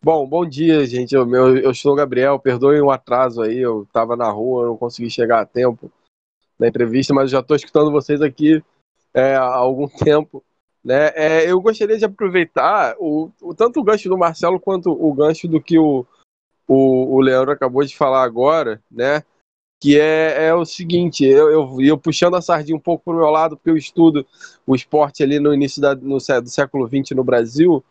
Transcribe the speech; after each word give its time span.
Bom, 0.02 0.24
bom 0.28 0.46
dia, 0.46 0.86
gente. 0.86 1.14
Eu, 1.14 1.28
eu, 1.34 1.56
eu 1.58 1.74
sou 1.74 1.94
o 1.94 1.96
Gabriel. 1.96 2.38
Perdoem 2.38 2.80
o 2.80 2.90
atraso 2.90 3.42
aí. 3.42 3.58
Eu 3.58 3.82
estava 3.82 4.14
na 4.14 4.30
rua, 4.30 4.66
não 4.66 4.76
consegui 4.76 5.10
chegar 5.10 5.40
a 5.40 5.46
tempo 5.46 5.90
na 6.58 6.68
entrevista, 6.68 7.12
mas 7.12 7.30
já 7.30 7.40
estou 7.40 7.56
escutando 7.56 7.90
vocês 7.90 8.22
aqui 8.22 8.62
é, 9.12 9.34
há 9.34 9.42
algum 9.42 9.88
tempo. 10.04 10.44
Né? 10.86 11.10
É, 11.16 11.50
eu 11.50 11.60
gostaria 11.60 11.98
de 11.98 12.04
aproveitar 12.04 12.94
o, 13.00 13.28
o, 13.42 13.52
tanto 13.52 13.80
o 13.80 13.82
gancho 13.82 14.08
do 14.08 14.16
Marcelo 14.16 14.60
quanto 14.60 14.92
o 14.92 15.12
gancho 15.12 15.48
do 15.48 15.60
que 15.60 15.76
o, 15.76 16.06
o, 16.64 17.16
o 17.16 17.20
Leandro 17.20 17.50
acabou 17.50 17.84
de 17.84 17.96
falar 17.96 18.22
agora, 18.22 18.80
né? 18.88 19.24
que 19.82 19.98
é, 19.98 20.46
é 20.46 20.54
o 20.54 20.64
seguinte, 20.64 21.24
eu, 21.24 21.50
eu, 21.50 21.80
eu, 21.80 21.98
puxando 21.98 22.36
a 22.36 22.40
sardinha 22.40 22.76
um 22.76 22.80
pouco 22.80 23.02
para 23.02 23.14
o 23.14 23.16
meu 23.16 23.30
lado, 23.30 23.56
porque 23.56 23.68
eu 23.68 23.76
estudo 23.76 24.24
o 24.64 24.76
esporte 24.76 25.24
ali 25.24 25.40
no 25.40 25.52
início 25.52 25.82
da, 25.82 25.92
no, 25.92 26.18
do 26.18 26.48
século 26.48 26.86
XX 26.86 27.16
no 27.16 27.24
Brasil, 27.24 27.82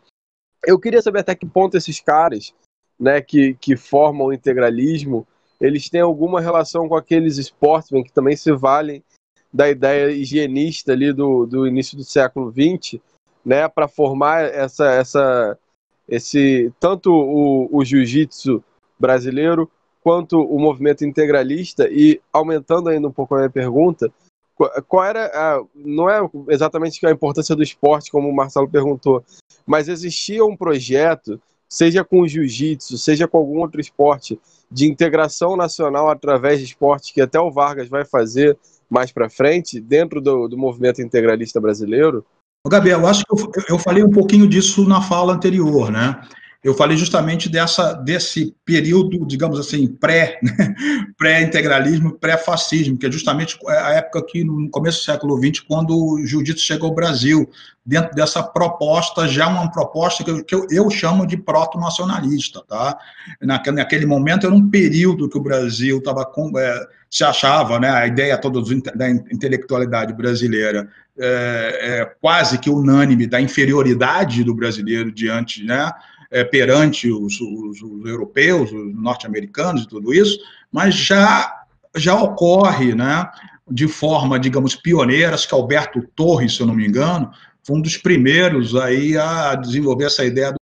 eu 0.65 0.79
queria 0.79 1.01
saber 1.01 1.19
até 1.19 1.35
que 1.35 1.45
ponto 1.45 1.75
esses 1.75 1.99
caras, 1.99 2.55
né, 2.97 3.19
que, 3.19 3.55
que 3.55 3.75
formam 3.75 4.27
o 4.27 4.33
integralismo, 4.33 5.27
eles 5.59 5.89
têm 5.89 5.99
alguma 5.99 6.39
relação 6.39 6.87
com 6.87 6.95
aqueles 6.95 7.37
sportsmen 7.37 8.05
que 8.05 8.13
também 8.13 8.37
se 8.37 8.53
valem 8.53 9.03
da 9.55 9.69
ideia 9.69 10.11
higienista 10.11 10.91
ali 10.91 11.13
do, 11.13 11.45
do 11.45 11.65
início 11.65 11.95
do 11.95 12.03
século 12.03 12.51
XX, 12.51 12.99
né, 13.45 13.69
para 13.69 13.87
formar 13.87 14.43
essa, 14.43 14.91
essa, 14.91 15.57
esse 16.09 16.73
tanto 16.77 17.09
o, 17.09 17.69
o 17.71 17.85
jiu-jitsu 17.85 18.61
brasileiro 18.99 19.71
quanto 20.03 20.41
o 20.41 20.59
movimento 20.59 21.05
integralista. 21.05 21.87
E 21.89 22.19
aumentando 22.33 22.89
ainda 22.89 23.07
um 23.07 23.13
pouco 23.13 23.33
a 23.33 23.37
minha 23.37 23.49
pergunta, 23.49 24.11
qual 24.89 25.05
era 25.05 25.27
a, 25.27 25.63
não 25.73 26.09
é 26.09 26.19
exatamente 26.49 27.05
a 27.05 27.11
importância 27.11 27.55
do 27.55 27.63
esporte 27.63 28.11
como 28.11 28.27
o 28.27 28.35
Marcelo 28.35 28.69
perguntou, 28.69 29.23
mas 29.65 29.87
existia 29.87 30.43
um 30.43 30.55
projeto, 30.57 31.41
seja 31.69 32.03
com 32.03 32.21
o 32.21 32.27
jiu-jitsu, 32.27 32.97
seja 32.97 33.25
com 33.25 33.37
algum 33.37 33.59
outro 33.59 33.79
esporte, 33.79 34.37
de 34.69 34.85
integração 34.85 35.55
nacional 35.55 36.09
através 36.09 36.59
de 36.59 36.65
esporte 36.65 37.13
que 37.13 37.21
até 37.21 37.39
o 37.39 37.51
Vargas 37.51 37.87
vai 37.87 38.03
fazer 38.03 38.57
mais 38.89 39.11
para 39.11 39.29
frente, 39.29 39.79
dentro 39.79 40.21
do, 40.21 40.47
do 40.47 40.57
movimento 40.57 41.01
integralista 41.01 41.59
brasileiro? 41.59 42.25
Gabriel, 42.67 43.05
acho 43.05 43.23
que 43.23 43.33
eu, 43.33 43.51
eu 43.69 43.79
falei 43.79 44.03
um 44.03 44.09
pouquinho 44.09 44.47
disso 44.47 44.87
na 44.87 45.01
fala 45.01 45.33
anterior, 45.33 45.91
né? 45.91 46.19
eu 46.65 46.73
falei 46.73 46.97
justamente 46.97 47.47
dessa, 47.47 47.93
desse 47.93 48.55
período, 48.65 49.23
digamos 49.27 49.59
assim, 49.59 49.85
pré, 49.85 50.39
né? 50.41 50.73
pré-integralismo, 51.15 52.17
pré-fascismo, 52.17 52.97
que 52.97 53.05
é 53.05 53.11
justamente 53.11 53.55
a 53.67 53.91
época 53.91 54.25
que, 54.25 54.43
no 54.43 54.67
começo 54.71 54.97
do 54.97 55.03
século 55.03 55.37
XX, 55.37 55.59
quando 55.59 55.95
o 55.95 56.25
jiu-jitsu 56.25 56.65
chegou 56.65 56.89
ao 56.89 56.95
Brasil, 56.95 57.47
dentro 57.85 58.15
dessa 58.15 58.41
proposta, 58.41 59.27
já 59.27 59.47
uma 59.47 59.71
proposta 59.71 60.23
que 60.23 60.31
eu, 60.31 60.43
que 60.43 60.55
eu, 60.55 60.89
chamo 60.89 61.27
de 61.27 61.37
proto-nacionalista, 61.37 62.63
tá? 62.67 62.97
Naquele, 63.39 64.07
momento 64.07 64.47
era 64.47 64.55
um 64.55 64.67
período 64.67 65.29
que 65.29 65.37
o 65.37 65.43
Brasil 65.43 65.99
estava 65.99 66.25
se 67.15 67.23
achava, 67.23 67.79
né, 67.79 67.89
a 67.89 68.05
ideia 68.05 68.37
toda 68.37 68.61
da 68.93 69.09
intelectualidade 69.09 70.11
brasileira 70.11 70.85
é, 71.17 71.79
é, 71.81 72.05
quase 72.19 72.57
que 72.57 72.69
unânime 72.69 73.25
da 73.25 73.39
inferioridade 73.39 74.43
do 74.43 74.53
brasileiro 74.53 75.09
diante, 75.13 75.63
né, 75.63 75.89
é, 76.29 76.43
perante 76.43 77.09
os, 77.09 77.39
os, 77.39 77.81
os, 77.81 78.05
europeus, 78.05 78.69
os 78.69 78.93
norte-americanos 78.93 79.83
e 79.83 79.87
tudo 79.87 80.13
isso, 80.13 80.37
mas 80.69 80.93
já, 80.93 81.63
já 81.95 82.21
ocorre 82.21 82.93
né, 82.93 83.25
de 83.71 83.87
forma, 83.87 84.37
digamos, 84.37 84.75
pioneira, 84.75 85.35
acho 85.35 85.47
que 85.47 85.55
Alberto 85.55 86.05
Torres, 86.17 86.57
se 86.57 86.59
eu 86.59 86.67
não 86.67 86.75
me 86.75 86.85
engano, 86.85 87.31
foi 87.63 87.77
um 87.77 87.81
dos 87.81 87.95
primeiros 87.95 88.75
aí 88.75 89.17
a 89.17 89.55
desenvolver 89.55 90.07
essa 90.07 90.25
ideia 90.25 90.51
do 90.51 90.59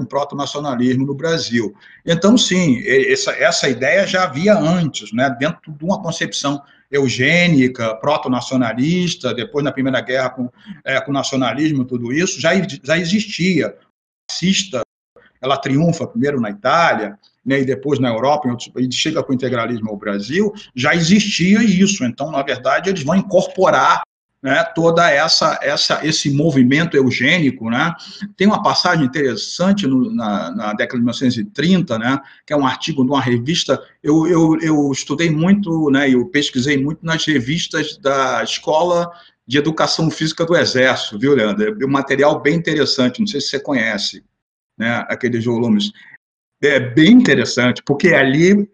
um 0.00 0.04
proto-nacionalismo 0.04 1.06
no 1.06 1.14
Brasil. 1.14 1.74
Então, 2.04 2.36
sim, 2.36 2.82
essa, 2.86 3.32
essa 3.32 3.68
ideia 3.68 4.06
já 4.06 4.24
havia 4.24 4.58
antes, 4.58 5.12
né, 5.12 5.34
dentro 5.38 5.72
de 5.72 5.84
uma 5.84 6.02
concepção 6.02 6.60
eugênica, 6.90 7.94
proto-nacionalista, 7.96 9.32
depois 9.32 9.64
na 9.64 9.70
Primeira 9.70 10.00
Guerra 10.00 10.30
com, 10.30 10.50
é, 10.84 11.00
com 11.00 11.10
o 11.10 11.14
nacionalismo, 11.14 11.84
tudo 11.84 12.12
isso, 12.12 12.40
já, 12.40 12.50
já 12.82 12.98
existia. 12.98 13.76
Fascista 14.30 14.82
ela 15.40 15.56
triunfa 15.56 16.06
primeiro 16.06 16.40
na 16.40 16.50
Itália, 16.50 17.18
né, 17.44 17.60
e 17.60 17.64
depois 17.64 17.98
na 17.98 18.08
Europa, 18.08 18.48
e 18.76 18.92
chega 18.92 19.22
com 19.22 19.32
o 19.32 19.34
integralismo 19.34 19.88
ao 19.88 19.96
Brasil, 19.96 20.52
já 20.74 20.94
existia 20.94 21.62
isso. 21.62 22.04
Então, 22.04 22.30
na 22.30 22.42
verdade, 22.42 22.90
eles 22.90 23.02
vão 23.02 23.16
incorporar 23.16 24.02
né, 24.42 24.64
toda 24.74 25.10
essa, 25.10 25.58
essa 25.62 26.04
esse 26.06 26.30
movimento 26.30 26.96
eugênico, 26.96 27.68
né? 27.68 27.94
Tem 28.36 28.46
uma 28.46 28.62
passagem 28.62 29.04
interessante 29.04 29.86
no, 29.86 30.10
na, 30.14 30.50
na, 30.50 30.72
década 30.72 30.96
de 30.96 31.04
1930, 31.04 31.98
né, 31.98 32.18
que 32.46 32.52
é 32.52 32.56
um 32.56 32.66
artigo 32.66 33.04
de 33.04 33.10
uma 33.10 33.20
revista. 33.20 33.82
Eu, 34.02 34.26
eu, 34.26 34.58
eu 34.60 34.92
estudei 34.92 35.30
muito, 35.30 35.90
né, 35.90 36.08
eu 36.08 36.26
pesquisei 36.26 36.82
muito 36.82 37.04
nas 37.04 37.24
revistas 37.26 37.98
da 37.98 38.42
Escola 38.42 39.10
de 39.46 39.58
Educação 39.58 40.10
Física 40.10 40.46
do 40.46 40.56
Exército, 40.56 41.18
viu, 41.18 41.34
Leandro? 41.34 41.76
É 41.80 41.84
um 41.84 41.90
material 41.90 42.40
bem 42.40 42.54
interessante, 42.54 43.20
não 43.20 43.26
sei 43.26 43.40
se 43.40 43.48
você 43.48 43.60
conhece 43.60 44.24
né, 44.78 45.04
aqueles 45.08 45.44
volumes. 45.44 45.90
É 46.62 46.80
bem 46.80 47.12
interessante, 47.12 47.82
porque 47.84 48.08
ali 48.08 48.68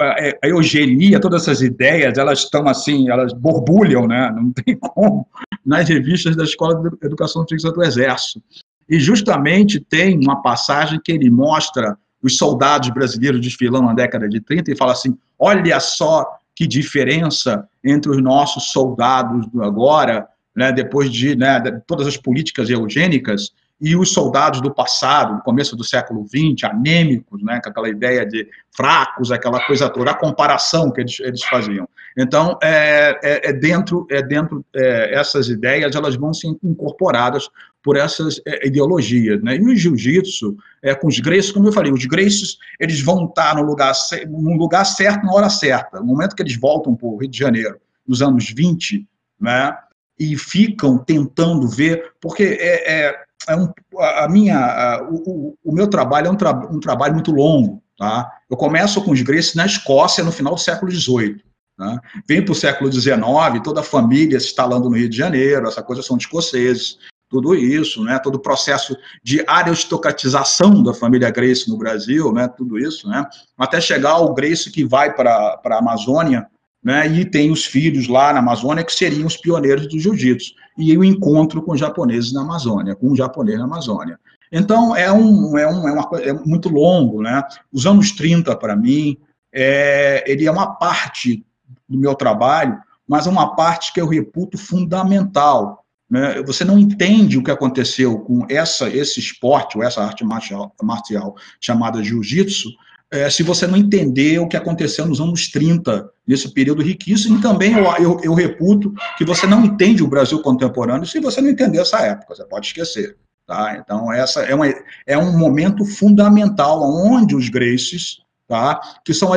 a 0.00 0.48
eugenia, 0.48 1.20
todas 1.20 1.42
essas 1.42 1.60
ideias, 1.60 2.16
elas 2.16 2.40
estão 2.40 2.68
assim, 2.68 3.10
elas 3.10 3.32
borbulham, 3.32 4.06
né? 4.06 4.30
Não 4.30 4.52
tem 4.52 4.76
como, 4.76 5.26
nas 5.64 5.88
revistas 5.88 6.36
da 6.36 6.44
Escola 6.44 6.74
de 6.80 7.06
Educação 7.06 7.44
Física 7.48 7.72
do 7.72 7.82
Exército. 7.82 8.42
E 8.88 9.00
justamente 9.00 9.80
tem 9.80 10.18
uma 10.18 10.42
passagem 10.42 11.00
que 11.02 11.12
ele 11.12 11.30
mostra 11.30 11.96
os 12.22 12.36
soldados 12.36 12.88
brasileiros 12.90 13.40
desfilando 13.40 13.86
na 13.86 13.94
década 13.94 14.28
de 14.28 14.40
30 14.40 14.70
e 14.70 14.76
fala 14.76 14.92
assim: 14.92 15.16
olha 15.38 15.80
só 15.80 16.26
que 16.54 16.66
diferença 16.66 17.68
entre 17.82 18.10
os 18.10 18.22
nossos 18.22 18.70
soldados 18.70 19.46
agora, 19.60 20.28
né, 20.54 20.70
depois 20.70 21.10
de, 21.10 21.34
né, 21.34 21.58
de 21.58 21.80
todas 21.86 22.06
as 22.06 22.16
políticas 22.16 22.68
eugênicas, 22.68 23.52
e 23.82 23.96
os 23.96 24.12
soldados 24.12 24.60
do 24.60 24.72
passado, 24.72 25.34
no 25.34 25.42
começo 25.42 25.74
do 25.74 25.82
século 25.82 26.24
XX, 26.24 26.70
anêmicos, 26.70 27.42
né, 27.42 27.60
com 27.60 27.68
aquela 27.68 27.88
ideia 27.88 28.24
de 28.24 28.48
fracos, 28.70 29.32
aquela 29.32 29.60
coisa 29.66 29.90
toda, 29.90 30.12
a 30.12 30.14
comparação 30.14 30.92
que 30.92 31.00
eles, 31.00 31.18
eles 31.18 31.42
faziam. 31.42 31.88
Então, 32.16 32.56
é, 32.62 33.18
é, 33.24 33.50
é 33.50 33.52
dentro, 33.52 34.06
é 34.08 34.22
dentro 34.22 34.64
é, 34.72 35.18
essas 35.18 35.48
ideias, 35.48 35.96
elas 35.96 36.14
vão 36.14 36.32
ser 36.32 36.54
incorporadas 36.62 37.48
por 37.82 37.96
essas 37.96 38.40
é, 38.46 38.68
ideologias. 38.68 39.42
Né? 39.42 39.56
E 39.56 39.60
o 39.60 39.74
jiu-jitsu, 39.74 40.56
é, 40.80 40.94
com 40.94 41.08
os 41.08 41.18
Gracies, 41.18 41.50
como 41.50 41.66
eu 41.66 41.72
falei, 41.72 41.90
os 41.90 42.04
Gracies, 42.04 42.58
eles 42.78 43.00
vão 43.00 43.24
estar 43.24 43.56
no 43.56 43.62
lugar, 43.62 43.92
no 44.28 44.56
lugar 44.56 44.84
certo, 44.84 45.26
na 45.26 45.32
hora 45.32 45.50
certa. 45.50 45.98
No 45.98 46.06
momento 46.06 46.36
que 46.36 46.42
eles 46.42 46.56
voltam 46.56 46.94
para 46.94 47.08
o 47.08 47.16
Rio 47.16 47.28
de 47.28 47.38
Janeiro, 47.38 47.80
nos 48.06 48.22
anos 48.22 48.48
20, 48.48 49.04
né, 49.40 49.76
e 50.20 50.36
ficam 50.36 50.98
tentando 50.98 51.66
ver, 51.66 52.12
porque 52.20 52.44
é, 52.60 53.16
é, 53.48 53.56
um, 53.56 53.68
a 53.98 54.28
minha, 54.28 54.58
a, 54.58 55.02
o, 55.10 55.56
o, 55.64 55.72
meu 55.72 55.88
trabalho 55.88 56.28
é 56.28 56.30
um, 56.30 56.36
tra, 56.36 56.52
um, 56.52 56.80
trabalho 56.80 57.14
muito 57.14 57.32
longo. 57.32 57.82
Tá? 57.98 58.30
Eu 58.50 58.56
começo 58.56 59.02
com 59.02 59.12
os 59.12 59.22
Gracies 59.22 59.54
na 59.54 59.66
Escócia 59.66 60.24
no 60.24 60.32
final 60.32 60.54
do 60.54 60.60
século 60.60 60.90
XVIII. 60.90 61.42
Né? 61.78 61.98
Vem 62.28 62.44
para 62.44 62.52
o 62.52 62.56
século 62.56 62.92
XIX, 62.92 63.16
toda 63.62 63.80
a 63.80 63.84
família 63.84 64.38
se 64.38 64.46
instalando 64.46 64.88
no 64.88 64.96
Rio 64.96 65.08
de 65.08 65.16
Janeiro, 65.16 65.66
essa 65.66 65.82
coisa 65.82 66.02
são 66.02 66.16
de 66.16 66.24
escoceses, 66.24 66.98
tudo 67.28 67.54
isso, 67.54 68.04
né? 68.04 68.18
todo 68.18 68.36
o 68.36 68.40
processo 68.40 68.96
de 69.22 69.42
aristocratização 69.46 70.82
da 70.82 70.92
família 70.92 71.30
Grace 71.30 71.68
no 71.68 71.78
Brasil, 71.78 72.32
né? 72.32 72.46
tudo 72.46 72.78
isso, 72.78 73.08
né? 73.08 73.24
até 73.56 73.80
chegar 73.80 74.10
ao 74.10 74.34
Grace 74.34 74.70
que 74.70 74.84
vai 74.84 75.14
para 75.14 75.60
a 75.64 75.78
Amazônia, 75.78 76.46
né? 76.84 77.06
e 77.08 77.24
tem 77.24 77.50
os 77.50 77.64
filhos 77.64 78.06
lá 78.06 78.32
na 78.32 78.40
Amazônia 78.40 78.84
que 78.84 78.92
seriam 78.92 79.26
os 79.26 79.36
pioneiros 79.36 79.88
do 79.88 79.98
jiu-jitsu, 79.98 80.52
e 80.76 80.96
o 80.96 81.04
encontro 81.04 81.62
com 81.62 81.76
japoneses 81.76 82.32
na 82.32 82.42
Amazônia, 82.42 82.94
com 82.94 83.10
um 83.10 83.16
japonês 83.16 83.58
na 83.58 83.64
Amazônia. 83.64 84.18
Então, 84.50 84.94
é, 84.94 85.10
um, 85.10 85.56
é, 85.56 85.66
um, 85.66 85.88
é, 85.88 85.92
uma, 85.92 86.20
é 86.20 86.32
muito 86.32 86.68
longo, 86.68 87.22
né? 87.22 87.42
Os 87.72 87.86
anos 87.86 88.12
30, 88.12 88.54
para 88.56 88.76
mim, 88.76 89.16
é, 89.52 90.22
ele 90.26 90.46
é 90.46 90.50
uma 90.50 90.74
parte 90.74 91.44
do 91.88 91.98
meu 91.98 92.14
trabalho, 92.14 92.78
mas 93.08 93.26
é 93.26 93.30
uma 93.30 93.54
parte 93.54 93.92
que 93.92 94.00
eu 94.00 94.08
reputo 94.08 94.56
fundamental. 94.58 95.84
Né? 96.08 96.42
Você 96.42 96.64
não 96.64 96.78
entende 96.78 97.38
o 97.38 97.42
que 97.42 97.50
aconteceu 97.50 98.18
com 98.20 98.46
essa, 98.48 98.88
esse 98.88 99.20
esporte, 99.20 99.76
ou 99.78 99.82
essa 99.82 100.02
arte 100.02 100.24
marcial, 100.24 100.74
marcial 100.82 101.34
chamada 101.60 102.02
jiu-jitsu, 102.02 102.68
é, 103.12 103.28
se 103.28 103.42
você 103.42 103.66
não 103.66 103.76
entender 103.76 104.38
o 104.38 104.48
que 104.48 104.56
aconteceu 104.56 105.04
nos 105.06 105.20
anos 105.20 105.48
30, 105.48 106.08
nesse 106.26 106.52
período 106.52 106.82
riquíssimo, 106.82 107.38
e 107.38 107.42
também 107.42 107.74
eu, 107.74 107.84
eu, 107.98 108.20
eu, 108.22 108.32
reputo 108.32 108.94
que 109.18 109.24
você 109.24 109.46
não 109.46 109.62
entende 109.62 110.02
o 110.02 110.08
Brasil 110.08 110.40
contemporâneo 110.40 111.06
se 111.06 111.20
você 111.20 111.42
não 111.42 111.50
entender 111.50 111.78
essa 111.78 111.98
época, 112.00 112.34
você 112.34 112.44
pode 112.46 112.66
esquecer. 112.66 113.18
Tá? 113.46 113.76
Então, 113.76 114.10
essa 114.10 114.40
é, 114.44 114.54
uma, 114.54 114.66
é 115.06 115.18
um 115.18 115.36
momento 115.36 115.84
fundamental 115.84 116.82
onde 116.82 117.36
os 117.36 117.50
Gracies, 117.50 118.22
tá? 118.48 118.80
que 119.04 119.12
são 119.12 119.28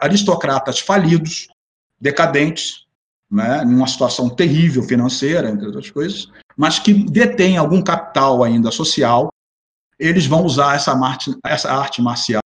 aristocratas 0.00 0.80
falidos, 0.80 1.46
decadentes, 2.00 2.86
né, 3.30 3.62
numa 3.64 3.86
situação 3.86 4.28
terrível 4.28 4.82
financeira, 4.82 5.48
entre 5.48 5.66
outras 5.66 5.88
coisas, 5.88 6.28
mas 6.56 6.80
que 6.80 6.92
detêm 6.92 7.56
algum 7.56 7.80
capital 7.80 8.42
ainda 8.42 8.72
social, 8.72 9.32
eles 9.96 10.26
vão 10.26 10.44
usar 10.44 10.74
essa, 10.74 10.92
arte, 10.92 11.32
essa 11.44 11.72
arte 11.72 12.02
marcial, 12.02 12.40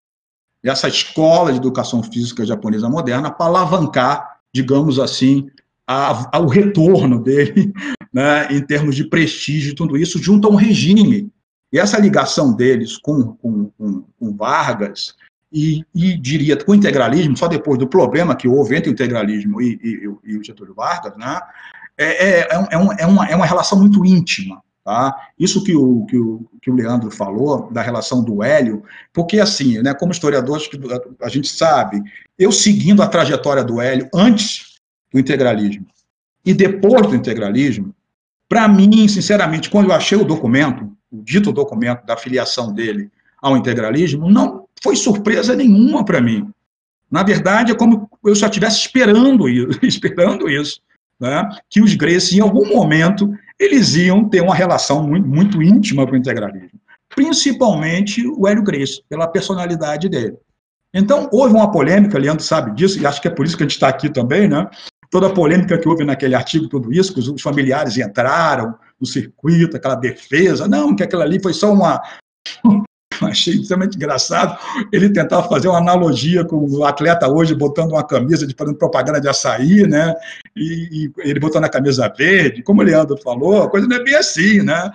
essa 0.70 0.88
escola 0.88 1.52
de 1.52 1.58
educação 1.58 2.02
física 2.02 2.44
japonesa 2.44 2.88
moderna 2.88 3.30
para 3.30 3.46
alavancar, 3.46 4.38
digamos 4.52 4.98
assim, 4.98 5.48
a, 5.86 6.36
a, 6.36 6.40
o 6.40 6.46
retorno 6.46 7.22
dele, 7.22 7.72
né, 8.12 8.48
em 8.50 8.60
termos 8.60 8.96
de 8.96 9.04
prestígio 9.04 9.74
tudo 9.74 9.96
isso, 9.96 10.22
junto 10.22 10.48
a 10.48 10.50
um 10.50 10.56
regime. 10.56 11.30
E 11.72 11.78
essa 11.78 11.98
ligação 11.98 12.54
deles 12.54 12.96
com, 12.96 13.34
com, 13.34 13.70
com, 13.76 14.04
com 14.18 14.36
Vargas 14.36 15.14
e, 15.52 15.84
e, 15.94 16.16
diria 16.16 16.56
com 16.56 16.72
o 16.72 16.74
integralismo, 16.74 17.36
só 17.36 17.46
depois 17.46 17.78
do 17.78 17.86
problema 17.86 18.34
que 18.34 18.48
houve 18.48 18.76
entre 18.76 18.90
o 18.90 18.92
integralismo 18.92 19.60
e, 19.60 19.78
e, 19.82 20.32
e 20.32 20.36
o 20.38 20.42
Getúlio 20.42 20.74
Vargas, 20.74 21.16
né, 21.16 21.40
é, 21.96 22.40
é, 22.40 22.48
é, 22.50 22.58
um, 22.78 22.92
é, 22.92 23.06
uma, 23.06 23.26
é 23.26 23.36
uma 23.36 23.46
relação 23.46 23.78
muito 23.78 24.04
íntima. 24.04 24.62
Tá? 24.84 25.16
Isso 25.38 25.64
que 25.64 25.74
o, 25.74 26.04
que, 26.04 26.18
o, 26.18 26.44
que 26.60 26.70
o 26.70 26.74
Leandro 26.74 27.10
falou, 27.10 27.70
da 27.72 27.80
relação 27.80 28.22
do 28.22 28.42
Hélio, 28.42 28.82
porque 29.14 29.40
assim, 29.40 29.80
né, 29.80 29.94
como 29.94 30.12
historiadores, 30.12 30.68
a 31.22 31.28
gente 31.30 31.48
sabe, 31.48 32.02
eu 32.38 32.52
seguindo 32.52 33.02
a 33.02 33.08
trajetória 33.08 33.64
do 33.64 33.80
Hélio 33.80 34.08
antes 34.14 34.78
do 35.10 35.18
integralismo 35.18 35.86
e 36.44 36.52
depois 36.52 37.06
do 37.06 37.16
integralismo, 37.16 37.94
para 38.46 38.68
mim, 38.68 39.08
sinceramente, 39.08 39.70
quando 39.70 39.88
eu 39.88 39.94
achei 39.94 40.18
o 40.18 40.24
documento, 40.24 40.94
o 41.10 41.22
dito 41.22 41.50
documento 41.50 42.04
da 42.04 42.16
filiação 42.16 42.70
dele 42.70 43.10
ao 43.40 43.56
integralismo, 43.56 44.30
não 44.30 44.66
foi 44.82 44.96
surpresa 44.96 45.56
nenhuma 45.56 46.04
para 46.04 46.20
mim. 46.20 46.50
Na 47.10 47.22
verdade, 47.22 47.72
é 47.72 47.74
como 47.74 48.10
eu 48.22 48.36
só 48.36 48.46
estivesse 48.46 48.80
esperando 48.80 49.48
isso, 49.48 49.78
esperando 49.82 50.48
isso, 50.48 50.82
né? 51.18 51.48
que 51.70 51.80
os 51.80 51.94
Gracie, 51.94 52.38
em 52.38 52.42
algum 52.42 52.68
momento, 52.68 53.32
eles 53.58 53.94
iam 53.94 54.28
ter 54.28 54.40
uma 54.40 54.54
relação 54.54 55.06
muito, 55.06 55.28
muito 55.28 55.62
íntima 55.62 56.06
com 56.06 56.12
o 56.12 56.16
integralismo, 56.16 56.80
principalmente 57.08 58.26
o 58.26 58.46
Hélio 58.48 58.62
Gracie, 58.62 59.02
pela 59.08 59.28
personalidade 59.28 60.08
dele. 60.08 60.36
Então, 60.92 61.28
houve 61.32 61.54
uma 61.54 61.70
polêmica, 61.70 62.18
Leandro 62.18 62.44
sabe 62.44 62.72
disso, 62.74 63.00
e 63.00 63.06
acho 63.06 63.20
que 63.20 63.28
é 63.28 63.30
por 63.30 63.44
isso 63.44 63.56
que 63.56 63.64
a 63.64 63.66
gente 63.66 63.74
está 63.74 63.88
aqui 63.88 64.08
também, 64.08 64.48
né? 64.48 64.68
Toda 65.10 65.26
a 65.26 65.32
polêmica 65.32 65.76
que 65.76 65.88
houve 65.88 66.04
naquele 66.04 66.34
artigo, 66.34 66.68
tudo 66.68 66.92
isso, 66.92 67.12
que 67.12 67.20
os 67.20 67.42
familiares 67.42 67.96
entraram 67.98 68.74
no 69.00 69.06
circuito, 69.06 69.76
aquela 69.76 69.96
defesa, 69.96 70.68
não, 70.68 70.94
que 70.94 71.02
aquilo 71.02 71.22
ali 71.22 71.40
foi 71.40 71.52
só 71.52 71.72
uma, 71.72 72.00
achei 73.28 73.54
extremamente 73.54 73.96
engraçado 73.96 74.58
ele 74.92 75.10
tentar 75.10 75.42
fazer 75.44 75.68
uma 75.68 75.78
analogia 75.78 76.44
com 76.44 76.56
o 76.56 76.84
atleta 76.84 77.28
hoje 77.28 77.54
botando 77.54 77.92
uma 77.92 78.06
camisa 78.06 78.46
de 78.46 78.54
fazendo 78.54 78.76
propaganda 78.76 79.20
de 79.20 79.28
açaí, 79.28 79.86
né? 79.86 80.14
E, 80.56 81.06
e, 81.06 81.12
ele 81.18 81.40
botando 81.40 81.64
a 81.64 81.68
camisa 81.68 82.12
verde, 82.16 82.62
como 82.62 82.80
o 82.80 82.84
Leandro 82.84 83.16
falou, 83.22 83.62
a 83.62 83.70
coisa 83.70 83.86
não 83.86 83.96
é 83.96 84.02
bem 84.02 84.14
assim, 84.14 84.62
né? 84.62 84.90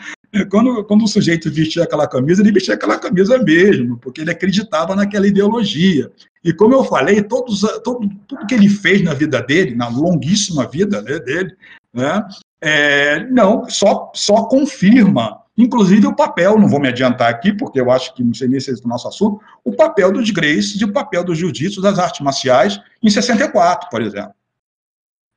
Quando, 0.51 0.83
quando 0.83 1.03
o 1.03 1.07
sujeito 1.07 1.49
vestia 1.49 1.83
aquela 1.83 2.07
camisa, 2.07 2.41
ele 2.41 2.51
vestia 2.51 2.75
aquela 2.75 2.99
camisa 2.99 3.39
mesmo, 3.39 3.97
porque 3.97 4.21
ele 4.21 4.29
acreditava 4.29 4.95
naquela 4.95 5.27
ideologia. 5.27 6.11
E 6.43 6.53
como 6.53 6.75
eu 6.75 6.83
falei, 6.83 7.23
todos, 7.23 7.61
todo, 7.83 8.07
tudo 8.27 8.45
que 8.45 8.53
ele 8.53 8.69
fez 8.69 9.03
na 9.03 9.13
vida 9.13 9.41
dele, 9.41 9.75
na 9.75 9.89
longuíssima 9.89 10.67
vida 10.67 11.01
né, 11.01 11.19
dele, 11.19 11.55
né, 11.91 12.23
é, 12.61 13.23
não, 13.29 13.67
só, 13.69 14.11
só 14.13 14.43
confirma 14.43 15.39
Inclusive 15.59 16.07
o 16.07 16.15
papel, 16.15 16.57
não 16.57 16.69
vou 16.69 16.79
me 16.79 16.87
adiantar 16.87 17.29
aqui, 17.29 17.51
porque 17.51 17.81
eu 17.81 17.91
acho 17.91 18.13
que 18.13 18.23
não 18.23 18.33
sei 18.33 18.47
nem 18.47 18.61
se 18.61 18.71
é 18.71 18.73
o 18.73 18.87
nosso 18.87 19.09
assunto, 19.09 19.41
o 19.61 19.75
papel 19.75 20.09
dos 20.09 20.29
Grace 20.29 20.79
e 20.79 20.85
o 20.85 20.93
papel 20.93 21.21
do 21.21 21.35
jiu-jitsu, 21.35 21.81
das 21.81 21.99
artes 21.99 22.21
marciais, 22.21 22.79
em 23.03 23.09
64, 23.09 23.89
por 23.89 24.01
exemplo, 24.01 24.33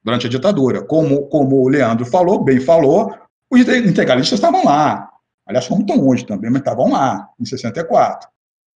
durante 0.05 0.29
a 0.29 0.31
ditadura. 0.31 0.81
Como, 0.81 1.27
como 1.27 1.57
o 1.57 1.69
Leandro 1.69 2.07
falou, 2.07 2.45
bem 2.45 2.61
falou, 2.61 3.13
os 3.51 3.61
integralistas 3.63 4.39
estavam 4.39 4.65
lá. 4.65 5.11
Aliás, 5.45 5.67
como 5.67 5.81
estão 5.81 6.07
hoje 6.07 6.25
também, 6.25 6.53
mas 6.53 6.61
estavam 6.61 6.93
lá, 6.93 7.29
em 7.41 7.45
64. 7.45 8.29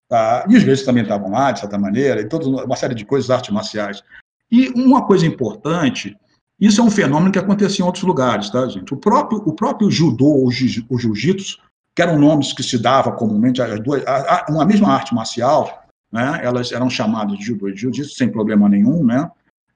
Tá? 0.09 0.45
E 0.49 0.57
os 0.57 0.65
Grace 0.65 0.83
também 0.83 1.03
estavam 1.03 1.31
lá, 1.31 1.53
de 1.53 1.61
certa 1.61 1.77
maneira, 1.77 2.19
e 2.19 2.27
toda 2.27 2.45
uma 2.65 2.75
série 2.75 2.93
de 2.93 3.05
coisas, 3.05 3.29
artes 3.29 3.51
marciais. 3.51 4.03
E 4.51 4.67
uma 4.71 5.07
coisa 5.07 5.25
importante 5.25 6.17
isso 6.59 6.81
é 6.81 6.83
um 6.83 6.89
fenômeno 6.89 7.31
que 7.31 7.39
acontecia 7.39 7.83
em 7.83 7.85
outros 7.85 8.03
lugares, 8.03 8.49
tá, 8.49 8.67
gente? 8.67 8.93
O 8.93 8.97
próprio, 8.97 9.39
o 9.45 9.53
próprio 9.53 9.91
judô 9.91 10.25
ou 10.25 10.51
jiu-jitsu, 10.51 11.59
que 11.95 12.01
eram 12.01 12.17
nomes 12.17 12.53
que 12.53 12.63
se 12.63 12.77
dava 12.77 13.11
comumente, 13.11 13.61
as 13.61 13.79
duas, 13.79 14.05
a, 14.07 14.45
a, 14.47 14.51
uma 14.51 14.65
mesma 14.65 14.89
arte 14.89 15.13
marcial, 15.13 15.85
né? 16.11 16.39
Elas 16.43 16.71
eram 16.71 16.89
chamadas 16.89 17.37
de 17.37 17.45
judô 17.45 17.69
e 17.69 17.75
jiu-jitsu 17.75 18.15
sem 18.15 18.29
problema 18.29 18.67
nenhum, 18.67 19.03
né? 19.03 19.29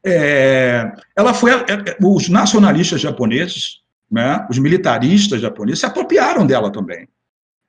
É, 0.03 0.91
ela 1.15 1.33
foi, 1.33 1.51
é, 1.51 1.55
é, 1.55 1.97
os 2.01 2.27
nacionalistas 2.29 2.99
japoneses, 2.99 3.81
né? 4.09 4.45
Os 4.49 4.57
militaristas 4.57 5.39
japoneses 5.39 5.81
se 5.81 5.85
apropriaram 5.85 6.45
dela 6.45 6.71
também. 6.71 7.07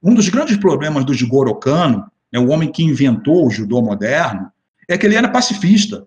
Um 0.03 0.15
dos 0.15 0.29
grandes 0.29 0.57
problemas 0.57 1.05
do 1.05 1.15
Jigoro 1.15 1.55
Kano, 1.57 2.07
né, 2.33 2.41
o 2.41 2.49
homem 2.49 2.73
que 2.73 2.83
inventou 2.83 3.47
o 3.47 3.51
judô 3.51 3.81
moderno, 3.83 4.51
é 4.89 4.99
que 4.99 5.07
ele 5.07 5.15
era 5.15 5.29
pacifista. 5.29 6.07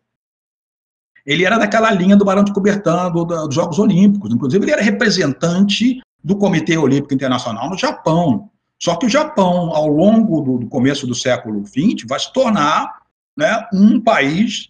Ele 1.25 1.44
era 1.44 1.58
daquela 1.58 1.91
linha 1.91 2.15
do 2.15 2.24
Barão 2.24 2.44
de 2.44 2.53
Coubertin, 2.53 3.12
do, 3.12 3.25
dos 3.25 3.55
Jogos 3.55 3.79
Olímpicos. 3.79 4.32
Inclusive, 4.32 4.63
ele 4.63 4.72
era 4.72 4.82
representante 4.82 6.01
do 6.24 6.36
Comitê 6.36 6.77
Olímpico 6.77 7.13
Internacional 7.13 7.70
no 7.70 7.77
Japão. 7.77 8.50
Só 8.79 8.96
que 8.96 9.05
o 9.05 9.10
Japão, 9.10 9.74
ao 9.74 9.88
longo 9.88 10.41
do, 10.41 10.58
do 10.60 10.67
começo 10.67 11.08
do 11.08 11.15
século 11.15 11.65
XX, 11.65 12.05
vai 12.08 12.20
se 12.20 12.32
tornar 12.32 13.00
né, 13.36 13.65
um 13.74 14.00
país 14.00 14.70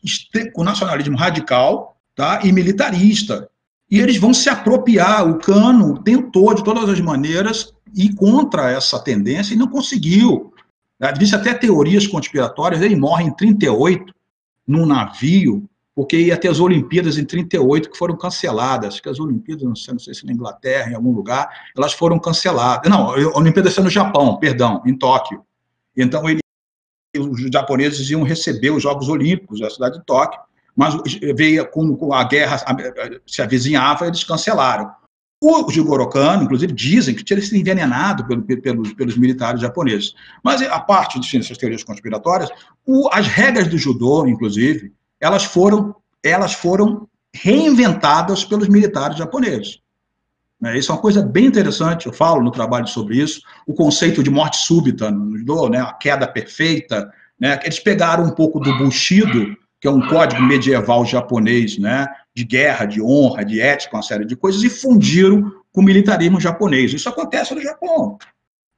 com 0.53 0.63
nacionalismo 0.63 1.17
radical 1.17 1.97
tá, 2.15 2.39
e 2.43 2.51
militarista. 2.51 3.49
E 3.89 3.99
eles 3.99 4.17
vão 4.17 4.33
se 4.33 4.49
apropriar. 4.49 5.27
O 5.27 5.37
Cano 5.37 6.01
tentou, 6.01 6.53
de 6.53 6.63
todas 6.63 6.89
as 6.89 6.99
maneiras, 7.01 7.73
ir 7.93 8.13
contra 8.15 8.71
essa 8.71 8.99
tendência 8.99 9.53
e 9.53 9.57
não 9.57 9.67
conseguiu. 9.67 10.53
Existe 11.15 11.35
até 11.35 11.53
teorias 11.53 12.07
conspiratórias. 12.07 12.81
Ele 12.81 12.95
morre 12.95 13.25
em 13.25 13.31
38 13.31 14.13
num 14.67 14.85
navio 14.85 15.67
porque 15.95 16.17
ia 16.17 16.35
ter 16.35 16.49
as 16.49 16.59
Olimpíadas 16.59 17.17
em 17.17 17.23
38 17.23 17.89
que 17.89 17.97
foram 17.97 18.17
canceladas, 18.17 18.99
que 18.99 19.07
as 19.07 19.17
Olimpíadas, 19.17 19.63
não 19.63 19.75
sei, 19.75 19.93
não 19.93 19.99
sei 19.99 20.13
se 20.13 20.25
na 20.25 20.33
Inglaterra, 20.33 20.91
em 20.91 20.95
algum 20.95 21.13
lugar, 21.13 21.49
elas 21.75 21.93
foram 21.93 22.19
canceladas. 22.19 22.91
Não, 22.91 23.11
a 23.11 23.37
Olimpíada 23.37 23.71
foi 23.71 23.83
no 23.83 23.89
Japão, 23.89 24.37
perdão, 24.37 24.83
em 24.85 24.95
Tóquio. 24.97 25.41
Então, 25.95 26.29
ele, 26.29 26.41
os 27.17 27.49
japoneses 27.49 28.09
iam 28.09 28.23
receber 28.23 28.71
os 28.71 28.83
Jogos 28.83 29.07
Olímpicos 29.07 29.61
da 29.61 29.69
cidade 29.69 29.97
de 29.97 30.05
Tóquio, 30.05 30.41
mas 30.75 30.93
veio 31.35 31.65
com 31.71 32.13
a 32.13 32.25
guerra 32.25 32.57
se 33.25 33.41
avizinhava, 33.41 34.07
eles 34.07 34.25
cancelaram. 34.25 34.91
O 35.41 35.71
Jigoro 35.71 36.09
Kano, 36.09 36.43
inclusive, 36.43 36.73
dizem 36.73 37.15
que 37.15 37.23
tinha 37.23 37.39
sido 37.41 37.55
envenenado 37.55 38.25
pelo, 38.25 38.41
pelos, 38.43 38.93
pelos, 38.93 39.17
militares 39.17 39.61
japoneses. 39.61 40.13
Mas, 40.43 40.61
a 40.61 40.79
parte 40.79 41.19
dessas 41.19 41.57
teorias 41.57 41.83
conspiratórias, 41.83 42.49
o, 42.85 43.07
as 43.13 43.27
regras 43.27 43.67
do 43.67 43.77
judô, 43.77 44.25
inclusive, 44.25 44.91
elas 45.19 45.43
foram, 45.43 45.95
elas 46.23 46.53
foram 46.53 47.07
reinventadas 47.33 48.43
pelos 48.43 48.67
militares 48.67 49.17
japoneses. 49.17 49.79
Né, 50.59 50.77
isso 50.77 50.91
é 50.91 50.95
uma 50.95 51.01
coisa 51.01 51.21
bem 51.21 51.45
interessante, 51.45 52.05
eu 52.05 52.13
falo 52.13 52.41
no 52.41 52.51
trabalho 52.51 52.87
sobre 52.87 53.17
isso, 53.17 53.41
o 53.67 53.73
conceito 53.73 54.23
de 54.23 54.29
morte 54.29 54.57
súbita 54.57 55.11
né, 55.11 55.81
a 55.81 55.93
queda 55.93 56.27
perfeita, 56.27 57.11
né, 57.39 57.59
eles 57.63 57.79
pegaram 57.79 58.23
um 58.23 58.31
pouco 58.31 58.59
do 58.59 58.77
Bushido, 58.77 59.55
que 59.81 59.87
é 59.87 59.91
um 59.91 60.07
código 60.07 60.41
medieval 60.41 61.05
japonês, 61.05 61.77
né, 61.77 62.07
de 62.33 62.45
guerra, 62.45 62.85
de 62.85 63.01
honra, 63.01 63.43
de 63.43 63.59
ética, 63.59 63.95
uma 63.95 64.01
série 64.01 64.25
de 64.25 64.35
coisas, 64.35 64.63
e 64.63 64.69
fundiram 64.69 65.51
com 65.71 65.81
o 65.81 65.83
militarismo 65.83 66.39
japonês. 66.39 66.93
Isso 66.93 67.09
acontece 67.09 67.53
no 67.53 67.61
Japão. 67.61 68.17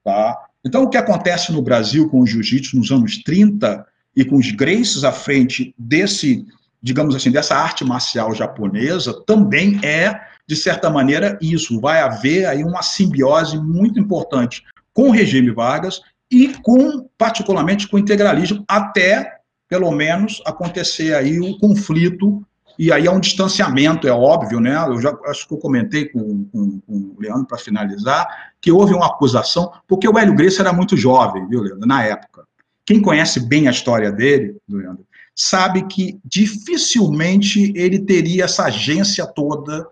Tá? 0.03 0.35
Então, 0.65 0.83
o 0.83 0.89
que 0.89 0.97
acontece 0.97 1.51
no 1.51 1.61
Brasil 1.61 2.09
com 2.09 2.21
o 2.21 2.25
jiu-jitsu 2.25 2.75
nos 2.75 2.91
anos 2.91 3.21
30 3.23 3.85
e 4.17 4.25
com 4.25 4.37
os 4.37 4.49
Gracies 4.49 5.03
à 5.03 5.11
frente 5.11 5.75
desse, 5.77 6.43
digamos 6.81 7.15
assim, 7.15 7.29
dessa 7.29 7.55
arte 7.55 7.85
marcial 7.85 8.33
japonesa, 8.33 9.13
também 9.27 9.79
é, 9.85 10.19
de 10.47 10.55
certa 10.55 10.89
maneira, 10.89 11.37
isso. 11.39 11.79
Vai 11.79 12.01
haver 12.01 12.47
aí 12.47 12.63
uma 12.63 12.81
simbiose 12.81 13.59
muito 13.59 13.99
importante 13.99 14.63
com 14.91 15.09
o 15.09 15.11
regime 15.11 15.51
Vargas 15.51 16.01
e 16.31 16.47
com, 16.63 17.07
particularmente, 17.15 17.87
com 17.87 17.97
o 17.97 17.99
integralismo, 17.99 18.65
até, 18.67 19.37
pelo 19.69 19.91
menos, 19.91 20.41
acontecer 20.47 21.13
aí 21.13 21.39
o 21.39 21.59
conflito 21.59 22.43
e 22.79 22.91
aí 22.91 23.07
há 23.07 23.11
um 23.11 23.19
distanciamento, 23.19 24.07
é 24.07 24.11
óbvio, 24.11 24.59
né? 24.59 24.75
Eu 24.87 24.99
já 24.99 25.15
acho 25.25 25.47
que 25.47 25.53
eu 25.53 25.57
comentei 25.57 26.05
com, 26.05 26.45
com, 26.45 26.79
com 26.79 26.93
o 26.93 27.15
Leandro 27.19 27.45
para 27.45 27.57
finalizar, 27.57 28.27
que 28.59 28.71
houve 28.71 28.93
uma 28.93 29.07
acusação, 29.07 29.71
porque 29.87 30.07
o 30.07 30.17
Hélio 30.17 30.35
Gracie 30.35 30.59
era 30.59 30.73
muito 30.73 30.97
jovem, 30.97 31.47
viu, 31.47 31.61
Leandro, 31.61 31.87
na 31.87 32.03
época. 32.03 32.46
Quem 32.87 33.01
conhece 33.01 33.41
bem 33.41 33.67
a 33.67 33.71
história 33.71 34.09
dele, 34.09 34.55
Leandro, 34.67 35.05
sabe 35.35 35.85
que 35.87 36.17
dificilmente 36.23 37.73
ele 37.75 37.99
teria 37.99 38.45
essa 38.45 38.63
agência 38.63 39.27
toda 39.27 39.85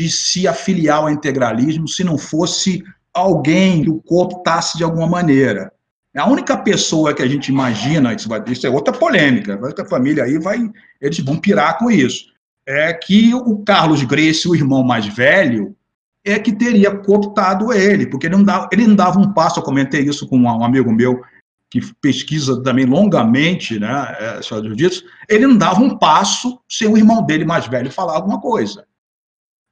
de 0.00 0.08
se 0.08 0.46
afiliar 0.46 0.98
ao 0.98 1.10
integralismo 1.10 1.88
se 1.88 2.04
não 2.04 2.16
fosse 2.16 2.84
alguém 3.12 3.82
que 3.82 3.90
o 3.90 4.00
cooptasse 4.00 4.78
de 4.78 4.84
alguma 4.84 5.08
maneira. 5.08 5.72
A 6.16 6.30
única 6.30 6.56
pessoa 6.56 7.12
que 7.12 7.20
a 7.20 7.26
gente 7.26 7.48
imagina, 7.48 8.14
isso, 8.14 8.28
vai, 8.28 8.42
isso 8.46 8.66
é 8.66 8.70
outra 8.70 8.94
polêmica, 8.94 9.58
a 9.78 9.84
família 9.84 10.22
aí 10.22 10.38
vai, 10.38 10.70
eles 11.00 11.18
vão 11.18 11.36
pirar 11.36 11.76
com 11.78 11.90
isso, 11.90 12.26
é 12.64 12.92
que 12.94 13.34
o 13.34 13.58
Carlos 13.58 14.02
Grace, 14.04 14.48
o 14.48 14.54
irmão 14.54 14.82
mais 14.84 15.06
velho, 15.06 15.76
é 16.24 16.38
que 16.38 16.52
teria 16.52 16.90
cooptado 16.96 17.72
ele, 17.72 18.06
porque 18.06 18.26
ele 18.26 18.36
não 18.36 18.44
dava, 18.44 18.68
ele 18.72 18.86
não 18.86 18.94
dava 18.96 19.18
um 19.18 19.32
passo, 19.32 19.58
eu 19.58 19.64
comentei 19.64 20.02
isso 20.02 20.26
com 20.26 20.38
um 20.38 20.64
amigo 20.64 20.92
meu 20.92 21.22
que 21.70 21.80
pesquisa 22.00 22.62
também 22.62 22.84
longamente, 22.84 23.78
né, 23.78 24.16
é, 24.18 24.42
sobre 24.42 24.76
jiu 24.76 24.90
ele 25.28 25.46
não 25.46 25.56
dava 25.56 25.80
um 25.80 25.98
passo 25.98 26.60
sem 26.68 26.88
o 26.88 26.96
irmão 26.96 27.24
dele 27.24 27.44
mais 27.44 27.66
velho 27.66 27.90
falar 27.90 28.14
alguma 28.14 28.40
coisa. 28.40 28.86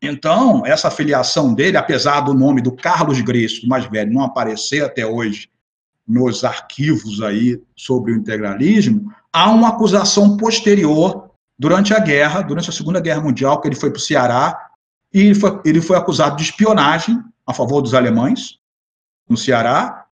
Então, 0.03 0.67
essa 0.67 0.91
filiação 0.91 1.55
dele, 1.55 1.77
apesar 1.77 2.21
do 2.21 2.35
nome 2.35 2.61
do 2.61 2.73
Carlos 2.73 3.21
Grace, 3.21 3.67
mais 3.67 3.87
velho, 3.87 4.13
não 4.13 4.23
aparecer 4.23 4.85
até 4.85 5.07
hoje 5.07 5.49
nos 6.07 6.45
arquivos 6.45 7.23
aí 7.23 7.63
sobre 7.75 8.13
o 8.13 8.17
integralismo, 8.17 9.11
há 9.33 9.51
uma 9.51 9.69
acusação 9.69 10.37
posterior 10.37 11.31
durante 11.59 11.95
a 11.95 12.01
guerra, 12.01 12.43
durante 12.43 12.69
a 12.69 12.73
Segunda 12.73 13.01
Guerra 13.01 13.23
Mundial, 13.23 13.61
que 13.61 13.69
ele 13.69 13.77
foi 13.77 13.91
para 13.91 13.99
o 13.99 14.03
Ceará 14.03 14.59
e 15.13 15.21
ele 15.21 15.35
foi, 15.35 15.61
ele 15.65 15.81
foi 15.81 15.97
acusado 15.97 16.37
de 16.37 16.43
espionagem 16.43 17.23
a 17.47 17.55
favor 17.55 17.81
dos 17.81 17.95
alemães 17.95 18.59
no 19.29 19.37
Ceará 19.37 20.04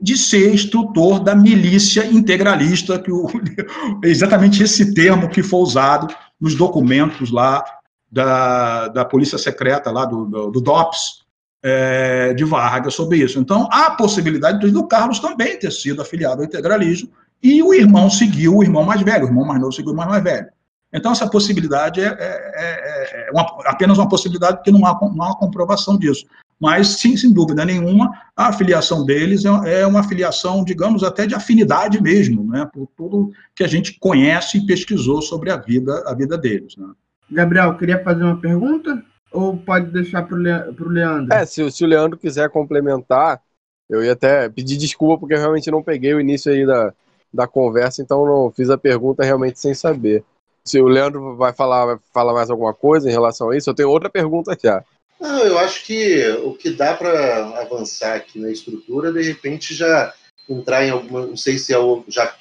de 0.00 0.16
ser 0.16 0.54
instrutor 0.54 1.20
da 1.20 1.34
milícia 1.34 2.06
integralista, 2.06 2.98
que 2.98 3.12
o, 3.12 3.28
exatamente 4.02 4.62
esse 4.62 4.94
termo 4.94 5.28
que 5.28 5.42
foi 5.42 5.60
usado 5.60 6.14
nos 6.40 6.54
documentos 6.54 7.30
lá 7.30 7.62
da, 8.10 8.88
da 8.88 9.04
polícia 9.04 9.38
secreta 9.38 9.90
lá 9.90 10.04
do, 10.04 10.24
do, 10.24 10.50
do 10.50 10.60
DOPS, 10.60 11.20
é, 11.62 12.32
de 12.32 12.44
Vargas 12.44 12.94
sobre 12.94 13.18
isso. 13.18 13.38
Então, 13.38 13.68
há 13.70 13.90
possibilidade 13.90 14.70
do 14.70 14.86
Carlos 14.86 15.18
também 15.18 15.58
ter 15.58 15.70
sido 15.70 16.00
afiliado 16.00 16.40
ao 16.40 16.46
integralismo 16.46 17.10
e 17.42 17.62
o 17.62 17.74
irmão 17.74 18.08
seguiu 18.10 18.56
o 18.56 18.62
irmão 18.62 18.84
mais 18.84 19.02
velho, 19.02 19.26
o 19.26 19.28
irmão 19.28 19.44
mais 19.44 19.60
novo 19.60 19.72
seguiu 19.72 19.90
o 19.90 19.92
irmão 19.92 20.08
mais 20.08 20.24
velho. 20.24 20.48
Então, 20.92 21.12
essa 21.12 21.28
possibilidade 21.28 22.00
é, 22.00 22.06
é, 22.06 22.16
é, 22.18 23.28
é 23.28 23.30
uma, 23.30 23.42
apenas 23.66 23.96
uma 23.98 24.08
possibilidade, 24.08 24.56
porque 24.56 24.72
não 24.72 24.84
há, 24.84 24.98
não 25.14 25.24
há 25.24 25.36
comprovação 25.36 25.96
disso. 25.96 26.26
Mas, 26.60 26.98
sim, 26.98 27.16
sem 27.16 27.32
dúvida 27.32 27.64
nenhuma, 27.64 28.12
a 28.36 28.48
afiliação 28.48 29.04
deles 29.04 29.44
é, 29.46 29.80
é 29.80 29.86
uma 29.86 30.00
afiliação, 30.00 30.62
digamos, 30.62 31.02
até 31.02 31.26
de 31.26 31.34
afinidade 31.34 32.02
mesmo, 32.02 32.44
né, 32.44 32.68
por 32.70 32.86
tudo 32.94 33.30
que 33.56 33.64
a 33.64 33.66
gente 33.66 33.98
conhece 33.98 34.58
e 34.58 34.66
pesquisou 34.66 35.22
sobre 35.22 35.50
a 35.50 35.56
vida, 35.56 36.04
a 36.06 36.14
vida 36.14 36.36
deles. 36.36 36.76
Né. 36.76 36.86
Gabriel, 37.30 37.78
queria 37.78 38.02
fazer 38.04 38.24
uma 38.24 38.36
pergunta? 38.36 39.02
Ou 39.32 39.56
pode 39.56 39.90
deixar 39.90 40.24
para 40.24 40.36
o 40.36 40.38
Le... 40.38 40.52
Leandro? 40.80 41.32
É, 41.32 41.46
se, 41.46 41.70
se 41.70 41.84
o 41.84 41.86
Leandro 41.86 42.18
quiser 42.18 42.50
complementar, 42.50 43.40
eu 43.88 44.04
ia 44.04 44.12
até 44.12 44.48
pedir 44.48 44.76
desculpa 44.76 45.18
porque 45.18 45.34
eu 45.34 45.38
realmente 45.38 45.70
não 45.70 45.82
peguei 45.82 46.12
o 46.12 46.20
início 46.20 46.52
aí 46.52 46.66
da, 46.66 46.92
da 47.32 47.46
conversa, 47.46 48.02
então 48.02 48.26
não 48.26 48.50
fiz 48.50 48.68
a 48.68 48.76
pergunta 48.76 49.24
realmente 49.24 49.58
sem 49.58 49.72
saber. 49.72 50.22
Se 50.64 50.80
o 50.80 50.88
Leandro 50.88 51.36
vai 51.36 51.52
falar, 51.54 51.86
vai 51.86 51.98
falar 52.12 52.34
mais 52.34 52.50
alguma 52.50 52.74
coisa 52.74 53.08
em 53.08 53.12
relação 53.12 53.50
a 53.50 53.56
isso, 53.56 53.70
eu 53.70 53.74
tenho 53.74 53.88
outra 53.88 54.10
pergunta 54.10 54.56
já. 54.62 54.84
Não, 55.20 55.44
eu 55.44 55.58
acho 55.58 55.84
que 55.84 56.26
o 56.42 56.54
que 56.54 56.70
dá 56.70 56.94
para 56.94 57.60
avançar 57.60 58.16
aqui 58.16 58.38
na 58.38 58.50
estrutura, 58.50 59.12
de 59.12 59.22
repente 59.22 59.74
já 59.74 60.14
entrar 60.48 60.84
em 60.84 60.90
alguma. 60.90 61.26
Não 61.26 61.36
sei 61.36 61.58
se 61.58 61.72
eu, 61.72 62.04
é 62.08 62.10
já, 62.10 62.34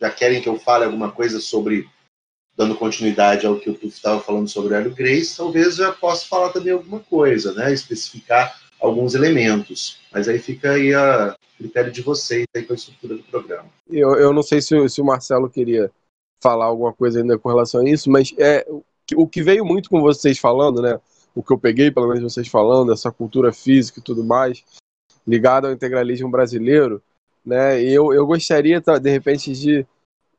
já 0.00 0.10
querem 0.10 0.42
que 0.42 0.48
eu 0.48 0.58
fale 0.58 0.84
alguma 0.84 1.12
coisa 1.12 1.40
sobre 1.40 1.88
dando 2.56 2.74
continuidade 2.74 3.46
ao 3.46 3.56
que 3.56 3.70
o 3.70 3.74
Tuf 3.74 3.94
estava 3.94 4.20
falando 4.20 4.48
sobre 4.48 4.74
o 4.74 4.76
Hélio 4.76 4.92
Grace, 4.92 5.36
talvez 5.36 5.76
já 5.76 5.92
possa 5.92 6.26
falar 6.26 6.48
também 6.48 6.72
alguma 6.72 6.98
coisa, 6.98 7.52
né? 7.52 7.72
Especificar 7.72 8.60
alguns 8.80 9.14
elementos. 9.14 10.00
Mas 10.10 10.28
aí 10.28 10.40
fica 10.40 10.72
aí 10.72 10.92
a 10.92 11.36
critério 11.56 11.92
de 11.92 12.02
vocês 12.02 12.44
aí 12.54 12.64
com 12.64 12.72
a 12.72 12.76
estrutura 12.76 13.16
do 13.16 13.22
programa. 13.22 13.68
Eu, 13.88 14.16
eu 14.16 14.32
não 14.32 14.42
sei 14.42 14.60
se, 14.60 14.88
se 14.88 15.00
o 15.00 15.04
Marcelo 15.04 15.48
queria 15.48 15.88
falar 16.40 16.64
alguma 16.64 16.92
coisa 16.92 17.20
ainda 17.20 17.38
com 17.38 17.48
relação 17.48 17.80
a 17.80 17.88
isso, 17.88 18.10
mas 18.10 18.34
é 18.36 18.66
o 19.14 19.26
que 19.26 19.42
veio 19.42 19.64
muito 19.64 19.88
com 19.88 20.00
vocês 20.00 20.38
falando, 20.38 20.82
né? 20.82 20.98
O 21.38 21.42
que 21.44 21.52
eu 21.52 21.58
peguei, 21.58 21.88
pelo 21.88 22.08
menos 22.08 22.32
vocês 22.32 22.48
falando, 22.48 22.92
essa 22.92 23.12
cultura 23.12 23.52
física 23.52 24.00
e 24.00 24.02
tudo 24.02 24.24
mais, 24.24 24.64
ligada 25.24 25.68
ao 25.68 25.72
integralismo 25.72 26.28
brasileiro, 26.28 27.00
né? 27.46 27.80
Eu, 27.80 28.12
eu 28.12 28.26
gostaria, 28.26 28.82
de 29.00 29.08
repente, 29.08 29.52
de 29.52 29.86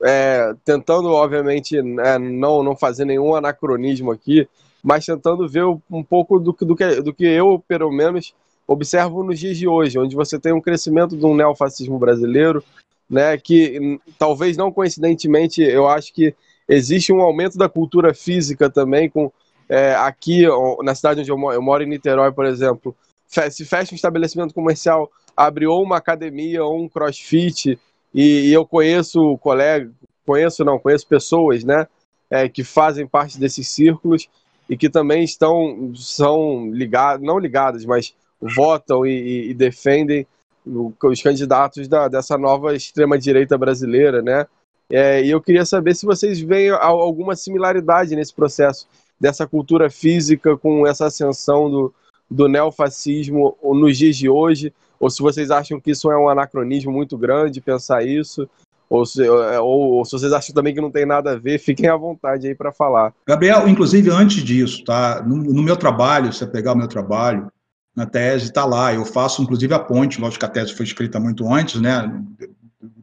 é, 0.04 0.54
tentando, 0.66 1.08
obviamente, 1.08 1.82
né, 1.82 2.18
não, 2.18 2.62
não 2.62 2.76
fazer 2.76 3.06
nenhum 3.06 3.34
anacronismo 3.34 4.12
aqui, 4.12 4.46
mas 4.84 5.06
tentando 5.06 5.48
ver 5.48 5.64
um 5.64 6.04
pouco 6.04 6.38
do, 6.38 6.52
do, 6.52 6.76
que, 6.76 7.02
do 7.02 7.14
que 7.14 7.26
eu, 7.26 7.64
pelo 7.66 7.90
menos, 7.90 8.36
observo 8.68 9.24
nos 9.24 9.40
dias 9.40 9.58
de 9.58 9.70
hoje, 9.70 9.98
onde 9.98 10.18
você 10.18 10.38
tem 10.38 10.52
um 10.52 10.60
crescimento 10.60 11.16
de 11.16 11.26
um 11.26 11.34
neofascismo 11.34 11.98
brasileiro, 11.98 12.62
né, 13.10 13.38
que 13.38 14.02
talvez 14.18 14.58
não 14.58 14.70
coincidentemente, 14.70 15.62
eu 15.62 15.88
acho 15.88 16.14
que 16.14 16.36
existe 16.68 17.14
um 17.14 17.22
aumento 17.22 17.58
da 17.58 17.70
cultura 17.70 18.14
física 18.14 18.70
também, 18.70 19.10
com 19.10 19.32
é, 19.70 19.94
aqui 19.96 20.46
na 20.84 20.96
cidade 20.96 21.22
onde 21.22 21.32
eu 21.32 21.38
moro, 21.38 21.56
eu 21.56 21.62
moro 21.62 21.84
em 21.84 21.88
Niterói, 21.88 22.32
por 22.32 22.46
exemplo, 22.46 22.96
se 23.28 23.64
fecha 23.64 23.94
um 23.94 23.96
estabelecimento 23.96 24.54
comercial, 24.54 25.10
abre 25.38 25.68
ou 25.68 25.84
uma 25.84 25.98
academia 25.98 26.66
ou 26.66 26.82
um 26.82 26.90
crossfit, 26.90 27.80
e, 28.14 28.50
e 28.50 28.54
eu 28.54 28.66
conheço 28.66 29.38
colegas, 29.38 29.92
conheço 30.26 30.66
não, 30.66 30.80
conheço 30.80 31.08
pessoas, 31.08 31.64
né, 31.64 31.88
é, 32.30 32.50
que 32.50 32.64
fazem 32.64 33.06
parte 33.06 33.40
desses 33.40 33.70
círculos 33.70 34.28
e 34.68 34.76
que 34.76 34.90
também 34.90 35.24
estão 35.24 35.92
são 35.96 36.72
ligadas, 36.72 37.22
não 37.22 37.38
ligadas, 37.38 37.86
mas 37.86 38.16
votam 38.42 39.06
e, 39.06 39.52
e 39.52 39.54
defendem 39.54 40.26
os 40.66 41.22
candidatos 41.22 41.88
da, 41.88 42.08
dessa 42.08 42.38
nova 42.38 42.76
extrema 42.76 43.18
direita 43.18 43.58
brasileira, 43.58 44.22
né? 44.22 44.46
É, 44.92 45.24
e 45.24 45.30
eu 45.30 45.42
queria 45.42 45.66
saber 45.66 45.96
se 45.96 46.06
vocês 46.06 46.40
veem 46.40 46.70
alguma 46.70 47.36
similaridade 47.36 48.16
nesse 48.16 48.34
processo 48.34 48.88
dessa 49.20 49.46
cultura 49.48 49.90
física 49.90 50.58
com 50.58 50.88
essa 50.88 51.08
ascensão 51.08 51.70
do, 51.70 51.94
do 52.30 52.48
neofascismo 52.48 53.58
nos 53.64 53.98
dias 53.98 54.16
de 54.16 54.30
hoje, 54.30 54.74
ou 55.00 55.10
se 55.10 55.22
vocês 55.22 55.50
acham 55.50 55.80
que 55.80 55.92
isso 55.92 56.12
é 56.12 56.18
um 56.18 56.30
anacronismo 56.30 56.92
muito 56.92 57.18
grande 57.18 57.62
pensar 57.62 58.06
isso, 58.06 58.48
Ou 58.90 59.06
se, 59.06 59.28
ou, 59.30 59.92
ou 59.94 60.06
se 60.06 60.12
vocês 60.12 60.34
acham 60.34 60.54
também 60.54 60.74
que 60.74 60.82
não 60.82 60.92
tem 60.92 61.06
nada 61.06 61.32
a 61.32 61.36
ver, 61.36 61.60
fiquem 61.60 61.88
à 61.88 61.96
vontade 61.96 62.48
aí 62.48 62.56
para 62.56 62.72
falar. 62.72 63.14
Gabriel, 63.26 63.68
inclusive 63.68 64.10
antes 64.10 64.44
disso, 64.44 64.84
tá? 64.84 65.24
No, 65.26 65.38
no, 65.38 65.62
meu 65.62 65.78
trabalho, 65.78 66.34
se 66.34 66.40
você 66.40 66.48
pegar 66.48 66.74
o 66.74 66.78
meu 66.78 66.88
trabalho, 66.88 67.52
na 67.96 68.06
tese 68.06 68.46
está 68.46 68.66
lá. 68.66 68.94
Eu 68.94 69.06
faço 69.06 69.42
inclusive 69.42 69.74
a 69.74 69.80
ponte, 69.80 70.20
lógico 70.20 70.40
que 70.40 70.46
a 70.46 70.50
tese 70.50 70.74
foi 70.74 70.86
escrita 70.86 71.20
muito 71.20 71.52
antes, 71.54 71.80
né? 71.80 72.12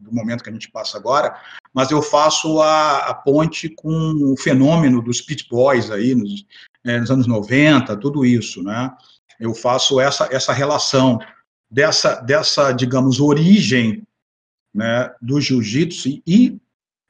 Do 0.07 0.15
momento 0.15 0.43
que 0.43 0.51
a 0.51 0.53
gente 0.53 0.71
passa 0.71 0.97
agora, 0.97 1.39
mas 1.75 1.91
eu 1.91 2.01
faço 2.01 2.61
a, 2.63 2.99
a 3.11 3.15
ponte 3.15 3.69
com 3.69 3.91
o 4.33 4.37
fenômeno 4.37 5.03
dos 5.03 5.21
Pit 5.21 5.49
Boys 5.51 5.91
aí 5.91 6.15
nos, 6.15 6.47
é, 6.85 6.99
nos 7.01 7.11
anos 7.11 7.27
90, 7.27 7.97
tudo 7.97 8.25
isso, 8.25 8.63
né? 8.63 8.91
Eu 9.39 9.55
faço 9.55 10.01
essa, 10.01 10.29
essa 10.33 10.53
relação 10.53 11.19
dessa, 11.71 12.15
dessa, 12.21 12.73
digamos, 12.73 13.21
origem 13.21 14.03
né, 14.75 15.11
do 15.21 15.41
jiu-jitsu 15.41 16.23
e 16.27 16.59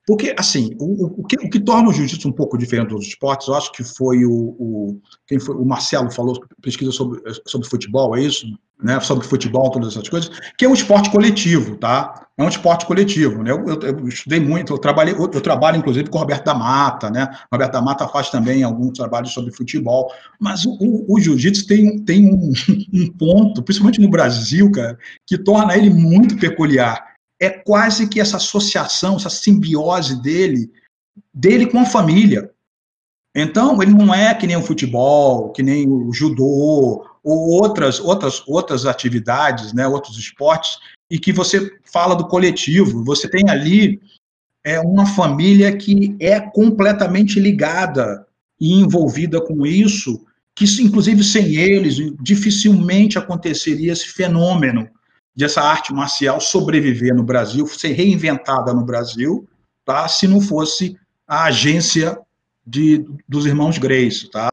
porque, 0.06 0.32
assim, 0.38 0.70
o, 0.78 1.20
o, 1.20 1.24
que, 1.24 1.36
o 1.36 1.50
que 1.50 1.58
torna 1.58 1.88
o 1.88 1.92
jiu-jitsu 1.92 2.28
um 2.28 2.32
pouco 2.32 2.56
diferente 2.56 2.90
dos 2.90 3.08
esportes, 3.08 3.48
eu 3.48 3.54
acho 3.54 3.72
que 3.72 3.82
foi 3.82 4.24
o, 4.24 4.32
o, 4.32 5.00
quem 5.26 5.40
foi, 5.40 5.56
o 5.56 5.64
Marcelo 5.64 6.12
falou, 6.12 6.40
pesquisa 6.62 6.92
sobre, 6.92 7.20
sobre 7.44 7.68
futebol, 7.68 8.16
é 8.16 8.22
isso? 8.22 8.46
Né, 8.78 9.00
sobre 9.00 9.26
futebol, 9.26 9.70
todas 9.70 9.92
essas 9.92 10.06
coisas, 10.06 10.30
que 10.58 10.66
é 10.66 10.68
um 10.68 10.74
esporte 10.74 11.10
coletivo, 11.10 11.76
tá? 11.76 12.26
É 12.36 12.42
um 12.42 12.48
esporte 12.48 12.84
coletivo, 12.84 13.42
né? 13.42 13.50
Eu, 13.50 13.64
eu, 13.66 13.80
eu 13.80 14.06
estudei 14.06 14.38
muito, 14.38 14.74
eu 14.74 14.78
trabalhei, 14.78 15.14
eu, 15.14 15.30
eu, 15.32 15.40
trabalho 15.40 15.78
inclusive 15.78 16.10
com 16.10 16.18
o 16.18 16.20
Roberto 16.20 16.44
da 16.44 16.54
Mata, 16.54 17.08
né? 17.08 17.26
O 17.50 17.54
Roberto 17.54 17.72
da 17.72 17.80
Mata 17.80 18.06
faz 18.06 18.28
também 18.28 18.62
alguns 18.62 18.98
trabalhos 18.98 19.32
sobre 19.32 19.50
futebol, 19.50 20.12
mas 20.38 20.66
o, 20.66 20.76
o, 20.78 21.14
o 21.14 21.18
jiu-jitsu 21.18 21.66
tem, 21.66 22.04
tem 22.04 22.26
um, 22.26 22.52
um 22.92 23.10
ponto, 23.12 23.62
principalmente 23.62 23.98
no 23.98 24.10
Brasil, 24.10 24.70
cara, 24.70 24.98
que 25.26 25.38
torna 25.38 25.74
ele 25.74 25.88
muito 25.88 26.36
peculiar 26.36 27.16
é 27.40 27.50
quase 27.50 28.08
que 28.08 28.20
essa 28.20 28.36
associação, 28.36 29.16
essa 29.16 29.30
simbiose 29.30 30.20
dele, 30.20 30.70
dele 31.32 31.66
com 31.66 31.78
a 31.78 31.86
família. 31.86 32.50
Então, 33.34 33.82
ele 33.82 33.92
não 33.92 34.14
é 34.14 34.34
que 34.34 34.46
nem 34.46 34.56
o 34.56 34.62
futebol, 34.62 35.52
que 35.52 35.62
nem 35.62 35.86
o 35.86 36.10
judô, 36.12 37.04
ou 37.26 37.48
outras, 37.60 37.98
outras, 37.98 38.40
outras 38.46 38.86
atividades, 38.86 39.72
né, 39.72 39.84
outros 39.88 40.16
esportes, 40.16 40.78
e 41.10 41.18
que 41.18 41.32
você 41.32 41.76
fala 41.82 42.14
do 42.14 42.28
coletivo. 42.28 43.02
Você 43.02 43.28
tem 43.28 43.50
ali 43.50 44.00
é, 44.64 44.78
uma 44.78 45.04
família 45.06 45.76
que 45.76 46.14
é 46.20 46.38
completamente 46.38 47.40
ligada 47.40 48.24
e 48.60 48.74
envolvida 48.74 49.40
com 49.40 49.66
isso, 49.66 50.24
que 50.54 50.66
inclusive 50.80 51.24
sem 51.24 51.56
eles 51.56 51.96
dificilmente 52.20 53.18
aconteceria 53.18 53.92
esse 53.92 54.06
fenômeno 54.06 54.88
dessa 55.34 55.60
arte 55.60 55.92
marcial 55.92 56.40
sobreviver 56.40 57.12
no 57.12 57.24
Brasil, 57.24 57.66
ser 57.66 57.92
reinventada 57.92 58.72
no 58.72 58.84
Brasil, 58.84 59.48
tá? 59.84 60.06
se 60.06 60.28
não 60.28 60.40
fosse 60.40 60.96
a 61.26 61.46
agência 61.46 62.16
de, 62.64 63.04
dos 63.28 63.46
irmãos 63.46 63.78
Grace. 63.78 64.30
Tá? 64.30 64.48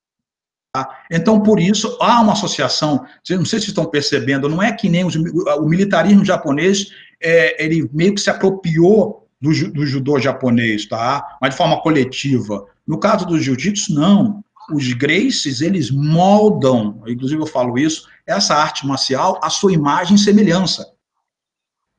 Então, 1.11 1.39
por 1.41 1.59
isso, 1.59 1.97
há 2.01 2.19
uma 2.21 2.33
associação, 2.33 3.05
não 3.29 3.45
sei 3.45 3.59
se 3.59 3.67
estão 3.67 3.85
percebendo, 3.85 4.49
não 4.49 4.61
é 4.61 4.71
que 4.71 4.89
nem 4.89 5.05
os, 5.05 5.15
o 5.15 5.65
militarismo 5.65 6.25
japonês, 6.25 6.87
é, 7.21 7.63
ele 7.63 7.87
meio 7.93 8.15
que 8.15 8.21
se 8.21 8.29
apropriou 8.29 9.27
do, 9.39 9.51
do 9.71 9.85
judô 9.85 10.19
japonês, 10.19 10.87
tá? 10.87 11.37
mas 11.39 11.51
de 11.51 11.57
forma 11.57 11.79
coletiva. 11.81 12.65
No 12.87 12.97
caso 12.97 13.25
do 13.25 13.39
jiu-jitsu, 13.39 13.93
não 13.93 14.43
os 14.71 14.93
Graces, 14.93 15.61
eles 15.61 15.91
moldam, 15.91 17.03
inclusive 17.05 17.41
eu 17.41 17.47
falo 17.47 17.77
isso, 17.77 18.07
essa 18.25 18.55
arte 18.55 18.87
marcial 18.87 19.39
à 19.43 19.49
sua 19.49 19.73
imagem 19.73 20.15
e 20.15 20.19
semelhança. 20.19 20.91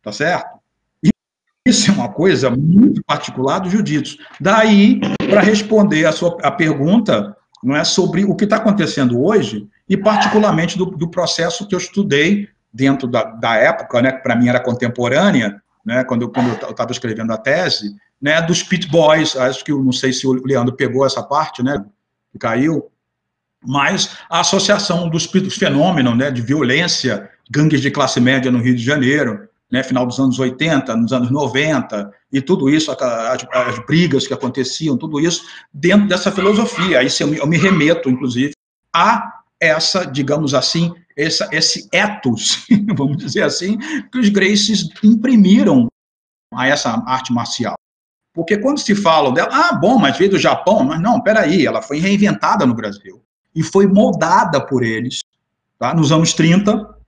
Tá 0.03 0.11
certo? 0.11 0.59
Isso 1.67 1.91
é 1.91 1.95
uma 1.95 2.11
coisa 2.11 2.51
muito 2.51 3.03
particular 3.05 3.59
do 3.59 3.71
jiu-jitsu. 3.71 4.19
Daí, 4.41 5.01
para 5.31 5.41
responder 5.41 6.05
a 6.07 6.13
sua 6.13 6.37
a 6.43 6.51
pergunta, 6.51 7.37
não 7.65 7.75
é 7.75 7.83
sobre 7.83 8.25
o 8.25 8.35
que 8.37 8.45
está 8.45 8.57
acontecendo 8.57 9.25
hoje, 9.25 9.67
e 9.89 9.97
particularmente 9.97 10.77
do, 10.77 10.85
do, 10.85 11.09
processo 11.09 11.67
que 11.67 11.75
eu 11.75 11.79
estudei 11.79 12.49
dentro 12.73 13.09
da, 13.09 13.25
da 13.25 13.55
época, 13.57 14.03
né, 14.03 14.13
que 14.13 14.23
para 14.23 14.37
mim 14.37 14.49
era 14.49 14.61
contemporânea, 14.61 15.61
né, 15.85 16.05
quando 16.05 16.23
eu 16.23 16.71
estava 16.71 16.93
escrevendo 16.93 17.33
a 17.33 17.39
tese, 17.39 17.97
né, 18.21 18.41
dos 18.43 18.63
pit 18.63 18.87
boys, 18.89 19.35
acho 19.35 19.65
que 19.65 19.73
eu 19.73 19.83
não 19.83 19.93
sei 19.93 20.13
se 20.13 20.27
o 20.27 20.33
Leandro 20.45 20.75
pegou 20.77 21.07
essa 21.07 21.23
parte, 21.23 21.63
né, 21.63 21.83
que 22.31 22.39
caiu, 22.39 22.91
mas 23.67 24.19
a 24.29 24.41
associação 24.41 25.09
dos 25.09 25.27
fenômenos 25.57 26.17
né, 26.19 26.31
de 26.31 26.43
violência, 26.43 27.31
gangues 27.51 27.81
de 27.81 27.91
classe 27.91 28.21
média 28.21 28.51
no 28.51 28.61
Rio 28.61 28.77
de 28.77 28.85
Janeiro, 28.85 29.49
né, 29.71 29.83
final 29.83 30.05
dos 30.07 30.19
anos 30.19 30.39
80, 30.39 30.95
nos 30.97 31.13
anos 31.13 31.31
90, 31.31 32.13
e 32.35 32.43
tudo 32.43 32.69
isso, 32.69 32.91
as, 32.91 33.47
as 33.53 33.87
brigas 33.87 34.27
que 34.27 34.35
aconteciam, 34.35 34.99
tudo 34.99 35.21
isso, 35.21 35.47
dentro 35.73 36.09
dessa 36.09 36.33
filosofia. 36.33 36.99
Aí 36.99 37.07
eu, 37.21 37.47
me 37.47 37.57
remeto, 37.57 38.11
inclusive, 38.11 38.53
a 38.93 39.33
essa, 39.61 40.05
digamos 40.05 40.53
assim, 40.53 40.93
essa, 41.17 41.49
esse 41.53 41.89
ethos, 41.93 42.67
vamos 42.97 43.19
dizer 43.19 43.45
assim, 43.45 43.79
que 44.11 44.19
os 44.19 44.29
Gracies 44.29 44.89
imprimiram 45.05 45.87
a 46.53 46.67
essa 46.67 46.91
arte 47.07 47.33
marcial. 47.33 47.75
Porque 48.33 48.59
quando 48.59 48.81
se 48.81 48.97
fala 48.97 49.33
dela, 49.33 49.49
ah, 49.53 49.73
bom, 49.73 49.97
mas 49.97 50.19
veio 50.19 50.33
do 50.33 50.39
Japão, 50.39 50.83
mas 50.83 51.01
não, 51.01 51.21
peraí, 51.21 51.65
ela 51.65 51.81
foi 51.81 52.01
reinventada 52.01 52.67
no 52.67 52.75
Brasil 52.75 53.23
e 53.55 53.63
foi 53.63 53.87
moldada 53.87 54.61
por 54.61 54.83
eles 54.83 55.21
tá? 55.79 55.95
nos 55.95 56.11
anos 56.11 56.33
30, 56.33 56.99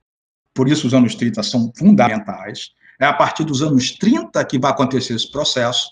por 0.53 0.69
isso 0.69 0.87
os 0.87 0.93
anos 0.93 1.15
30 1.15 1.43
são 1.43 1.69
fundamentais. 1.77 2.71
É 2.99 3.05
a 3.05 3.13
partir 3.13 3.43
dos 3.43 3.61
anos 3.61 3.91
30 3.91 4.43
que 4.45 4.59
vai 4.59 4.71
acontecer 4.71 5.13
esse 5.13 5.31
processo. 5.31 5.89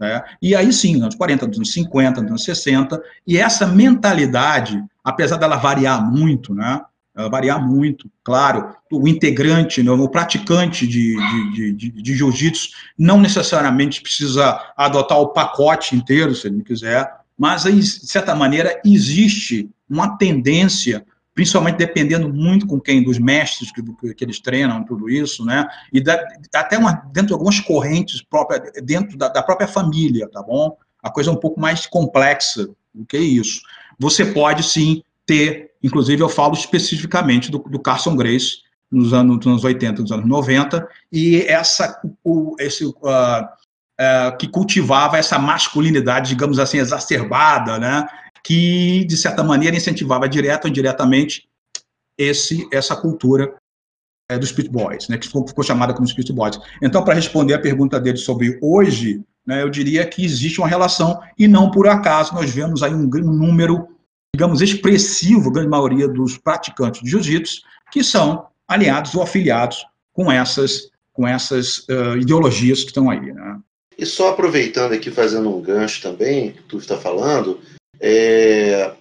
Né? 0.00 0.22
E 0.40 0.54
aí 0.54 0.72
sim, 0.72 0.94
nos 0.94 1.02
anos 1.02 1.14
40, 1.14 1.46
nos 1.46 1.56
anos 1.56 1.72
50, 1.72 2.20
nos 2.20 2.30
anos 2.30 2.44
60, 2.44 3.02
e 3.26 3.38
essa 3.38 3.66
mentalidade, 3.66 4.82
apesar 5.02 5.36
dela 5.36 5.56
variar 5.56 6.04
muito, 6.10 6.54
né? 6.54 6.80
variar 7.30 7.66
muito, 7.66 8.08
claro, 8.22 8.76
o 8.92 9.08
integrante, 9.08 9.82
né, 9.82 9.90
o 9.90 10.08
praticante 10.08 10.86
de, 10.86 11.16
de, 11.52 11.72
de, 11.72 11.90
de 11.90 12.14
jiu-jitsu 12.14 12.68
não 12.96 13.20
necessariamente 13.20 14.00
precisa 14.00 14.60
adotar 14.76 15.18
o 15.18 15.28
pacote 15.28 15.96
inteiro, 15.96 16.32
se 16.32 16.46
ele 16.46 16.58
não 16.58 16.64
quiser, 16.64 17.10
mas, 17.36 17.64
de 17.64 18.06
certa 18.06 18.34
maneira, 18.34 18.80
existe 18.84 19.70
uma 19.88 20.16
tendência, 20.16 21.04
principalmente 21.38 21.76
dependendo 21.76 22.28
muito 22.34 22.66
com 22.66 22.80
quem, 22.80 23.00
dos 23.00 23.16
mestres 23.16 23.70
que, 23.70 23.80
que 24.12 24.24
eles 24.24 24.40
treinam, 24.40 24.82
tudo 24.82 25.08
isso, 25.08 25.44
né? 25.44 25.68
E 25.92 26.00
da, 26.00 26.20
até 26.52 26.76
uma, 26.76 26.90
dentro 27.12 27.28
de 27.28 27.32
algumas 27.34 27.60
correntes 27.60 28.20
próprias, 28.20 28.72
dentro 28.82 29.16
da, 29.16 29.28
da, 29.28 29.40
própria 29.40 29.68
família, 29.68 30.28
tá 30.28 30.42
bom? 30.42 30.76
A 31.00 31.08
coisa 31.08 31.30
é 31.30 31.32
um 31.32 31.36
pouco 31.36 31.60
mais 31.60 31.86
complexa 31.86 32.68
do 32.92 33.06
que 33.06 33.16
isso. 33.16 33.60
Você 34.00 34.24
pode, 34.24 34.64
sim, 34.64 35.00
ter, 35.24 35.70
inclusive 35.80 36.20
eu 36.20 36.28
falo 36.28 36.54
especificamente 36.54 37.52
do, 37.52 37.58
do 37.58 37.78
Carson 37.78 38.16
Grace, 38.16 38.62
nos 38.90 39.12
anos, 39.12 39.36
nos 39.36 39.46
anos 39.46 39.62
80, 39.62 40.02
nos 40.02 40.10
anos 40.10 40.26
90, 40.26 40.88
e 41.12 41.42
essa, 41.42 42.00
o, 42.24 42.56
esse, 42.58 42.84
uh, 42.84 42.90
uh, 42.90 44.36
que 44.40 44.48
cultivava 44.48 45.16
essa 45.16 45.38
masculinidade, 45.38 46.30
digamos 46.30 46.58
assim, 46.58 46.78
exacerbada, 46.78 47.78
né? 47.78 48.08
Que, 48.48 49.04
de 49.04 49.14
certa 49.14 49.44
maneira, 49.44 49.76
incentivava 49.76 50.26
direto 50.26 50.64
ou 50.64 50.70
indiretamente 50.70 51.46
esse, 52.16 52.66
essa 52.72 52.96
cultura 52.96 53.54
é, 54.26 54.38
dos 54.38 54.50
Pit 54.52 54.70
Boys, 54.70 55.06
né, 55.06 55.18
que 55.18 55.26
ficou, 55.26 55.46
ficou 55.46 55.62
chamada 55.62 55.92
como 55.92 56.08
Pit 56.14 56.32
Boys. 56.32 56.58
Então, 56.80 57.04
para 57.04 57.12
responder 57.12 57.52
a 57.52 57.58
pergunta 57.58 58.00
dele 58.00 58.16
sobre 58.16 58.58
hoje, 58.62 59.20
né, 59.46 59.62
eu 59.62 59.68
diria 59.68 60.06
que 60.06 60.24
existe 60.24 60.62
uma 60.62 60.66
relação, 60.66 61.20
e 61.38 61.46
não 61.46 61.70
por 61.70 61.88
acaso 61.88 62.34
nós 62.34 62.50
vemos 62.50 62.82
aí 62.82 62.94
um, 62.94 63.02
um 63.02 63.32
número, 63.34 63.86
digamos, 64.34 64.62
expressivo, 64.62 65.52
grande 65.52 65.68
maioria 65.68 66.08
dos 66.08 66.38
praticantes 66.38 67.02
de 67.02 67.10
jiu-jitsu, 67.10 67.60
que 67.92 68.02
são 68.02 68.46
aliados 68.66 69.14
ou 69.14 69.22
afiliados 69.22 69.84
com 70.14 70.32
essas, 70.32 70.90
com 71.12 71.28
essas 71.28 71.80
uh, 71.80 72.16
ideologias 72.18 72.80
que 72.80 72.88
estão 72.88 73.10
aí. 73.10 73.30
Né? 73.30 73.58
E 73.98 74.06
só 74.06 74.30
aproveitando 74.30 74.94
aqui, 74.94 75.10
fazendo 75.10 75.54
um 75.54 75.60
gancho 75.60 76.00
também, 76.00 76.52
que 76.52 76.62
tu 76.62 76.78
está 76.78 76.96
falando, 76.96 77.60
é, 78.00 78.94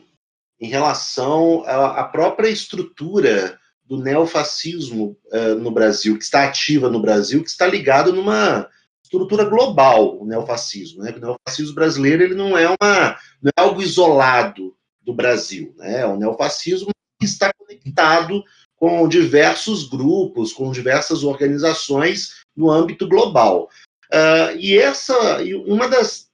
em 0.59 0.67
relação 0.67 1.63
à, 1.65 2.01
à, 2.01 2.03
própria 2.03 2.49
estrutura 2.49 3.59
do 3.85 3.97
neofascismo 3.97 5.17
é, 5.31 5.53
no 5.53 5.71
Brasil, 5.71 6.17
que 6.17 6.23
está 6.23 6.45
ativa 6.45 6.89
no 6.89 6.99
Brasil, 6.99 7.43
que 7.43 7.49
está 7.49 7.65
ligado 7.65 8.11
numa 8.11 8.67
estrutura 9.03 9.45
global, 9.45 10.19
o 10.19 10.25
neofascismo. 10.25 11.03
Né? 11.03 11.13
O 11.15 11.19
neofascismo 11.19 11.73
brasileiro 11.73 12.23
ele 12.23 12.35
não 12.35 12.57
é, 12.57 12.67
uma, 12.67 13.17
não 13.41 13.51
é 13.57 13.61
algo 13.61 13.81
isolado 13.81 14.75
do 15.01 15.13
Brasil. 15.13 15.73
Né? 15.77 16.05
O 16.05 16.17
neofascismo 16.17 16.89
está 17.21 17.51
conectado 17.57 18.43
com 18.75 19.07
diversos 19.07 19.87
grupos, 19.87 20.53
com 20.53 20.71
diversas 20.71 21.23
organizações 21.23 22.35
no 22.55 22.69
âmbito 22.69 23.07
global. 23.07 23.69
Uh, 24.13 24.55
e 24.57 24.77
essa, 24.77 25.39
uma 25.65 25.87
das, 25.87 26.29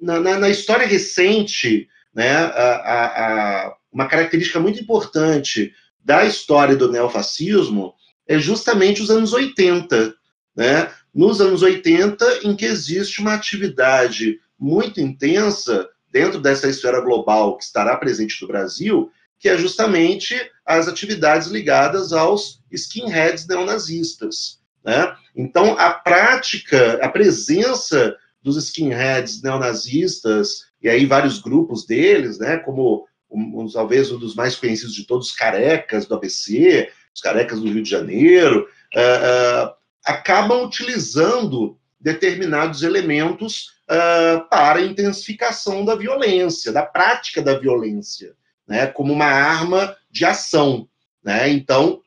na, 0.00 0.20
na, 0.20 0.38
na 0.38 0.48
história 0.50 0.86
recente 0.86 1.88
né, 2.16 2.36
a, 2.36 3.66
a, 3.66 3.76
uma 3.92 4.08
característica 4.08 4.58
muito 4.58 4.80
importante 4.80 5.72
da 6.04 6.24
história 6.24 6.74
do 6.74 6.90
neofascismo 6.90 7.94
é 8.26 8.38
justamente 8.38 9.02
os 9.02 9.10
anos 9.10 9.32
80. 9.32 10.14
Né? 10.56 10.90
nos 11.16 11.40
anos 11.40 11.62
80, 11.62 12.40
em 12.42 12.54
que 12.54 12.66
existe 12.66 13.22
uma 13.22 13.32
atividade 13.32 14.38
muito 14.58 15.00
intensa 15.00 15.88
dentro 16.12 16.38
dessa 16.38 16.68
esfera 16.68 17.00
global 17.00 17.56
que 17.56 17.64
estará 17.64 17.96
presente 17.96 18.36
no 18.42 18.48
Brasil, 18.48 19.10
que 19.38 19.48
é 19.48 19.56
justamente 19.56 20.34
as 20.64 20.88
atividades 20.88 21.48
ligadas 21.48 22.12
aos 22.12 22.62
skinheads 22.70 23.46
neonazistas. 23.46 24.60
Né? 24.84 25.16
Então, 25.34 25.78
a 25.78 25.90
prática, 25.90 26.98
a 27.02 27.08
presença 27.08 28.14
dos 28.42 28.58
skinheads 28.58 29.40
neonazistas, 29.40 30.65
e 30.82 30.88
aí 30.88 31.06
vários 31.06 31.38
grupos 31.38 31.86
deles, 31.86 32.38
né, 32.38 32.58
como 32.58 33.06
um, 33.30 33.66
talvez 33.68 34.10
um 34.10 34.18
dos 34.18 34.34
mais 34.34 34.56
conhecidos 34.56 34.94
de 34.94 35.06
todos, 35.06 35.28
os 35.28 35.34
carecas 35.34 36.06
do 36.06 36.14
ABC, 36.14 36.90
os 37.14 37.20
carecas 37.20 37.60
do 37.60 37.70
Rio 37.70 37.82
de 37.82 37.90
Janeiro, 37.90 38.68
uh, 38.94 39.68
uh, 39.68 39.74
acabam 40.04 40.64
utilizando 40.64 41.78
determinados 41.98 42.82
elementos 42.82 43.72
uh, 43.90 44.48
para 44.48 44.82
intensificação 44.82 45.84
da 45.84 45.94
violência, 45.94 46.72
da 46.72 46.82
prática 46.82 47.42
da 47.42 47.58
violência, 47.58 48.34
né, 48.66 48.86
como 48.86 49.12
uma 49.12 49.26
arma 49.26 49.96
de 50.10 50.24
ação. 50.24 50.88
Né? 51.22 51.48
Então, 51.48 52.00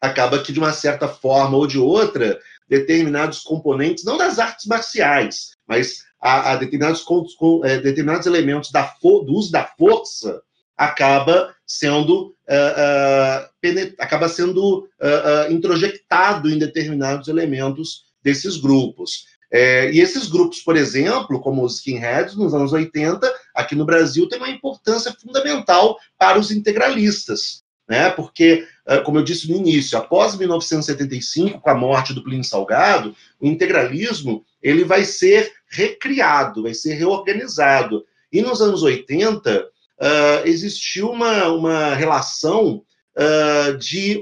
acaba 0.00 0.42
que, 0.42 0.52
de 0.52 0.58
uma 0.58 0.72
certa 0.72 1.08
forma 1.08 1.56
ou 1.56 1.66
de 1.66 1.78
outra, 1.78 2.38
determinados 2.68 3.40
componentes, 3.40 4.04
não 4.04 4.16
das 4.16 4.38
artes 4.38 4.66
marciais, 4.66 5.50
mas 5.66 6.04
a, 6.20 6.52
a 6.52 6.56
determinados, 6.56 7.02
com, 7.02 7.64
é, 7.64 7.78
determinados 7.78 8.26
elementos 8.26 8.70
da 8.70 8.94
do 9.02 9.32
uso 9.32 9.50
da 9.50 9.64
força, 9.78 10.42
acaba 10.76 11.54
sendo, 11.66 12.28
uh, 12.48 13.42
uh, 13.42 13.94
acaba 13.98 14.28
sendo 14.28 14.88
uh, 15.00 15.52
introjectado 15.52 16.48
em 16.48 16.58
determinados 16.58 17.26
elementos 17.26 18.04
desses 18.22 18.56
grupos. 18.56 19.26
É, 19.50 19.90
e 19.90 20.00
esses 20.00 20.28
grupos, 20.28 20.60
por 20.60 20.76
exemplo, 20.76 21.40
como 21.40 21.64
os 21.64 21.76
skinheads, 21.76 22.36
nos 22.36 22.54
anos 22.54 22.72
80, 22.72 23.32
aqui 23.54 23.74
no 23.74 23.86
Brasil, 23.86 24.28
têm 24.28 24.38
uma 24.38 24.50
importância 24.50 25.14
fundamental 25.20 25.96
para 26.18 26.38
os 26.38 26.50
integralistas, 26.50 27.62
né? 27.88 28.10
porque, 28.10 28.66
como 29.04 29.18
eu 29.18 29.24
disse 29.24 29.50
no 29.50 29.56
início, 29.56 29.96
após 29.96 30.36
1975, 30.36 31.60
com 31.60 31.70
a 31.70 31.74
morte 31.74 32.12
do 32.12 32.22
Plínio 32.22 32.44
Salgado, 32.44 33.14
o 33.40 33.46
integralismo 33.46 34.44
ele 34.62 34.84
vai 34.84 35.04
ser 35.04 35.52
recriado, 35.70 36.62
vai 36.62 36.74
ser 36.74 36.94
reorganizado. 36.94 38.04
E 38.32 38.42
nos 38.42 38.60
anos 38.60 38.82
80, 38.82 39.68
uh, 39.98 40.46
existiu 40.46 41.10
uma, 41.10 41.48
uma 41.48 41.94
relação 41.94 42.82
uh, 43.16 43.76
de 43.78 44.18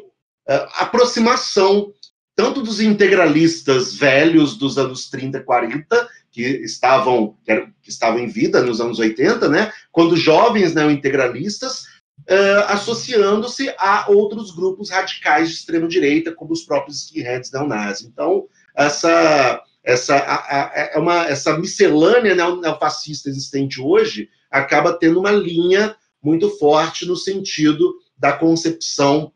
uh, 0.48 0.68
aproximação 0.78 1.92
tanto 2.34 2.60
dos 2.60 2.80
integralistas 2.80 3.94
velhos 3.94 4.58
dos 4.58 4.76
anos 4.76 5.08
30, 5.08 5.40
40, 5.40 6.08
que 6.30 6.42
estavam, 6.42 7.34
que 7.82 7.88
estavam 7.88 8.18
em 8.18 8.26
vida 8.26 8.62
nos 8.62 8.78
anos 8.78 8.98
80, 8.98 9.48
né, 9.48 9.72
quando 9.90 10.18
jovens 10.18 10.74
neointegralistas, 10.74 11.86
uh, 12.28 12.64
associando-se 12.68 13.72
a 13.78 14.10
outros 14.10 14.50
grupos 14.50 14.90
radicais 14.90 15.48
de 15.48 15.54
extrema-direita, 15.54 16.32
como 16.32 16.52
os 16.52 16.62
próprios 16.62 17.04
skinheads 17.04 17.50
neonazis. 17.50 18.06
Então, 18.06 18.46
essa, 18.74 19.62
essa, 19.82 20.16
a, 20.16 20.34
a, 20.34 20.90
é 20.94 20.98
uma, 20.98 21.26
essa 21.26 21.56
miscelânea 21.58 22.34
neofascista 22.34 23.28
existente 23.28 23.80
hoje 23.80 24.28
acaba 24.50 24.92
tendo 24.92 25.20
uma 25.20 25.30
linha 25.30 25.96
muito 26.22 26.50
forte 26.58 27.06
no 27.06 27.16
sentido 27.16 27.94
da 28.18 28.32
concepção 28.32 29.32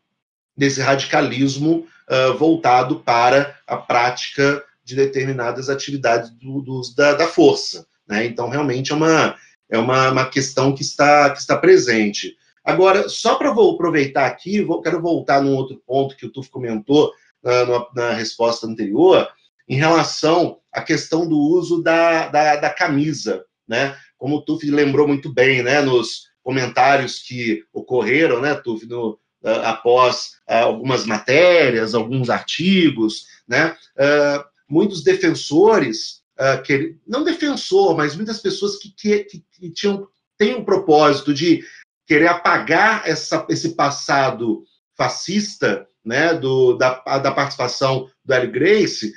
desse 0.57 0.81
radicalismo 0.81 1.87
uh, 2.09 2.37
voltado 2.37 2.99
para 2.99 3.55
a 3.65 3.77
prática 3.77 4.63
de 4.83 4.95
determinadas 4.95 5.69
atividades 5.69 6.29
do, 6.31 6.61
do, 6.61 6.81
da, 6.95 7.13
da, 7.13 7.27
força. 7.27 7.85
Né? 8.07 8.25
Então, 8.25 8.49
realmente 8.49 8.91
é 8.91 8.95
uma, 8.95 9.35
é 9.69 9.77
uma, 9.77 10.11
uma 10.11 10.25
questão 10.25 10.73
que 10.75 10.81
está, 10.81 11.29
que 11.29 11.39
está 11.39 11.57
presente. 11.57 12.35
Agora, 12.63 13.09
só 13.09 13.35
para 13.35 13.49
aproveitar 13.49 14.25
aqui, 14.25 14.61
vou, 14.61 14.81
quero 14.81 15.01
voltar 15.01 15.41
num 15.41 15.55
outro 15.55 15.81
ponto 15.85 16.15
que 16.15 16.25
o 16.25 16.31
Tuf 16.31 16.49
comentou 16.49 17.11
uh, 17.43 17.95
na 17.95 18.11
resposta 18.13 18.67
anterior, 18.67 19.27
em 19.67 19.75
relação 19.75 20.59
à 20.71 20.81
questão 20.81 21.27
do 21.27 21.37
uso 21.37 21.81
da, 21.81 22.27
da, 22.27 22.55
da 22.57 22.69
camisa. 22.69 23.43
Né? 23.67 23.95
como 24.21 24.35
o 24.35 24.41
Tuf 24.41 24.69
lembrou 24.69 25.07
muito 25.07 25.33
bem, 25.33 25.63
né, 25.63 25.81
nos 25.81 26.29
comentários 26.43 27.17
que 27.17 27.63
ocorreram, 27.73 28.39
né, 28.39 28.53
Tuf, 28.53 28.85
no, 28.85 29.13
uh, 29.41 29.63
após 29.63 30.33
uh, 30.47 30.65
algumas 30.65 31.07
matérias, 31.07 31.95
alguns 31.95 32.29
artigos, 32.29 33.25
né, 33.47 33.75
uh, 33.97 34.43
muitos 34.69 35.03
defensores, 35.03 36.21
que, 36.65 36.95
não 37.05 37.23
defensor, 37.23 37.95
mas 37.95 38.15
muitas 38.15 38.39
pessoas 38.39 38.77
que, 38.77 38.89
que, 38.89 39.43
que 39.51 39.69
tinham 39.69 40.07
têm 40.39 40.55
o 40.55 40.65
propósito 40.65 41.35
de 41.35 41.63
querer 42.11 42.27
apagar 42.27 43.03
essa, 43.05 43.45
esse 43.47 43.69
passado 43.69 44.65
fascista, 44.97 45.87
né, 46.03 46.33
do, 46.33 46.73
da, 46.73 47.01
da 47.19 47.31
participação 47.31 48.09
do 48.25 48.33
Hélio 48.33 48.51
Grace, 48.51 49.13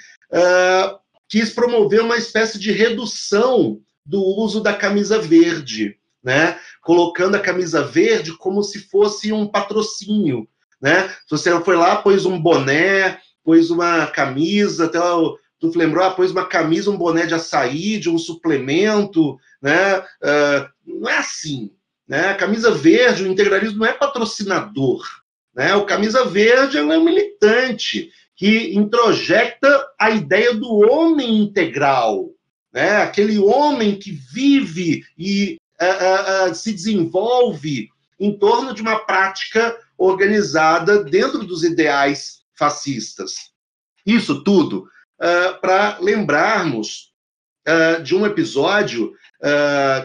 quis 1.28 1.50
promover 1.50 2.02
uma 2.02 2.16
espécie 2.16 2.56
de 2.56 2.70
redução 2.70 3.80
do 4.06 4.22
uso 4.22 4.60
da 4.60 4.72
camisa 4.72 5.18
verde, 5.18 5.96
né? 6.22 6.56
Colocando 6.82 7.34
a 7.34 7.40
camisa 7.40 7.82
verde 7.82 8.36
como 8.38 8.62
se 8.62 8.78
fosse 8.88 9.32
um 9.32 9.44
patrocínio, 9.44 10.46
né? 10.80 11.12
Você 11.28 11.58
foi 11.62 11.74
lá, 11.74 11.96
pôs 11.96 12.24
um 12.24 12.40
boné, 12.40 13.18
pôs 13.42 13.70
uma 13.70 14.06
camisa, 14.06 14.84
até 14.84 15.00
o 15.00 15.36
tu 15.58 15.76
lembrou, 15.76 16.04
ah, 16.04 16.12
pôs 16.12 16.30
uma 16.30 16.46
camisa, 16.46 16.92
um 16.92 16.96
boné 16.96 17.26
de 17.26 17.34
açaí, 17.34 17.98
de 17.98 18.08
um 18.08 18.18
suplemento, 18.18 19.36
né? 19.60 19.98
Uh, 19.98 20.68
não 20.86 21.10
é 21.10 21.18
assim, 21.18 21.72
né? 22.06 22.28
A 22.28 22.34
camisa 22.34 22.70
verde, 22.70 23.24
o 23.24 23.26
integralismo 23.26 23.78
não 23.78 23.86
é 23.86 23.92
patrocinador, 23.92 25.04
né? 25.54 25.74
O 25.74 25.86
camisa 25.86 26.24
verde 26.24 26.78
é 26.78 26.82
um 26.82 27.04
militante 27.04 28.10
que 28.36 28.74
introjeta 28.74 29.86
a 29.98 30.10
ideia 30.10 30.54
do 30.54 30.68
homem 30.90 31.38
integral, 31.40 32.30
né? 32.72 32.96
aquele 32.96 33.38
homem 33.38 33.96
que 33.96 34.10
vive 34.10 35.04
e 35.16 35.56
uh, 35.80 36.50
uh, 36.50 36.54
se 36.54 36.72
desenvolve 36.72 37.88
em 38.18 38.36
torno 38.36 38.74
de 38.74 38.82
uma 38.82 38.98
prática 38.98 39.76
organizada 39.96 41.04
dentro 41.04 41.44
dos 41.44 41.62
ideais 41.62 42.42
fascistas. 42.58 43.52
Isso 44.04 44.42
tudo 44.42 44.88
uh, 45.20 45.60
para 45.60 45.98
lembrarmos 46.00 47.12
de 48.02 48.14
um 48.14 48.26
episódio 48.26 49.14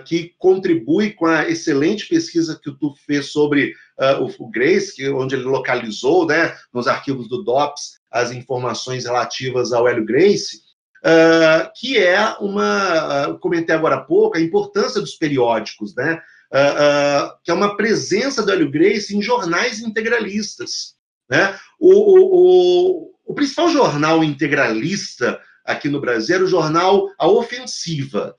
que 0.06 0.34
contribui 0.38 1.12
com 1.12 1.26
a 1.26 1.50
excelente 1.50 2.08
pesquisa 2.08 2.60
que 2.62 2.70
o 2.70 2.76
Tu 2.76 2.94
fez 3.06 3.32
sobre 3.32 3.74
o, 4.20 4.46
o 4.46 4.50
Grace, 4.50 4.94
que, 4.94 5.10
onde 5.10 5.36
ele 5.36 5.46
localizou 5.46 6.26
né, 6.26 6.54
nos 6.74 6.88
arquivos 6.88 7.30
do 7.30 7.44
DOPS 7.44 8.00
as 8.12 8.32
informações 8.32 9.06
relativas 9.06 9.72
ao 9.72 9.88
Hélio 9.88 10.06
Grace, 10.06 10.62
uh, 11.04 11.70
que 11.76 11.98
é 11.98 12.20
uma, 12.40 13.30
uh, 13.30 13.40
comentei 13.40 13.76
agora 13.76 13.96
há 13.96 14.02
pouco, 14.02 14.38
a 14.38 14.42
importância 14.42 15.00
dos 15.00 15.16
periódicos, 15.16 15.96
né? 15.96 16.22
Uh, 16.52 17.32
que 17.44 17.52
é 17.52 17.54
uma 17.54 17.78
presença 17.78 18.44
do 18.44 18.52
Hélio 18.52 18.72
Grace 18.72 19.16
em 19.16 19.22
jornais 19.22 19.82
integralistas. 19.82 20.96
Né? 21.30 21.56
O, 21.80 21.94
o, 21.94 23.04
o, 23.04 23.12
o 23.28 23.34
principal 23.36 23.70
jornal 23.70 24.24
integralista 24.24 25.40
aqui 25.64 25.88
no 25.90 26.02
Brasil 26.02 26.36
era 26.36 26.44
o 26.44 26.48
jornal 26.48 27.08
A 27.20 27.28
Ofensiva, 27.28 28.36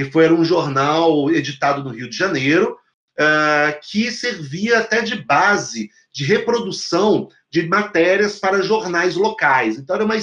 que 0.00 0.10
foi 0.10 0.32
um 0.32 0.42
jornal 0.42 1.30
editado 1.30 1.84
no 1.84 1.90
Rio 1.90 2.08
de 2.08 2.16
Janeiro, 2.16 2.74
uh, 3.18 3.78
que 3.82 4.10
servia 4.10 4.78
até 4.78 5.02
de 5.02 5.16
base 5.16 5.90
de 6.10 6.24
reprodução 6.24 7.28
de 7.50 7.68
matérias 7.68 8.38
para 8.38 8.62
jornais 8.62 9.14
locais. 9.14 9.76
Então, 9.76 9.94
era 9.96 10.06
uma, 10.06 10.16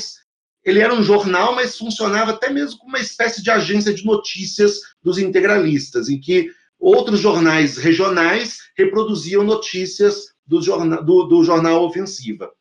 ele 0.66 0.80
era 0.80 0.92
um 0.92 1.04
jornal, 1.04 1.54
mas 1.54 1.78
funcionava 1.78 2.32
até 2.32 2.50
mesmo 2.50 2.80
como 2.80 2.90
uma 2.90 3.00
espécie 3.00 3.44
de 3.44 3.52
agência 3.52 3.94
de 3.94 4.04
notícias 4.04 4.80
dos 5.04 5.20
integralistas, 5.20 6.10
em 6.10 6.20
que 6.20 6.50
outros 6.80 7.20
jornais 7.20 7.78
regionais 7.78 8.58
reproduziam 8.76 9.44
notícias 9.44 10.34
do 10.44 10.60
jornal, 10.60 11.04
do, 11.04 11.26
do 11.26 11.44
jornal 11.44 11.86
Ofensiva. 11.86 12.52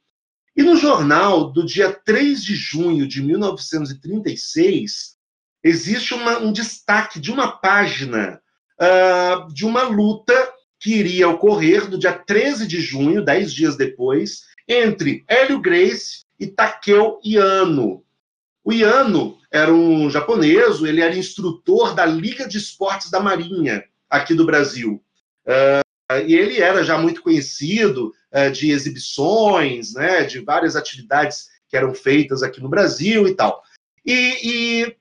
E 0.54 0.62
no 0.62 0.76
jornal 0.76 1.50
do 1.50 1.64
dia 1.64 1.90
3 1.90 2.44
de 2.44 2.54
junho 2.54 3.08
de 3.08 3.22
1936, 3.22 5.15
existe 5.62 6.14
uma, 6.14 6.38
um 6.38 6.52
destaque 6.52 7.18
de 7.18 7.30
uma 7.30 7.52
página 7.52 8.40
uh, 8.80 9.52
de 9.52 9.64
uma 9.64 9.82
luta 9.82 10.34
que 10.78 10.94
iria 10.94 11.28
ocorrer 11.28 11.90
no 11.90 11.98
dia 11.98 12.12
13 12.12 12.66
de 12.66 12.80
junho, 12.80 13.24
dez 13.24 13.52
dias 13.52 13.76
depois, 13.76 14.42
entre 14.68 15.24
Hélio 15.26 15.60
Grace 15.60 16.24
e 16.38 16.46
Takeo 16.46 17.18
Iano. 17.24 18.04
O 18.62 18.72
Iano 18.72 19.38
era 19.50 19.72
um 19.72 20.10
japonês, 20.10 20.82
ele 20.82 21.00
era 21.00 21.16
instrutor 21.16 21.94
da 21.94 22.04
Liga 22.04 22.46
de 22.46 22.58
Esportes 22.58 23.10
da 23.10 23.20
Marinha 23.20 23.84
aqui 24.10 24.34
do 24.34 24.44
Brasil. 24.44 25.02
Uh, 25.46 25.86
e 26.26 26.34
ele 26.34 26.60
era 26.60 26.84
já 26.84 26.98
muito 26.98 27.22
conhecido 27.22 28.12
uh, 28.32 28.50
de 28.50 28.70
exibições, 28.70 29.94
né, 29.94 30.24
de 30.24 30.40
várias 30.40 30.76
atividades 30.76 31.48
que 31.68 31.76
eram 31.76 31.94
feitas 31.94 32.42
aqui 32.42 32.60
no 32.60 32.68
Brasil 32.68 33.26
e 33.26 33.34
tal. 33.34 33.62
E, 34.04 34.38
e, 34.42 34.96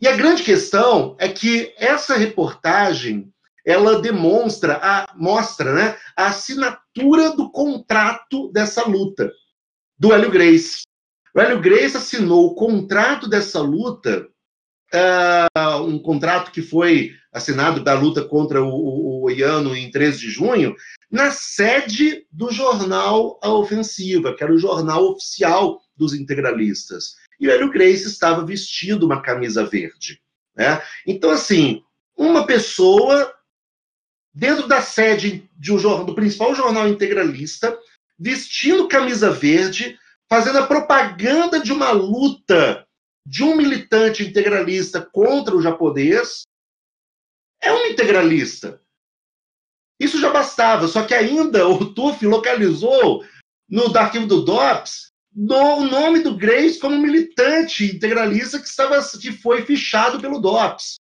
e 0.00 0.06
a 0.06 0.16
grande 0.16 0.42
questão 0.42 1.16
é 1.18 1.28
que 1.28 1.74
essa 1.78 2.16
reportagem 2.16 3.32
ela 3.64 4.00
demonstra, 4.00 4.78
a, 4.80 5.12
mostra 5.16 5.74
né, 5.74 5.98
a 6.16 6.26
assinatura 6.26 7.34
do 7.34 7.50
contrato 7.50 8.52
dessa 8.52 8.86
luta, 8.86 9.32
do 9.98 10.12
Hélio 10.12 10.30
Grace. 10.30 10.82
O 11.34 11.40
Hélio 11.40 11.60
Grace 11.60 11.96
assinou 11.96 12.46
o 12.46 12.54
contrato 12.54 13.28
dessa 13.28 13.60
luta, 13.60 14.28
uh, 14.94 15.82
um 15.82 15.98
contrato 15.98 16.52
que 16.52 16.62
foi 16.62 17.12
assinado 17.32 17.82
da 17.82 17.92
luta 17.92 18.24
contra 18.24 18.62
o, 18.62 19.24
o 19.24 19.30
Iano 19.30 19.76
em 19.76 19.90
13 19.90 20.18
de 20.20 20.30
junho, 20.30 20.76
na 21.10 21.30
sede 21.30 22.24
do 22.30 22.52
jornal 22.52 23.38
A 23.42 23.50
Ofensiva, 23.50 24.34
que 24.34 24.44
era 24.44 24.52
o 24.52 24.58
jornal 24.58 25.10
oficial 25.10 25.80
dos 25.96 26.14
integralistas. 26.14 27.16
E 27.38 27.46
o 27.46 27.50
Hélio 27.50 27.70
Grace 27.70 28.06
estava 28.06 28.44
vestindo 28.44 29.04
uma 29.04 29.22
camisa 29.22 29.64
verde. 29.64 30.20
Né? 30.54 30.82
Então, 31.06 31.30
assim, 31.30 31.82
uma 32.16 32.46
pessoa 32.46 33.34
dentro 34.32 34.66
da 34.66 34.82
sede 34.82 35.48
de 35.56 35.72
um 35.72 35.78
jornal, 35.78 36.04
do 36.04 36.14
principal 36.14 36.54
jornal 36.54 36.88
integralista, 36.88 37.78
vestindo 38.18 38.88
camisa 38.88 39.30
verde, 39.30 39.98
fazendo 40.28 40.58
a 40.58 40.66
propaganda 40.66 41.60
de 41.60 41.72
uma 41.72 41.90
luta 41.90 42.86
de 43.24 43.42
um 43.42 43.56
militante 43.56 44.22
integralista 44.22 45.00
contra 45.00 45.56
o 45.56 45.62
japonês, 45.62 46.42
é 47.60 47.72
um 47.72 47.86
integralista. 47.86 48.80
Isso 49.98 50.20
já 50.20 50.30
bastava, 50.30 50.86
só 50.86 51.04
que 51.04 51.14
ainda 51.14 51.66
o 51.66 51.92
TUF 51.92 52.24
localizou 52.26 53.24
no 53.68 53.96
arquivo 53.96 54.26
do 54.26 54.44
DOPS 54.44 55.12
no, 55.36 55.80
o 55.80 55.84
nome 55.84 56.20
do 56.20 56.34
Grace 56.34 56.78
como 56.78 56.96
militante 56.96 57.84
integralista 57.84 58.58
que, 58.58 58.66
estava, 58.66 58.98
que 59.20 59.32
foi 59.32 59.62
fichado 59.66 60.18
pelo 60.18 60.40
DOPS. 60.40 60.96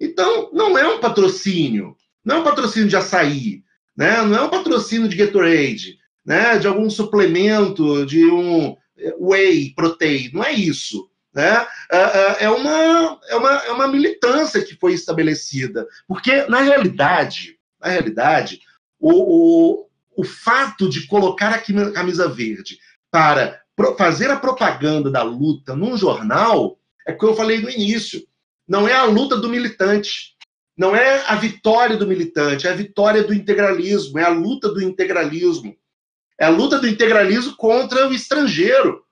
Então, 0.00 0.50
não 0.52 0.76
é 0.76 0.88
um 0.88 0.98
patrocínio. 0.98 1.96
Não 2.24 2.36
é 2.36 2.38
um 2.40 2.44
patrocínio 2.44 2.88
de 2.88 2.96
açaí, 2.96 3.62
né? 3.96 4.22
não 4.22 4.36
é 4.36 4.42
um 4.42 4.50
patrocínio 4.50 5.08
de 5.08 5.16
Gatorade, 5.16 5.98
né? 6.26 6.58
de 6.58 6.66
algum 6.66 6.90
suplemento, 6.90 8.04
de 8.04 8.26
um 8.26 8.76
whey 9.18 9.72
protein. 9.74 10.30
Não 10.32 10.44
é 10.44 10.52
isso. 10.52 11.08
Né? 11.32 11.66
É, 11.90 11.98
é, 11.98 12.44
é 12.44 12.50
uma, 12.50 13.20
é, 13.28 13.36
uma, 13.36 13.50
é 13.50 13.70
uma 13.70 13.88
militância 13.88 14.62
que 14.62 14.74
foi 14.74 14.94
estabelecida. 14.94 15.86
Porque, 16.08 16.44
na 16.46 16.60
realidade, 16.60 17.56
na 17.80 17.88
realidade, 17.88 18.60
o, 18.98 19.12
o, 19.12 19.86
o 20.16 20.24
fato 20.24 20.88
de 20.88 21.06
colocar 21.06 21.54
a 21.54 21.92
camisa 21.92 22.28
verde 22.28 22.78
para 23.10 23.62
fazer 23.96 24.30
a 24.30 24.36
propaganda 24.36 25.10
da 25.10 25.22
luta 25.22 25.74
num 25.74 25.96
jornal 25.96 26.78
é 27.06 27.12
o 27.12 27.18
que 27.18 27.24
eu 27.24 27.34
falei 27.34 27.60
no 27.60 27.70
início. 27.70 28.22
Não 28.68 28.86
é 28.86 28.92
a 28.92 29.04
luta 29.04 29.36
do 29.36 29.48
militante, 29.48 30.36
não 30.76 30.94
é 30.94 31.24
a 31.26 31.34
vitória 31.34 31.96
do 31.96 32.06
militante, 32.06 32.66
é 32.66 32.70
a 32.70 32.74
vitória 32.74 33.24
do 33.24 33.34
integralismo, 33.34 34.18
é 34.18 34.24
a 34.24 34.28
luta 34.28 34.68
do 34.68 34.82
integralismo. 34.82 35.76
É 36.38 36.46
a 36.46 36.48
luta 36.48 36.78
do 36.78 36.88
integralismo 36.88 37.54
contra 37.56 38.08
o 38.08 38.14
estrangeiro. 38.14 39.04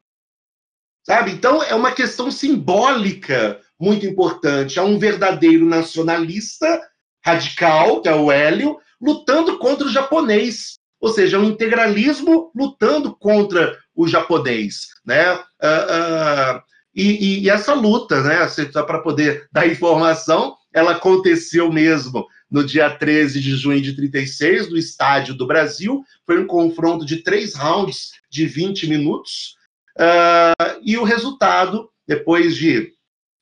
Sabe? 1.06 1.32
Então, 1.32 1.62
é 1.62 1.74
uma 1.74 1.92
questão 1.92 2.30
simbólica 2.30 3.61
muito 3.78 4.06
importante. 4.06 4.78
É 4.78 4.82
um 4.82 4.98
verdadeiro 4.98 5.66
nacionalista 5.66 6.80
radical, 7.24 8.00
que 8.00 8.08
é 8.08 8.14
o 8.14 8.32
Hélio, 8.32 8.78
lutando 9.00 9.58
contra 9.58 9.87
o 9.87 9.90
japonês. 9.90 10.78
Ou 11.00 11.11
seja, 11.11 11.37
é 11.37 11.40
um 11.40 11.44
integralismo 11.44 12.50
lutando 12.54 13.14
contra 13.14 13.78
o 13.98 14.06
japonês. 14.06 14.87
Né? 15.04 15.34
Uh, 15.34 16.54
uh, 16.56 16.62
e, 16.94 17.42
e, 17.42 17.50
essa 17.50 17.74
luta, 17.74 18.22
né, 18.22 18.46
só 18.48 18.84
para 18.84 19.00
poder 19.00 19.48
dar 19.50 19.66
informação, 19.66 20.56
ela 20.72 20.92
aconteceu 20.92 21.72
mesmo 21.72 22.24
no 22.48 22.64
dia 22.64 22.88
13 22.88 23.40
de 23.40 23.56
junho 23.56 23.80
de 23.80 23.94
36, 23.94 24.70
no 24.70 24.78
Estádio 24.78 25.34
do 25.34 25.46
Brasil. 25.46 26.04
Foi 26.24 26.38
um 26.38 26.46
confronto 26.46 27.04
de 27.04 27.24
três 27.24 27.56
rounds 27.56 28.12
de 28.30 28.46
20 28.46 28.87
minutos. 28.87 29.56
Uh, 29.98 30.78
e 30.80 30.96
o 30.96 31.02
resultado, 31.02 31.90
depois 32.06 32.56
de 32.56 32.92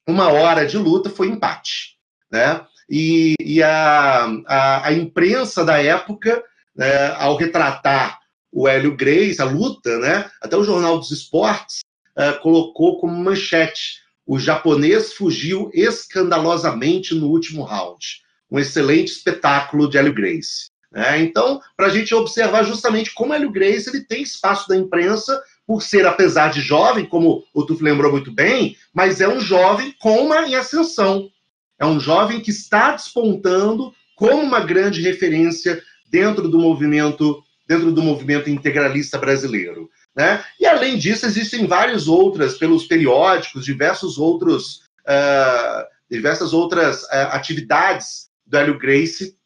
uma 0.08 0.28
hora 0.28 0.64
de 0.64 0.78
luta, 0.78 1.10
foi 1.10 1.28
empate. 1.28 1.96
Né? 2.32 2.64
E, 2.88 3.34
e 3.40 3.62
a, 3.62 4.24
a, 4.46 4.88
a, 4.88 4.92
imprensa 4.92 5.64
da 5.64 5.82
época, 5.82 6.42
né, 6.74 7.08
ao 7.18 7.36
retratar 7.36 8.18
o 8.56 8.66
Hélio 8.66 8.96
Grace, 8.96 9.42
a 9.42 9.44
luta, 9.44 9.98
né, 9.98 10.30
até 10.40 10.56
o 10.56 10.64
Jornal 10.64 10.98
dos 10.98 11.10
Esportes, 11.10 11.80
uh, 12.16 12.40
colocou 12.40 12.98
como 12.98 13.14
manchete: 13.14 14.00
o 14.26 14.38
japonês 14.38 15.12
fugiu 15.12 15.70
escandalosamente 15.74 17.14
no 17.14 17.26
último 17.28 17.62
round. 17.64 18.22
Um 18.50 18.58
excelente 18.58 19.12
espetáculo 19.12 19.90
de 19.90 19.98
Hélio 19.98 20.14
Grace. 20.14 20.70
Né? 20.90 21.20
Então, 21.20 21.60
para 21.76 21.88
a 21.88 21.90
gente 21.90 22.14
observar 22.14 22.62
justamente 22.62 23.12
como 23.12 23.34
Hélio 23.34 23.52
Grace 23.52 23.90
ele 23.90 24.04
tem 24.04 24.22
espaço 24.22 24.66
da 24.68 24.76
imprensa 24.76 25.38
por 25.66 25.82
ser, 25.82 26.06
apesar 26.06 26.50
de 26.50 26.62
jovem, 26.62 27.04
como 27.04 27.44
o 27.52 27.62
Tuf 27.62 27.82
lembrou 27.82 28.10
muito 28.10 28.32
bem, 28.32 28.74
mas 28.94 29.20
é 29.20 29.28
um 29.28 29.40
jovem 29.40 29.94
com 30.00 30.24
uma 30.24 30.46
em 30.48 30.54
ascensão. 30.54 31.28
É 31.78 31.84
um 31.84 32.00
jovem 32.00 32.40
que 32.40 32.52
está 32.52 32.92
despontando 32.92 33.92
como 34.14 34.40
uma 34.40 34.60
grande 34.60 35.02
referência 35.02 35.82
dentro 36.08 36.48
do 36.48 36.58
movimento 36.58 37.44
dentro 37.66 37.92
do 37.92 38.02
movimento 38.02 38.48
integralista 38.48 39.18
brasileiro. 39.18 39.90
Né? 40.14 40.42
E 40.58 40.66
além 40.66 40.96
disso, 40.96 41.26
existem 41.26 41.66
várias 41.66 42.08
outras, 42.08 42.56
pelos 42.56 42.86
periódicos, 42.86 43.64
diversos 43.64 44.16
outros, 44.16 44.82
uh, 45.02 45.84
diversas 46.10 46.52
outras 46.52 47.02
uh, 47.04 47.28
atividades 47.32 48.28
do 48.46 48.56
Hélio 48.56 48.78
Grace 48.78 49.36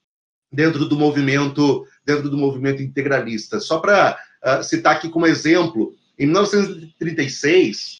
dentro 0.52 0.84
do 0.84 0.96
movimento, 0.96 1.84
dentro 2.04 2.28
do 2.28 2.36
movimento 2.36 2.82
integralista. 2.82 3.58
Só 3.58 3.78
para 3.78 4.18
uh, 4.44 4.62
citar 4.62 4.96
aqui 4.96 5.08
como 5.08 5.26
exemplo, 5.26 5.94
em 6.18 6.26
1936, 6.26 7.96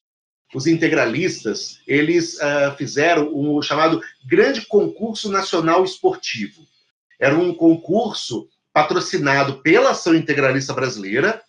os 0.53 0.67
integralistas 0.67 1.79
eles 1.87 2.37
fizeram 2.77 3.29
o 3.29 3.57
um 3.57 3.61
chamado 3.61 4.01
Grande 4.27 4.67
Concurso 4.67 5.31
Nacional 5.31 5.85
Esportivo. 5.85 6.67
Era 7.17 7.37
um 7.37 7.53
concurso 7.53 8.49
patrocinado 8.73 9.61
pela 9.61 9.91
Ação 9.91 10.15
Integralista 10.15 10.73
Brasileira, 10.73 11.41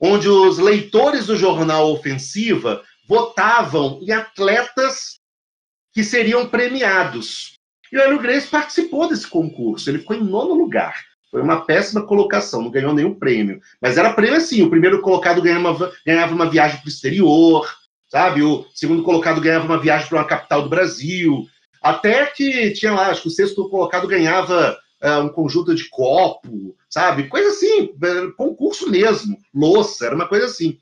onde 0.00 0.28
os 0.28 0.58
leitores 0.58 1.26
do 1.26 1.36
jornal 1.36 1.92
Ofensiva 1.92 2.82
votavam 3.06 4.00
em 4.02 4.10
atletas 4.10 5.20
que 5.92 6.02
seriam 6.02 6.48
premiados. 6.48 7.58
E 7.92 7.96
o 7.96 8.00
Hélio 8.00 8.18
Grace 8.18 8.48
participou 8.48 9.08
desse 9.08 9.26
concurso, 9.26 9.90
ele 9.90 9.98
ficou 9.98 10.16
em 10.16 10.24
nono 10.24 10.54
lugar. 10.54 10.98
Foi 11.30 11.40
uma 11.40 11.64
péssima 11.64 12.06
colocação, 12.06 12.62
não 12.62 12.70
ganhou 12.70 12.92
nenhum 12.92 13.14
prêmio. 13.14 13.60
Mas 13.80 13.96
era 13.96 14.12
prêmio 14.12 14.36
assim: 14.36 14.62
o 14.62 14.70
primeiro 14.70 15.00
colocado 15.00 15.40
ganhava, 15.40 15.92
ganhava 16.04 16.34
uma 16.34 16.48
viagem 16.48 16.78
para 16.78 16.86
o 16.86 16.90
exterior, 16.90 17.74
sabe? 18.08 18.42
O 18.42 18.66
segundo 18.74 19.02
colocado 19.02 19.40
ganhava 19.40 19.64
uma 19.64 19.80
viagem 19.80 20.08
para 20.08 20.18
uma 20.18 20.26
capital 20.26 20.62
do 20.62 20.68
Brasil. 20.68 21.46
Até 21.80 22.26
que 22.26 22.70
tinha 22.72 22.92
lá, 22.92 23.08
acho 23.08 23.22
que 23.22 23.28
o 23.28 23.30
sexto 23.30 23.68
colocado 23.68 24.06
ganhava 24.06 24.78
uh, 25.02 25.20
um 25.20 25.28
conjunto 25.28 25.74
de 25.74 25.88
copo, 25.88 26.76
sabe? 26.88 27.28
Coisa 27.28 27.48
assim, 27.48 27.94
concurso 28.36 28.88
mesmo, 28.88 29.36
louça, 29.54 30.06
era 30.06 30.14
uma 30.14 30.28
coisa 30.28 30.46
assim. 30.46 30.78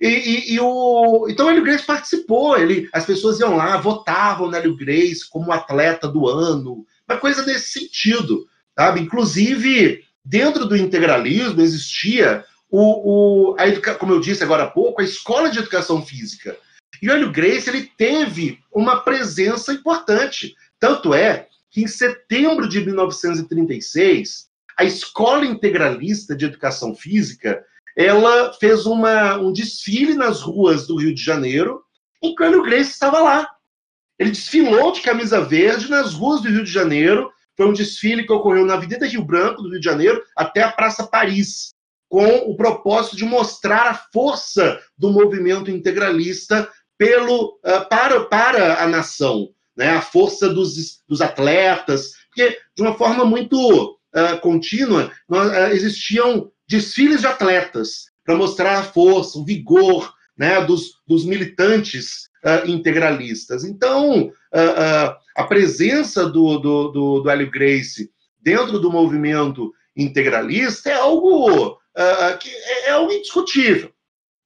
E, 0.00 0.06
e, 0.06 0.54
e 0.54 0.60
o, 0.60 1.26
então 1.28 1.46
o 1.46 1.50
Hélio 1.50 1.64
Grace 1.64 1.84
participou, 1.84 2.56
ele, 2.56 2.88
as 2.92 3.04
pessoas 3.04 3.40
iam 3.40 3.56
lá, 3.56 3.76
votavam 3.76 4.48
no 4.48 4.56
Hélio 4.56 4.76
Grace 4.76 5.28
como 5.28 5.52
atleta 5.52 6.06
do 6.06 6.28
ano, 6.28 6.86
uma 7.08 7.18
coisa 7.18 7.44
nesse 7.44 7.80
sentido, 7.80 8.46
sabe? 8.78 9.00
Inclusive, 9.00 10.04
dentro 10.24 10.66
do 10.66 10.76
integralismo 10.76 11.60
existia 11.60 12.44
o, 12.70 13.52
o 13.52 13.56
a 13.58 13.66
educa, 13.66 13.94
como 13.94 14.12
eu 14.12 14.20
disse 14.20 14.44
agora 14.44 14.64
há 14.64 14.70
pouco, 14.70 15.00
a 15.00 15.04
escola 15.04 15.50
de 15.50 15.58
educação 15.58 16.04
física. 16.04 16.56
E 17.02 17.08
o 17.08 17.12
Hélio 17.12 17.32
Grace 17.32 17.68
ele 17.68 17.90
teve 17.96 18.60
uma 18.72 19.00
presença 19.00 19.72
importante. 19.72 20.54
Tanto 20.78 21.12
é 21.12 21.48
que 21.78 21.84
em 21.84 21.86
setembro 21.86 22.68
de 22.68 22.84
1936 22.84 24.48
a 24.76 24.84
Escola 24.84 25.46
Integralista 25.46 26.34
de 26.34 26.44
Educação 26.44 26.92
Física 26.92 27.64
ela 27.96 28.52
fez 28.54 28.84
uma, 28.84 29.36
um 29.38 29.52
desfile 29.52 30.14
nas 30.14 30.40
ruas 30.40 30.86
do 30.86 30.96
Rio 30.96 31.14
de 31.14 31.22
Janeiro, 31.22 31.82
que 32.20 32.42
o 32.42 32.44
Hélio 32.44 32.66
estava 32.74 33.20
lá. 33.20 33.48
Ele 34.18 34.30
desfilou 34.30 34.92
de 34.92 35.00
camisa 35.00 35.40
verde 35.40 35.88
nas 35.90 36.14
ruas 36.14 36.40
do 36.40 36.48
Rio 36.48 36.64
de 36.64 36.70
Janeiro. 36.70 37.30
Foi 37.56 37.66
um 37.66 37.72
desfile 37.72 38.24
que 38.24 38.32
ocorreu 38.32 38.64
na 38.64 38.74
Avenida 38.74 39.06
Rio 39.06 39.24
Branco, 39.24 39.62
do 39.62 39.70
Rio 39.70 39.80
de 39.80 39.84
Janeiro, 39.84 40.22
até 40.36 40.62
a 40.62 40.72
Praça 40.72 41.06
Paris, 41.06 41.70
com 42.08 42.26
o 42.48 42.56
propósito 42.56 43.16
de 43.16 43.24
mostrar 43.24 43.90
a 43.90 43.94
força 44.12 44.80
do 44.96 45.10
movimento 45.10 45.70
integralista 45.70 46.68
pelo, 46.96 47.58
uh, 47.64 47.88
para, 47.88 48.24
para 48.24 48.82
a 48.82 48.86
nação, 48.88 49.48
né? 49.78 49.90
a 49.90 50.02
força 50.02 50.48
dos, 50.48 51.00
dos 51.08 51.20
atletas, 51.20 52.10
porque 52.26 52.58
de 52.74 52.82
uma 52.82 52.94
forma 52.94 53.24
muito 53.24 53.56
uh, 53.92 54.40
contínua, 54.42 55.12
nós, 55.28 55.48
uh, 55.50 55.72
existiam 55.72 56.50
desfiles 56.68 57.20
de 57.20 57.28
atletas 57.28 58.06
para 58.24 58.36
mostrar 58.36 58.80
a 58.80 58.82
força, 58.82 59.38
o 59.38 59.44
vigor, 59.44 60.12
né, 60.36 60.60
dos, 60.64 61.00
dos 61.06 61.24
militantes 61.24 62.28
uh, 62.44 62.68
integralistas. 62.68 63.64
Então, 63.64 64.32
a 65.36 65.44
presença 65.44 66.24
do, 66.24 66.58
do, 66.58 66.88
do, 66.88 67.20
do 67.20 67.30
Hélio 67.30 67.50
Grace 67.50 68.10
dentro 68.40 68.78
do 68.78 68.90
movimento 68.90 69.72
integralista 69.94 70.88
é 70.88 70.94
algo 70.94 71.78
que 72.40 72.48
é, 72.48 72.88
é, 72.88 72.90
algo 72.92 73.12
indiscutível. 73.12 73.90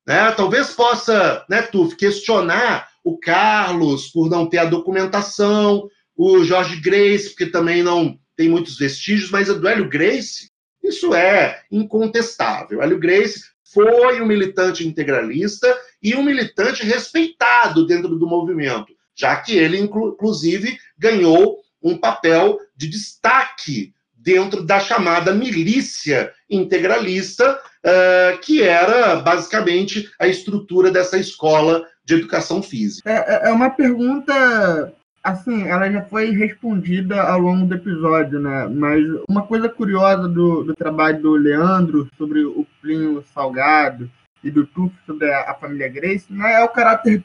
Né? 0.04 0.32
Talvez 0.32 0.70
possa, 0.70 1.44
né, 1.48 1.62
Tuf, 1.62 1.94
questionar 1.94 2.88
o 3.04 3.18
Carlos 3.18 4.08
por 4.08 4.30
não 4.30 4.48
ter 4.48 4.58
a 4.58 4.64
documentação, 4.64 5.88
o 6.16 6.44
Jorge 6.44 6.80
Grace, 6.80 7.30
porque 7.30 7.46
também 7.46 7.82
não 7.82 8.18
tem 8.36 8.48
muitos 8.48 8.76
vestígios, 8.76 9.30
mas 9.30 9.48
do 9.48 9.68
Hélio 9.68 9.88
Grace, 9.88 10.50
isso 10.82 11.14
é 11.14 11.62
incontestável. 11.70 12.82
Hélio 12.82 12.98
Grace 12.98 13.44
foi 13.72 14.20
um 14.20 14.26
militante 14.26 14.86
integralista 14.86 15.74
e 16.02 16.14
um 16.14 16.22
militante 16.22 16.84
respeitado 16.84 17.86
dentro 17.86 18.16
do 18.16 18.26
movimento, 18.26 18.92
já 19.14 19.36
que 19.36 19.56
ele, 19.56 19.78
inclusive, 19.78 20.78
ganhou 20.98 21.58
um 21.82 21.96
papel 21.96 22.58
de 22.76 22.88
destaque 22.88 23.92
dentro 24.22 24.62
da 24.62 24.78
chamada 24.78 25.34
milícia 25.34 26.32
integralista, 26.48 27.58
uh, 27.84 28.38
que 28.40 28.62
era 28.62 29.16
basicamente 29.16 30.08
a 30.18 30.26
estrutura 30.26 30.90
dessa 30.90 31.18
escola 31.18 31.84
de 32.04 32.14
educação 32.14 32.62
física. 32.62 33.10
É, 33.10 33.46
é, 33.46 33.50
é 33.50 33.52
uma 33.52 33.70
pergunta 33.70 34.92
assim, 35.22 35.68
ela 35.68 35.90
já 35.90 36.02
foi 36.02 36.30
respondida 36.30 37.22
ao 37.22 37.38
longo 37.38 37.66
do 37.66 37.74
episódio, 37.74 38.40
né? 38.40 38.66
Mas 38.68 39.04
uma 39.28 39.42
coisa 39.42 39.68
curiosa 39.68 40.28
do, 40.28 40.64
do 40.64 40.74
trabalho 40.74 41.20
do 41.22 41.32
Leandro 41.32 42.08
sobre 42.18 42.44
o 42.44 42.66
Plinio 42.80 43.24
Salgado 43.32 44.10
e 44.42 44.50
do 44.50 44.66
Tuf 44.66 44.92
sobre 45.06 45.30
a, 45.32 45.50
a, 45.50 45.54
família 45.54 45.88
Grace, 45.88 46.32
né? 46.32 46.54
É 46.54 46.64
o 46.64 46.68
caráter 46.68 47.22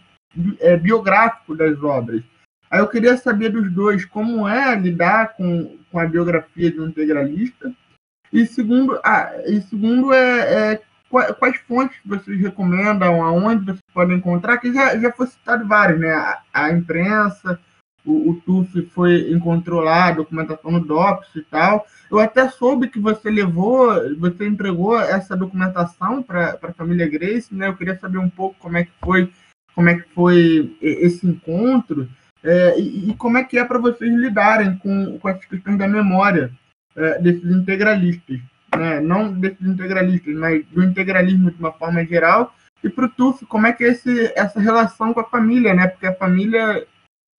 é, 0.59 0.77
biográfico 0.77 1.55
das 1.55 1.81
obras. 1.81 2.21
Aí 2.69 2.79
eu 2.79 2.87
queria 2.87 3.17
saber 3.17 3.49
dos 3.49 3.71
dois 3.71 4.05
como 4.05 4.47
é 4.47 4.75
lidar 4.75 5.35
com, 5.35 5.76
com 5.91 5.99
a 5.99 6.05
biografia 6.05 6.71
de 6.71 6.79
um 6.79 6.87
integralista. 6.87 7.71
E 8.31 8.45
segundo, 8.45 8.99
ah, 9.03 9.31
e 9.45 9.61
segundo 9.61 10.13
é, 10.13 10.73
é 10.73 10.81
quais 11.09 11.57
fontes 11.67 11.97
vocês 12.05 12.39
recomendam, 12.39 13.23
aonde 13.23 13.65
vocês 13.65 13.79
podem 13.93 14.17
encontrar, 14.17 14.57
que 14.57 14.73
já, 14.73 14.97
já 14.97 15.11
foi 15.11 15.27
citado 15.27 15.67
vários, 15.67 15.99
né? 15.99 16.11
A, 16.11 16.41
a 16.53 16.71
imprensa, 16.71 17.59
o, 18.05 18.31
o 18.31 18.41
TUF 18.41 18.81
foi, 18.93 19.31
encontrou 19.31 19.81
lá 19.81 20.07
a 20.07 20.11
documentação 20.13 20.71
no 20.71 20.79
DOPS 20.79 21.35
e 21.35 21.41
tal. 21.43 21.85
Eu 22.09 22.19
até 22.19 22.49
soube 22.49 22.89
que 22.89 22.99
você 22.99 23.29
levou, 23.29 23.89
você 24.17 24.47
entregou 24.47 24.99
essa 24.99 25.35
documentação 25.35 26.23
para 26.23 26.57
a 26.61 26.73
família 26.73 27.07
Grace, 27.07 27.53
né? 27.53 27.67
Eu 27.67 27.75
queria 27.75 27.97
saber 27.97 28.17
um 28.17 28.29
pouco 28.29 28.55
como 28.59 28.77
é 28.77 28.85
que 28.85 28.91
foi, 29.03 29.31
como 29.75 29.89
é 29.89 29.95
que 29.95 30.09
foi 30.13 30.77
esse 30.81 31.27
encontro. 31.27 32.07
É, 32.43 32.79
e, 32.79 33.09
e, 33.09 33.13
como 33.15 33.37
é 33.37 33.43
que 33.43 33.57
é 33.57 33.63
para 33.63 33.79
vocês 33.79 34.13
lidarem 34.13 34.77
com, 34.77 35.17
com 35.19 35.29
essas 35.29 35.45
questões 35.45 35.77
da 35.77 35.87
memória 35.87 36.51
é, 36.95 37.19
desses 37.19 37.45
integralistas, 37.45 38.39
né? 38.75 38.99
não 38.99 39.33
desses 39.33 39.65
integralistas, 39.65 40.33
mas 40.35 40.65
do 40.67 40.83
integralismo 40.83 41.51
de 41.51 41.59
uma 41.59 41.71
forma 41.71 42.05
geral, 42.05 42.53
e 42.83 42.89
para 42.89 43.05
o 43.05 43.09
TUF, 43.09 43.45
como 43.45 43.65
é 43.67 43.73
que 43.73 43.83
é 43.83 43.89
esse, 43.89 44.31
essa 44.35 44.59
relação 44.59 45.13
com 45.13 45.19
a 45.19 45.29
família, 45.29 45.73
né? 45.73 45.87
porque 45.87 46.05
a 46.05 46.13
família 46.13 46.85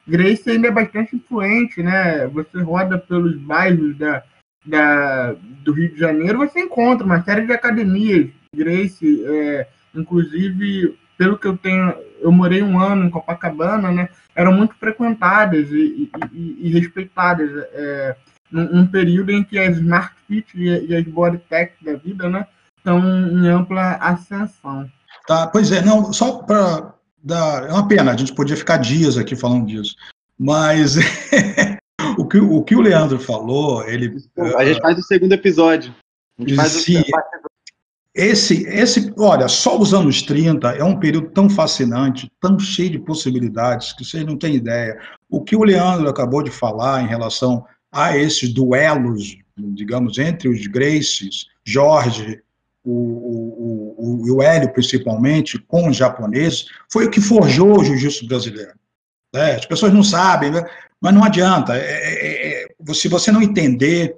Grace 0.06 0.50
ainda 0.50 0.68
é 0.68 0.72
bastante 0.72 1.14
influente, 1.14 1.82
né? 1.82 2.26
você 2.26 2.60
roda 2.60 2.98
pelos 2.98 3.36
bairros 3.36 3.96
da, 3.96 4.24
da, 4.66 5.32
do 5.62 5.72
Rio 5.72 5.90
de 5.90 5.98
Janeiro, 5.98 6.38
você 6.38 6.60
encontra 6.60 7.06
uma 7.06 7.22
série 7.22 7.46
de 7.46 7.52
academias, 7.52 8.30
Grace, 8.54 9.24
é, 9.24 9.68
inclusive 9.94 10.98
pelo 11.18 11.36
que 11.36 11.46
eu 11.46 11.56
tenho, 11.58 11.92
eu 12.20 12.30
morei 12.30 12.62
um 12.62 12.80
ano 12.80 13.04
em 13.04 13.10
Copacabana, 13.10 13.90
né? 13.90 14.08
Eram 14.34 14.52
muito 14.52 14.74
frequentadas 14.76 15.68
e, 15.70 16.08
e, 16.32 16.58
e 16.60 16.68
respeitadas. 16.70 17.50
É, 17.72 18.16
num, 18.50 18.64
num, 18.72 18.86
período 18.86 19.30
em 19.30 19.44
que 19.44 19.58
as 19.58 19.76
Smart 19.76 20.14
Fit 20.26 20.56
e, 20.56 20.86
e 20.86 20.96
as 20.96 21.04
Bodytech 21.04 21.74
da 21.84 21.94
vida, 21.94 22.30
né? 22.30 22.46
Estão 22.78 23.00
em 23.00 23.46
ampla 23.48 23.96
ascensão. 23.96 24.88
Tá, 25.26 25.48
pois 25.48 25.72
é, 25.72 25.82
não, 25.82 26.12
só 26.12 26.38
para 26.38 26.94
dar. 27.22 27.68
É 27.68 27.72
uma 27.72 27.86
pena, 27.86 28.12
a 28.12 28.16
gente 28.16 28.32
podia 28.32 28.56
ficar 28.56 28.78
dias 28.78 29.18
aqui 29.18 29.34
falando 29.34 29.66
disso. 29.66 29.96
Mas 30.38 30.96
o, 32.16 32.24
que, 32.24 32.38
o 32.38 32.62
que 32.62 32.76
o 32.76 32.80
Leandro 32.80 33.18
falou, 33.18 33.84
ele. 33.86 34.16
A 34.56 34.64
gente 34.64 34.80
faz 34.80 34.96
o 34.98 35.02
segundo 35.02 35.32
episódio. 35.32 35.92
A 36.38 36.42
gente 36.42 36.54
faz 36.54 36.76
o 36.76 36.80
esse, 38.18 38.66
esse, 38.66 39.12
olha, 39.16 39.46
só 39.46 39.78
os 39.78 39.94
anos 39.94 40.22
30 40.22 40.70
é 40.72 40.82
um 40.82 40.98
período 40.98 41.30
tão 41.30 41.48
fascinante, 41.48 42.28
tão 42.40 42.58
cheio 42.58 42.90
de 42.90 42.98
possibilidades, 42.98 43.92
que 43.92 44.04
vocês 44.04 44.26
não 44.26 44.36
têm 44.36 44.56
ideia. 44.56 44.98
O 45.30 45.40
que 45.40 45.54
o 45.54 45.62
Leandro 45.62 46.08
acabou 46.08 46.42
de 46.42 46.50
falar 46.50 47.00
em 47.00 47.06
relação 47.06 47.64
a 47.92 48.16
esses 48.16 48.52
duelos, 48.52 49.38
digamos, 49.56 50.18
entre 50.18 50.48
os 50.48 50.66
Graces, 50.66 51.46
Jorge, 51.64 52.42
o, 52.84 52.90
o, 52.90 53.94
o, 53.96 54.36
o 54.36 54.42
Hélio 54.42 54.72
principalmente, 54.72 55.56
com 55.56 55.88
os 55.88 55.96
japoneses, 55.96 56.66
foi 56.90 57.06
o 57.06 57.10
que 57.10 57.20
forjou 57.20 57.78
o 57.78 57.84
jiu-jitsu 57.84 58.26
brasileiro. 58.26 58.72
É, 59.32 59.54
as 59.54 59.66
pessoas 59.66 59.92
não 59.92 60.02
sabem, 60.02 60.50
né? 60.50 60.64
mas 61.00 61.14
não 61.14 61.22
adianta. 61.22 61.76
É, 61.76 61.82
é, 61.82 62.64
é, 62.64 62.94
se 62.94 63.06
você 63.06 63.30
não 63.30 63.40
entender 63.40 64.16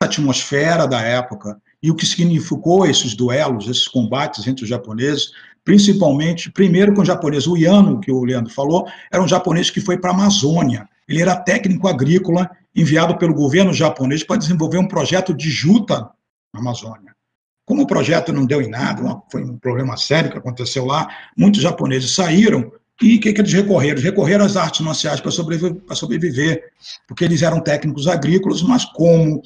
a 0.00 0.06
atmosfera 0.06 0.86
da 0.86 1.02
época, 1.02 1.60
e 1.82 1.90
o 1.90 1.94
que 1.94 2.06
significou 2.06 2.86
esses 2.86 3.14
duelos, 3.14 3.68
esses 3.68 3.88
combates 3.88 4.46
entre 4.46 4.64
os 4.64 4.68
japoneses, 4.68 5.30
principalmente, 5.64 6.50
primeiro 6.50 6.94
com 6.94 7.02
o 7.02 7.04
japonês, 7.04 7.46
o 7.46 7.54
que 8.00 8.12
o 8.12 8.24
Leandro 8.24 8.52
falou, 8.52 8.86
era 9.12 9.22
um 9.22 9.28
japonês 9.28 9.68
que 9.68 9.80
foi 9.80 9.98
para 9.98 10.10
a 10.10 10.14
Amazônia. 10.14 10.88
Ele 11.08 11.20
era 11.20 11.36
técnico 11.36 11.88
agrícola 11.88 12.50
enviado 12.74 13.16
pelo 13.18 13.34
governo 13.34 13.72
japonês 13.72 14.22
para 14.22 14.36
desenvolver 14.36 14.78
um 14.78 14.88
projeto 14.88 15.34
de 15.34 15.50
juta 15.50 16.08
na 16.52 16.60
Amazônia. 16.60 17.14
Como 17.64 17.82
o 17.82 17.86
projeto 17.86 18.32
não 18.32 18.46
deu 18.46 18.62
em 18.62 18.70
nada, 18.70 19.20
foi 19.30 19.42
um 19.42 19.58
problema 19.58 19.96
sério 19.96 20.30
que 20.30 20.38
aconteceu 20.38 20.84
lá, 20.84 21.08
muitos 21.36 21.60
japoneses 21.60 22.12
saíram 22.12 22.70
e 23.02 23.16
o 23.16 23.20
que, 23.20 23.32
que, 23.32 23.40
eles 23.40 23.52
recorreram? 23.52 24.00
Recorreram 24.00 24.44
às 24.44 24.56
artes 24.56 24.80
marciais 24.80 25.20
para 25.20 25.30
sobreviver, 25.30 25.82
sobreviver, 25.94 26.64
porque 27.06 27.24
eles 27.24 27.42
eram 27.42 27.60
técnicos 27.60 28.06
agrícolas, 28.06 28.62
mas 28.62 28.86
como 28.86 29.42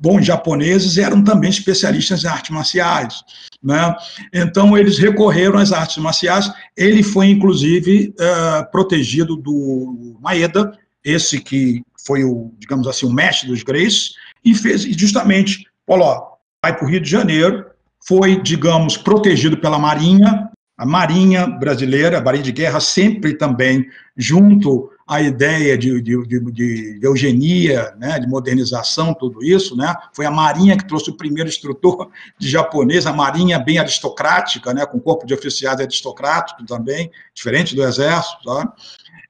bons 0.00 0.24
japoneses, 0.24 0.98
eram 0.98 1.24
também 1.24 1.48
especialistas 1.50 2.24
em 2.24 2.28
artes 2.28 2.50
marciais. 2.50 3.22
Né? 3.62 3.94
Então, 4.32 4.76
eles 4.76 4.98
recorreram 4.98 5.58
às 5.58 5.72
artes 5.72 5.96
marciais. 5.98 6.50
Ele 6.76 7.02
foi, 7.02 7.28
inclusive, 7.28 8.14
uh, 8.18 8.70
protegido 8.70 9.36
do 9.36 10.16
Maeda, 10.20 10.72
esse 11.04 11.40
que 11.40 11.82
foi 12.06 12.24
o, 12.24 12.52
digamos 12.58 12.86
assim, 12.86 13.06
o 13.06 13.12
mestre 13.12 13.48
dos 13.48 13.62
Grace, 13.62 14.10
e 14.44 14.54
fez 14.54 14.84
e 14.84 14.92
justamente, 14.92 15.66
falou, 15.86 16.06
ó, 16.06 16.30
vai 16.62 16.76
para 16.76 16.86
o 16.86 16.90
Rio 16.90 17.00
de 17.00 17.10
Janeiro, 17.10 17.66
foi, 18.06 18.40
digamos, 18.40 18.96
protegido 18.96 19.56
pela 19.56 19.78
Marinha, 19.78 20.50
a 20.76 20.86
Marinha 20.86 21.46
brasileira, 21.46 22.18
a 22.18 22.22
Marinha 22.22 22.44
de 22.44 22.52
Guerra, 22.52 22.80
sempre 22.80 23.34
também 23.34 23.86
junto 24.16 24.90
à 25.10 25.20
ideia 25.20 25.76
de, 25.76 26.00
de, 26.00 26.24
de, 26.24 26.52
de, 26.52 27.00
eugenia, 27.02 27.92
né, 27.98 28.16
de 28.20 28.28
modernização, 28.28 29.12
tudo 29.12 29.42
isso, 29.42 29.76
né, 29.76 29.92
foi 30.12 30.24
a 30.24 30.30
Marinha 30.30 30.76
que 30.76 30.86
trouxe 30.86 31.10
o 31.10 31.16
primeiro 31.16 31.48
instrutor 31.48 32.08
de 32.38 32.48
japonês, 32.48 33.06
a 33.06 33.12
Marinha 33.12 33.58
bem 33.58 33.80
aristocrática, 33.80 34.72
né, 34.72 34.86
com 34.86 35.00
corpo 35.00 35.26
de 35.26 35.34
oficiais 35.34 35.80
aristocrático 35.80 36.64
também, 36.64 37.10
diferente 37.34 37.74
do 37.74 37.82
Exército, 37.82 38.44
tá? 38.44 38.72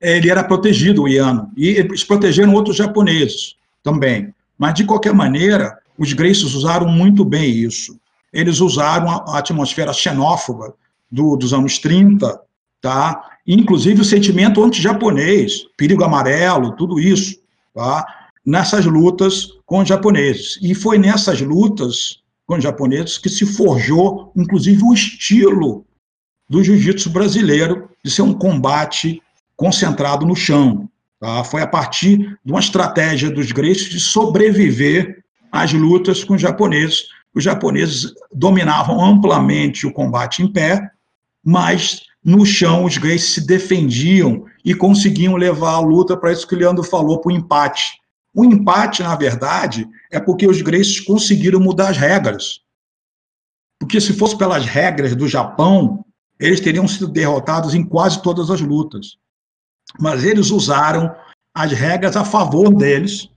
ele 0.03 0.29
era 0.29 0.45
protegido, 0.45 1.05
o 1.05 1.09
Iano, 1.09 1.51
e 1.57 1.69
eles 1.69 2.05
protegeram 2.05 2.53
outros 2.53 2.77
japoneses 2.77 3.57
também. 3.83 4.35
Mas, 4.59 4.75
de 4.75 4.85
qualquer 4.85 5.15
maneira, 5.15 5.79
os 5.97 6.13
Graces 6.13 6.53
usaram 6.55 6.89
muito 6.89 7.25
bem 7.25 7.51
isso. 7.51 7.99
Eles 8.31 8.61
usaram 8.61 9.09
a 9.09 9.39
atmosfera 9.39 9.95
xenófoba 9.95 10.75
do, 11.11 11.37
dos 11.37 11.55
anos 11.55 11.79
30, 11.79 12.39
tá? 12.81 13.31
inclusive 13.47 14.01
o 14.01 14.05
sentimento 14.05 14.63
anti-japonês, 14.63 15.67
perigo 15.77 16.05
amarelo, 16.05 16.77
tudo 16.77 17.01
isso, 17.01 17.37
tá? 17.75 18.07
nessas 18.45 18.85
lutas 18.85 19.49
com 19.67 19.81
os 19.81 19.89
japoneses. 19.89 20.59
E 20.63 20.75
foi 20.75 20.99
nessas 20.99 21.41
lutas 21.41 22.21
com 22.47 22.57
os 22.57 22.63
japoneses 22.63 23.19
que 23.19 23.29
se 23.29 23.47
forjou, 23.47 24.33
inclusive, 24.37 24.83
o 24.83 24.93
estilo 24.93 25.85
do 26.49 26.63
jiu-jitsu 26.65 27.11
brasileiro 27.11 27.89
de 28.05 28.11
ser 28.11 28.23
um 28.23 28.35
combate 28.35 29.23
concentrado 29.57 30.27
no 30.27 30.35
chão. 30.35 30.89
Tá? 31.21 31.45
Foi 31.45 31.63
a 31.63 31.67
partir 31.67 32.39
de 32.45 32.51
uma 32.51 32.61
estratégia 32.61 33.31
dos 33.31 33.53
gregos 33.53 33.85
de 33.85 34.01
sobreviver 34.01 35.23
às 35.53 35.73
lutas 35.73 36.25
com 36.25 36.35
os 36.35 36.41
japoneses. 36.41 37.05
Os 37.35 37.45
japoneses 37.45 38.13
dominavam 38.33 39.05
amplamente 39.05 39.87
o 39.87 39.93
combate 39.93 40.43
em 40.43 40.53
pé, 40.53 40.91
mas 41.45 42.03
no 42.25 42.45
chão 42.45 42.85
os 42.85 42.99
gays 42.99 43.25
se 43.25 43.47
defendiam 43.47 44.45
e 44.65 44.75
conseguiam 44.75 45.37
levar 45.37 45.73
a 45.73 45.81
luta 45.81 46.17
para 46.17 46.33
isso 46.33 46.47
que 46.47 46.55
o 46.55 46.59
Leandro 46.59 46.85
falou, 46.85 47.21
para 47.21 47.33
o 47.33 47.35
empate. 47.35 47.99
O 48.35 48.45
empate, 48.45 49.03
na 49.03 49.17
verdade, 49.17 49.89
é 50.11 50.21
porque 50.21 50.47
os 50.47 50.63
grecs 50.63 51.01
conseguiram 51.01 51.59
mudar 51.59 51.91
as 51.91 51.97
regras. 51.97 52.61
Porque 53.79 54.01
se 54.01 54.13
fosse 54.13 54.37
pelas 54.37 54.67
regras 54.67 55.17
do 55.17 55.27
Japão, 55.27 56.05
eles 56.39 56.61
teriam 56.61 56.87
sido 56.87 57.09
derrotados 57.09 57.75
em 57.75 57.83
quase 57.83 58.23
todas 58.23 58.51
as 58.51 58.61
lutas. 58.61 59.17
Mas 59.99 60.25
eles 60.25 60.51
usaram 60.51 61.15
as 61.55 61.73
regras 61.73 62.17
a 62.17 62.25
favor 62.25 62.73
deles, 62.75 63.29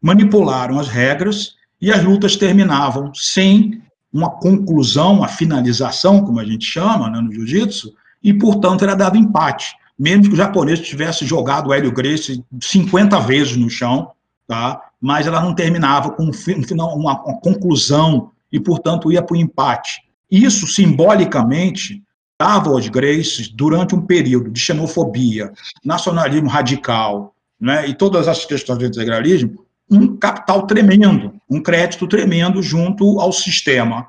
manipularam 0.00 0.78
as 0.78 0.88
regras 0.88 1.54
e 1.80 1.90
as 1.90 2.02
lutas 2.02 2.36
terminavam 2.36 3.14
sem 3.14 3.82
uma 4.12 4.30
conclusão, 4.30 5.14
uma 5.14 5.28
finalização, 5.28 6.22
como 6.22 6.38
a 6.38 6.44
gente 6.44 6.66
chama 6.66 7.08
né, 7.08 7.20
no 7.20 7.32
jiu-jitsu, 7.32 7.94
e, 8.22 8.32
portanto, 8.32 8.84
era 8.84 8.94
dado 8.94 9.16
empate. 9.16 9.74
Mesmo 9.98 10.24
que 10.24 10.34
o 10.34 10.36
japonês 10.36 10.80
tivesse 10.80 11.24
jogado 11.24 11.68
o 11.68 11.74
Hélio 11.74 11.92
Gracie 11.92 12.44
50 12.60 13.20
vezes 13.20 13.56
no 13.56 13.68
chão, 13.68 14.10
tá? 14.46 14.80
mas 15.00 15.26
ela 15.26 15.40
não 15.40 15.54
terminava 15.54 16.10
com 16.10 16.24
um 16.24 16.32
final, 16.32 16.96
uma, 16.96 17.22
uma 17.22 17.40
conclusão 17.40 18.30
e, 18.50 18.60
portanto, 18.60 19.10
ia 19.10 19.22
para 19.22 19.34
o 19.34 19.40
empate. 19.40 20.02
Isso, 20.30 20.66
simbolicamente, 20.66 22.02
dava 22.40 22.70
aos 22.70 22.88
Gracies, 22.88 23.48
durante 23.48 23.94
um 23.94 24.00
período 24.00 24.50
de 24.50 24.58
xenofobia, 24.58 25.52
nacionalismo 25.84 26.48
radical 26.48 27.34
né, 27.60 27.86
e 27.86 27.94
todas 27.94 28.26
as 28.26 28.44
questões 28.44 28.78
do 28.78 28.86
integralismo, 28.86 29.64
um 29.90 30.16
capital 30.16 30.66
tremendo, 30.66 31.34
um 31.48 31.62
crédito 31.62 32.08
tremendo 32.08 32.62
junto 32.62 33.20
ao 33.20 33.32
sistema, 33.32 34.08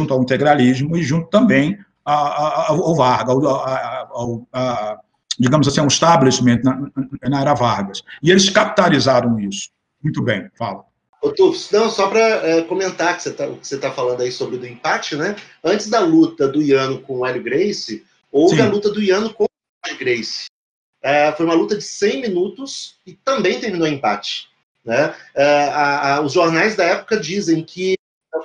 junto 0.00 0.14
ao 0.14 0.22
integralismo 0.22 0.96
e 0.96 1.02
junto 1.02 1.28
também 1.28 1.78
ao 2.06 2.94
Vargas, 2.94 3.34
ao, 3.34 4.46
ao, 4.52 5.04
digamos 5.38 5.66
assim, 5.66 5.80
ao 5.80 5.86
establishment 5.86 6.60
na, 6.62 6.90
na 7.28 7.40
era 7.40 7.54
Vargas. 7.54 8.02
E 8.22 8.30
eles 8.30 8.48
capitalizaram 8.48 9.38
isso. 9.40 9.70
Muito 10.02 10.22
bem, 10.22 10.48
fala. 10.56 10.84
Ô, 11.20 11.30
Tufos, 11.32 11.70
não, 11.72 11.90
só 11.90 12.08
para 12.08 12.20
é, 12.20 12.62
comentar 12.62 13.16
que 13.16 13.22
você 13.22 13.30
está 13.30 13.48
que 13.48 13.66
você 13.66 13.78
tá 13.78 13.90
falando 13.90 14.20
aí 14.20 14.30
sobre 14.30 14.56
o 14.56 14.66
empate, 14.66 15.16
né? 15.16 15.34
Antes 15.64 15.88
da 15.88 16.00
luta 16.00 16.46
do 16.46 16.62
Iano 16.62 17.00
com 17.00 17.18
o 17.18 17.26
Hélio 17.26 17.42
Grace, 17.42 18.04
houve 18.30 18.56
Sim. 18.56 18.62
a 18.62 18.68
luta 18.68 18.90
do 18.90 19.02
Iano 19.02 19.32
com 19.32 19.44
o 19.44 19.48
Hélio 19.84 19.98
Grace. 19.98 20.46
É, 21.02 21.32
foi 21.32 21.46
uma 21.46 21.54
luta 21.54 21.76
de 21.76 21.82
100 21.82 22.20
minutos 22.20 22.96
e 23.06 23.14
também 23.14 23.60
terminou 23.60 23.86
em 23.86 23.94
empate. 23.94 24.48
Né? 24.84 25.14
É, 25.34 25.68
a, 25.68 26.16
a, 26.16 26.20
os 26.20 26.32
jornais 26.32 26.76
da 26.76 26.84
época 26.84 27.16
dizem 27.16 27.64
que 27.64 27.96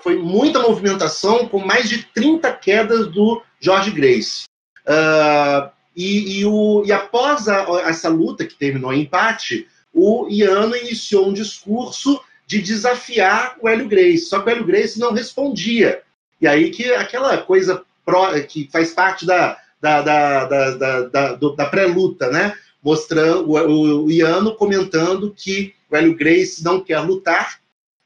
foi 0.01 0.17
muita 0.17 0.59
movimentação, 0.59 1.47
com 1.47 1.59
mais 1.59 1.89
de 1.89 2.03
30 2.03 2.51
quedas 2.53 3.07
do 3.07 3.43
Jorge 3.61 3.91
Grace. 3.91 4.45
Uh, 4.85 5.69
e, 5.95 6.39
e, 6.39 6.45
o, 6.45 6.83
e, 6.85 6.91
após 6.91 7.47
a, 7.47 7.65
essa 7.85 8.09
luta, 8.09 8.45
que 8.45 8.55
terminou 8.55 8.91
em 8.93 9.01
empate, 9.01 9.67
o 9.93 10.27
Iano 10.29 10.75
iniciou 10.75 11.29
um 11.29 11.33
discurso 11.33 12.19
de 12.47 12.61
desafiar 12.61 13.55
o 13.61 13.69
Hélio 13.69 13.87
Grace. 13.87 14.25
Só 14.25 14.41
que 14.41 14.49
o 14.49 14.51
Hélio 14.51 14.65
Grace 14.65 14.99
não 14.99 15.13
respondia. 15.13 16.01
E 16.41 16.47
aí 16.47 16.71
que 16.71 16.91
aquela 16.91 17.37
coisa 17.37 17.83
pró, 18.03 18.31
que 18.41 18.67
faz 18.71 18.91
parte 18.93 19.25
da, 19.25 19.57
da, 19.79 20.01
da, 20.01 20.45
da, 20.45 21.01
da, 21.03 21.33
da 21.33 21.65
pré-luta, 21.67 22.29
né? 22.29 22.55
Mostrando 22.83 23.49
o, 23.49 24.05
o 24.05 24.11
Iano 24.11 24.55
comentando 24.55 25.33
que 25.35 25.73
o 25.89 25.95
Hélio 25.95 26.15
Grace 26.15 26.63
não 26.63 26.81
quer 26.81 26.99
lutar 26.99 27.59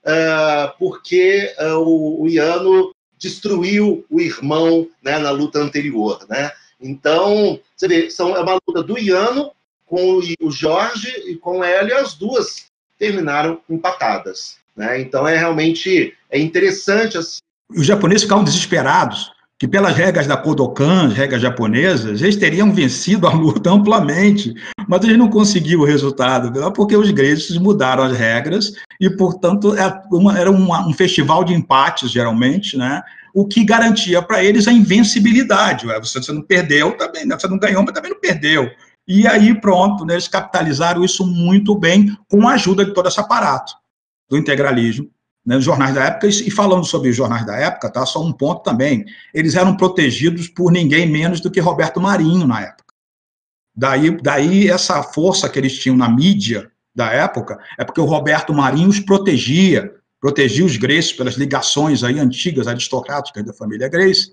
uh, 0.06 0.78
porque 0.78 1.54
uh, 1.60 1.78
o, 1.78 2.24
o, 2.24 2.28
Iano 2.28 2.94
destruiu 3.26 4.06
o 4.08 4.22
irmão 4.22 4.88
né, 5.04 5.18
na 5.18 5.32
luta 5.32 5.58
anterior. 5.58 6.24
Né? 6.30 6.52
Então, 6.80 7.60
você 7.76 7.88
vê, 7.88 8.12
são, 8.12 8.36
é 8.36 8.40
uma 8.40 8.60
luta 8.68 8.84
do 8.84 9.00
Iano 9.00 9.52
com 9.84 10.20
o 10.40 10.52
Jorge 10.52 11.10
e 11.28 11.36
com 11.36 11.60
o 11.60 11.64
Hélio, 11.64 11.98
as 11.98 12.14
duas 12.14 12.68
terminaram 13.00 13.60
empatadas. 13.68 14.58
Né? 14.76 15.02
Então, 15.02 15.28
é 15.28 15.36
realmente 15.36 16.14
é 16.30 16.38
interessante. 16.38 17.18
Assim. 17.18 17.40
Os 17.70 17.86
japoneses 17.86 18.24
ficavam 18.24 18.44
desesperados 18.44 19.32
que 19.58 19.68
pelas 19.68 19.96
regras 19.96 20.28
da 20.28 20.36
Kodokan, 20.36 21.08
as 21.08 21.14
regras 21.14 21.42
japonesas, 21.42 22.22
eles 22.22 22.36
teriam 22.36 22.74
vencido 22.74 23.28
a 23.28 23.34
luta 23.34 23.70
amplamente, 23.72 24.54
mas 24.88 25.04
eles 25.04 25.18
não 25.18 25.30
conseguiram 25.30 25.82
o 25.82 25.86
resultado, 25.86 26.52
porque 26.74 26.96
os 26.96 27.10
gregos 27.12 27.58
mudaram 27.58 28.04
as 28.04 28.18
regras 28.18 28.74
e, 29.00 29.10
portanto, 29.10 29.76
é 29.76 30.02
era 30.38 30.52
um 30.52 30.94
festival 30.94 31.44
de 31.44 31.54
empates, 31.54 32.12
geralmente, 32.12 32.78
né? 32.78 33.02
o 33.34 33.46
que 33.46 33.66
garantia 33.66 34.22
para 34.22 34.44
eles 34.44 34.68
a 34.68 34.72
invencibilidade. 34.72 35.86
Você 36.00 36.32
não 36.32 36.42
perdeu, 36.42 36.96
também, 36.98 37.26
né? 37.26 37.38
você 37.38 37.48
não 37.48 37.58
ganhou, 37.58 37.84
mas 37.84 37.94
também 37.94 38.12
não 38.12 38.20
perdeu. 38.20 38.70
E 39.08 39.28
aí, 39.28 39.54
pronto, 39.60 40.06
né, 40.06 40.16
eles 40.16 40.28
capitalizaram 40.28 41.04
isso 41.04 41.26
muito 41.28 41.76
bem 41.78 42.18
com 42.30 42.48
a 42.48 42.54
ajuda 42.54 42.84
de 42.84 42.94
todo 42.94 43.08
esse 43.08 43.20
aparato 43.20 43.74
do 44.28 44.38
integralismo 44.38 45.10
né, 45.46 45.62
jornais 45.62 45.94
da 45.94 46.06
época, 46.06 46.28
e 46.28 46.50
falando 46.50 46.86
sobre 46.86 47.10
os 47.10 47.16
jornais 47.16 47.46
da 47.46 47.56
época, 47.56 47.90
tá, 47.90 48.06
só 48.06 48.24
um 48.24 48.34
ponto 48.34 48.64
também, 48.64 49.06
eles 49.34 49.56
eram 49.56 49.78
protegidos 49.78 50.48
por 50.48 50.72
ninguém 50.72 51.08
menos 51.08 51.40
do 51.40 51.52
que 51.52 51.60
Roberto 51.60 52.02
Marinho 52.02 52.48
na 52.48 52.62
época. 52.62 52.86
Daí, 53.76 54.18
daí 54.22 54.70
essa 54.70 55.04
força 55.04 55.50
que 55.50 55.60
eles 55.60 55.78
tinham 55.78 55.98
na 55.98 56.10
mídia 56.10 56.72
da 56.96 57.12
época, 57.12 57.60
é 57.78 57.84
porque 57.84 58.00
o 58.00 58.06
Roberto 58.06 58.54
Marinho 58.54 58.90
os 58.90 59.00
protegia, 59.00 59.94
protegia 60.20 60.66
os 60.66 60.78
Grace 60.78 61.14
pelas 61.14 61.36
ligações 61.36 62.04
aí 62.04 62.18
antigas 62.18 62.68
aristocráticas 62.68 63.46
da 63.46 63.54
família 63.54 63.90
Grace, 63.90 64.32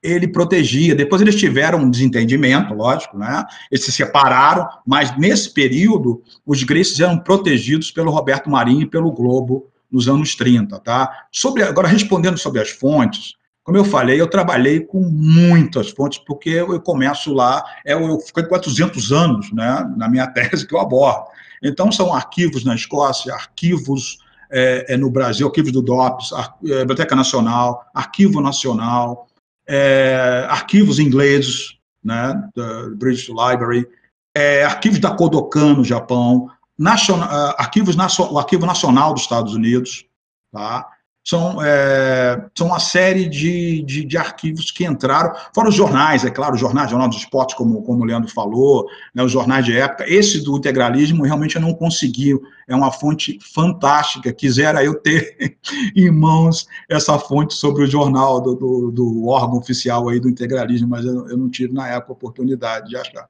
ele 0.00 0.28
protegia. 0.28 0.94
Depois 0.94 1.20
eles 1.20 1.34
tiveram 1.34 1.80
um 1.80 1.90
desentendimento, 1.90 2.72
lógico, 2.72 3.18
né? 3.18 3.44
Eles 3.70 3.84
se 3.84 3.90
separaram, 3.90 4.68
mas 4.86 5.16
nesse 5.18 5.52
período 5.52 6.22
os 6.46 6.62
Graces 6.62 7.00
eram 7.00 7.18
protegidos 7.18 7.90
pelo 7.90 8.12
Roberto 8.12 8.48
Marinho 8.48 8.82
e 8.82 8.86
pelo 8.86 9.10
Globo 9.10 9.72
nos 9.94 10.08
anos 10.08 10.34
30, 10.34 10.80
tá? 10.80 11.26
Sobre, 11.30 11.62
agora, 11.62 11.86
respondendo 11.86 12.36
sobre 12.36 12.60
as 12.60 12.70
fontes, 12.70 13.34
como 13.62 13.78
eu 13.78 13.84
falei, 13.84 14.20
eu 14.20 14.26
trabalhei 14.26 14.80
com 14.80 15.00
muitas 15.00 15.90
fontes, 15.90 16.18
porque 16.18 16.50
eu, 16.50 16.78
começo 16.80 17.32
lá, 17.32 17.64
eu, 17.86 18.00
eu 18.08 18.20
fiquei 18.20 18.42
400 18.42 19.12
anos 19.12 19.52
né, 19.52 19.90
na 19.96 20.08
minha 20.08 20.26
tese 20.34 20.66
que 20.66 20.74
eu 20.74 20.80
abordo. 20.80 21.26
Então, 21.62 21.90
são 21.90 22.12
arquivos 22.12 22.64
na 22.64 22.74
Escócia, 22.74 23.32
arquivos 23.32 24.18
é, 24.50 24.94
é, 24.94 24.96
no 24.96 25.08
Brasil, 25.10 25.46
arquivos 25.46 25.72
do 25.72 25.80
DOPS, 25.80 26.32
é, 26.66 26.80
Biblioteca 26.80 27.16
Nacional, 27.16 27.86
Arquivo 27.94 28.40
Nacional, 28.40 29.28
é, 29.66 30.46
arquivos 30.50 30.98
ingleses, 30.98 31.78
né, 32.04 32.34
da 32.54 32.90
British 32.90 33.28
Library, 33.28 33.88
é, 34.36 34.64
arquivos 34.64 34.98
da 34.98 35.12
Kodokan 35.12 35.74
no 35.74 35.84
Japão, 35.84 36.50
nacional, 36.78 37.28
uh, 37.28 37.54
arquivos, 37.58 37.96
o 38.18 38.38
Arquivo 38.38 38.66
Nacional 38.66 39.12
dos 39.12 39.22
Estados 39.22 39.54
Unidos, 39.54 40.04
tá? 40.52 40.88
São, 41.26 41.56
é, 41.64 42.48
são 42.54 42.66
uma 42.66 42.78
série 42.78 43.26
de, 43.26 43.80
de, 43.82 44.04
de, 44.04 44.18
arquivos 44.18 44.70
que 44.70 44.84
entraram, 44.84 45.34
fora 45.54 45.70
os 45.70 45.74
jornais, 45.74 46.22
é 46.22 46.30
claro, 46.30 46.52
os 46.52 46.60
jornais, 46.60 46.90
Jornal 46.90 47.08
dos 47.08 47.16
Esportes, 47.16 47.56
como, 47.56 47.82
como 47.82 48.02
o 48.02 48.04
Leandro 48.04 48.30
falou, 48.30 48.86
né, 49.14 49.22
os 49.22 49.32
jornais 49.32 49.64
de 49.64 49.74
época. 49.74 50.04
Esse 50.06 50.44
do 50.44 50.54
integralismo 50.58 51.24
realmente 51.24 51.56
eu 51.56 51.62
não 51.62 51.72
consegui, 51.72 52.38
é 52.68 52.76
uma 52.76 52.92
fonte 52.92 53.38
fantástica. 53.54 54.34
Quisera 54.34 54.84
eu 54.84 55.00
ter 55.00 55.56
em 55.96 56.10
mãos 56.10 56.66
essa 56.90 57.18
fonte 57.18 57.54
sobre 57.54 57.84
o 57.84 57.86
jornal 57.86 58.42
do, 58.42 58.54
do, 58.54 58.90
do 58.90 59.26
órgão 59.26 59.58
oficial 59.58 60.10
aí 60.10 60.20
do 60.20 60.28
integralismo, 60.28 60.88
mas 60.88 61.06
eu, 61.06 61.26
eu, 61.30 61.38
não 61.38 61.48
tive 61.48 61.72
na 61.72 61.88
época 61.88 62.12
a 62.12 62.16
oportunidade 62.16 62.90
de 62.90 62.98
achar. 62.98 63.26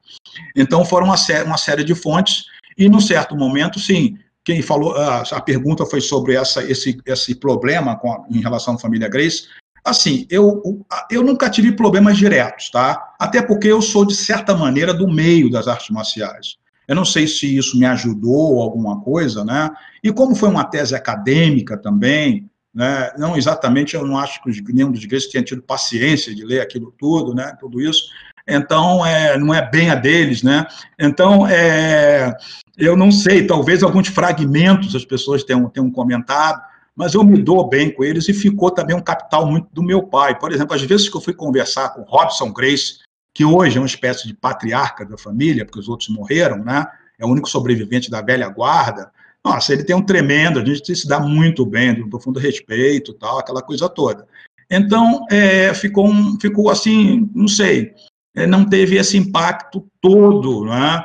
Então 0.57 0.85
foram 0.85 1.07
uma, 1.07 1.17
sé 1.17 1.45
uma 1.45 1.57
série 1.57 1.85
de 1.85 1.95
fontes 1.95 2.47
e, 2.77 2.89
num 2.89 3.01
certo 3.01 3.37
momento, 3.37 3.79
sim, 3.79 4.17
quem 4.45 4.61
falou, 4.61 4.95
a, 4.97 5.41
pergunta 5.41 5.87
foi 5.87 6.01
sobre 6.01 6.35
essa, 6.35 6.63
esse, 6.63 6.99
esse 7.07 7.35
problema 7.35 7.97
com, 7.97 8.27
em 8.31 8.41
relação 8.41 8.75
à 8.75 8.79
família 8.79 9.09
Grace. 9.09 9.45
Assim, 9.83 10.27
eu, 10.31 10.85
eu 11.11 11.23
nunca 11.23 11.49
tive 11.49 11.73
problemas 11.73 12.17
diretos, 12.17 12.71
tá? 12.71 13.15
Até 13.19 13.41
porque 13.41 13.69
eu 13.69 13.81
sou, 13.81 14.05
de 14.05 14.15
certa 14.15 14.55
maneira, 14.55 14.93
do 14.93 15.09
meio 15.09 15.51
das 15.51 15.67
artes 15.67 15.91
marciais. 15.91 16.57
Eu 16.87 16.95
não 16.95 17.05
sei 17.05 17.27
se 17.27 17.57
isso 17.57 17.79
me 17.79 17.87
ajudou 17.87 18.61
alguma 18.61 19.01
coisa, 19.01 19.45
né? 19.45 19.71
E 20.03 20.13
como 20.13 20.35
foi 20.35 20.51
uma 20.51 20.65
tese 20.65 20.95
acadêmica 20.95 21.77
também, 21.77 22.49
né? 22.75 23.11
Não 23.17 23.37
exatamente, 23.37 23.95
eu 23.95 24.07
não 24.07 24.19
acho 24.19 24.43
que 24.43 24.73
nenhum 24.73 24.93
dos 24.93 25.05
Grace 25.07 25.31
tenha 25.31 25.45
tido 25.45 25.63
paciência 25.63 26.35
de 26.35 26.45
ler 26.45 26.61
aquilo 26.61 26.95
tudo, 26.99 27.35
né? 27.35 27.57
Tudo 27.59 27.81
isso. 27.81 28.05
Então, 28.47 29.05
é, 29.05 29.39
não 29.39 29.55
é 29.55 29.71
bem 29.71 29.91
a 29.91 29.95
deles, 29.95 30.43
né? 30.43 30.67
Então, 30.99 31.47
é, 31.47 32.35
eu 32.77 32.97
não 32.97 33.11
sei, 33.11 33.47
talvez 33.47 33.83
alguns 33.83 34.09
fragmentos 34.09 34.95
as 34.95 35.05
pessoas 35.05 35.45
tenham, 35.45 35.69
tenham 35.69 35.91
comentado, 35.91 36.61
mas 36.97 37.15
eu 37.15 37.25
me 37.25 37.43
dou 37.43 37.69
bem 37.69 37.91
com 37.91 38.05
eles 38.05 38.29
e 38.29 38.33
ficou 38.33 38.71
também 38.71 38.97
um 38.97 39.01
capital 39.01 39.47
muito 39.47 39.69
do 39.73 39.83
meu 39.83 40.03
pai. 40.03 40.39
Por 40.39 40.53
exemplo, 40.53 40.75
às 40.75 40.83
vezes 40.83 41.09
que 41.09 41.17
eu 41.17 41.21
fui 41.21 41.35
conversar 41.35 41.91
com 41.91 42.03
Robson 42.03 42.53
Grace, 42.53 42.99
que 43.33 43.45
hoje 43.45 43.77
é 43.77 43.81
uma 43.81 43.87
espécie 43.87 44.27
de 44.27 44.35
patriarca 44.35 45.05
da 45.05 45.19
família, 45.19 45.65
porque 45.65 45.81
os 45.81 45.89
outros 45.89 46.09
morreram, 46.09 46.59
né? 46.65 46.87
É 47.19 47.25
o 47.25 47.29
único 47.29 47.49
sobrevivente 47.49 48.11
da 48.11 48.23
velha 48.23 48.49
guarda. 48.49 49.11
Nossa, 49.45 49.73
ele 49.73 49.85
tem 49.85 49.95
um 49.95 50.05
tremendo, 50.05 50.59
a 50.59 50.65
gente 50.65 50.95
se 50.95 51.07
dá 51.07 51.21
muito 51.21 51.67
bem, 51.67 52.03
um 52.03 52.09
profundo 52.09 52.39
respeito, 52.39 53.13
tal, 53.13 53.39
aquela 53.39 53.61
coisa 53.61 53.89
toda. 53.89 54.27
Então, 54.71 55.27
é, 55.31 55.75
ficou, 55.75 56.07
um, 56.07 56.39
ficou 56.41 56.71
assim, 56.71 57.29
não 57.35 57.47
sei, 57.47 57.93
é, 58.35 58.47
não 58.47 58.65
teve 58.65 58.97
esse 58.97 59.17
impacto 59.17 59.87
todo, 60.01 60.65
né? 60.65 61.05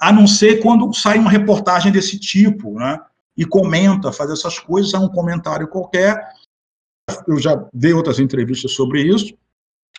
A 0.00 0.12
não 0.12 0.26
ser 0.26 0.62
quando 0.62 0.92
sai 0.94 1.18
uma 1.18 1.30
reportagem 1.30 1.90
desse 1.90 2.18
tipo, 2.18 2.78
né? 2.78 3.00
E 3.36 3.44
comenta, 3.44 4.12
faz 4.12 4.30
essas 4.30 4.58
coisas, 4.58 4.94
é 4.94 4.98
um 4.98 5.08
comentário 5.08 5.66
qualquer. 5.66 6.28
Eu 7.26 7.38
já 7.38 7.66
dei 7.72 7.92
outras 7.92 8.18
entrevistas 8.18 8.72
sobre 8.72 9.02
isso. 9.02 9.34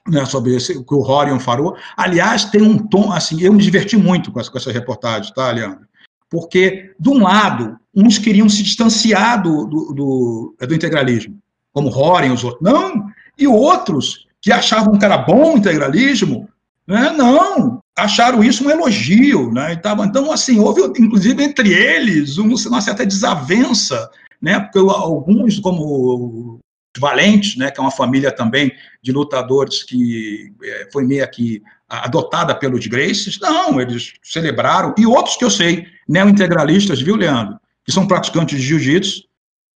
né, 0.07 0.25
sobre 0.25 0.55
esse, 0.55 0.77
o 0.77 0.83
que 0.83 0.93
o 0.93 1.01
Rorion 1.01 1.39
falou. 1.39 1.75
Aliás, 1.97 2.45
tem 2.45 2.61
um 2.61 2.77
tom, 2.77 3.11
assim, 3.11 3.41
eu 3.41 3.51
me 3.51 3.61
diverti 3.61 3.97
muito 3.97 4.31
com 4.31 4.39
essa, 4.39 4.51
com 4.51 4.57
essa 4.57 4.71
reportagem, 4.71 5.33
tá, 5.33 5.51
Leandro? 5.51 5.87
Porque, 6.29 6.93
de 6.99 7.09
um 7.09 7.23
lado, 7.23 7.77
uns 7.93 8.17
queriam 8.17 8.49
se 8.49 8.63
distanciar 8.63 9.41
do, 9.41 9.65
do, 9.65 9.93
do, 9.93 10.55
do 10.67 10.75
integralismo, 10.75 11.39
como 11.71 11.89
Rorion, 11.89 12.33
os 12.33 12.43
outros, 12.43 12.61
não, 12.61 13.07
e 13.37 13.47
outros 13.47 14.27
que 14.41 14.51
achavam 14.51 14.97
que 14.97 15.05
era 15.05 15.17
bom 15.17 15.55
o 15.55 15.57
integralismo, 15.57 16.47
né, 16.87 17.11
não, 17.11 17.79
acharam 17.97 18.43
isso 18.43 18.65
um 18.65 18.69
elogio, 18.69 19.51
né, 19.51 19.73
então, 19.73 20.03
então, 20.05 20.31
assim, 20.31 20.59
houve, 20.59 20.81
inclusive, 20.99 21.43
entre 21.43 21.73
eles, 21.73 22.37
uma 22.37 22.81
certa 22.81 23.05
desavença, 23.05 24.09
né, 24.41 24.59
porque 24.59 24.79
alguns, 24.79 25.59
como 25.59 26.59
Valentes, 26.97 27.57
né, 27.57 27.71
que 27.71 27.79
é 27.79 27.83
uma 27.83 27.91
família 27.91 28.31
também 28.31 28.71
de 29.01 29.11
lutadores 29.11 29.83
que 29.83 30.53
é, 30.63 30.87
foi 30.91 31.05
meio 31.05 31.29
que 31.29 31.61
adotada 31.87 32.55
pelos 32.55 32.87
Graces, 32.87 33.39
não, 33.39 33.79
eles 33.79 34.13
celebraram, 34.23 34.93
e 34.97 35.05
outros 35.05 35.35
que 35.35 35.45
eu 35.45 35.51
sei, 35.51 35.87
neo-integralistas, 36.07 37.01
viu, 37.01 37.15
Leandro, 37.15 37.59
que 37.83 37.91
são 37.91 38.07
praticantes 38.07 38.59
de 38.59 38.65
jiu-jitsu, 38.65 39.24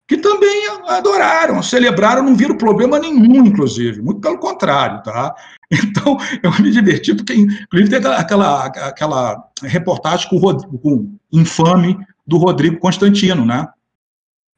que 0.09 0.17
também 0.17 0.67
adoraram, 0.87 1.61
celebraram, 1.61 2.23
não 2.23 2.35
viram 2.35 2.57
problema 2.57 2.97
nenhum, 2.97 3.45
inclusive, 3.45 4.01
muito 4.01 4.19
pelo 4.19 4.39
contrário, 4.39 5.03
tá? 5.03 5.35
Então, 5.71 6.17
eu 6.41 6.51
me 6.59 6.71
diverti, 6.71 7.13
porque, 7.13 7.35
inclusive, 7.35 7.91
tem 7.91 8.11
aquela, 8.11 8.65
aquela 8.65 9.51
reportagem 9.61 10.27
com 10.27 10.37
o, 10.37 10.79
com 10.79 11.15
infame 11.31 11.95
do 12.25 12.37
Rodrigo 12.37 12.79
Constantino, 12.79 13.45
né? 13.45 13.67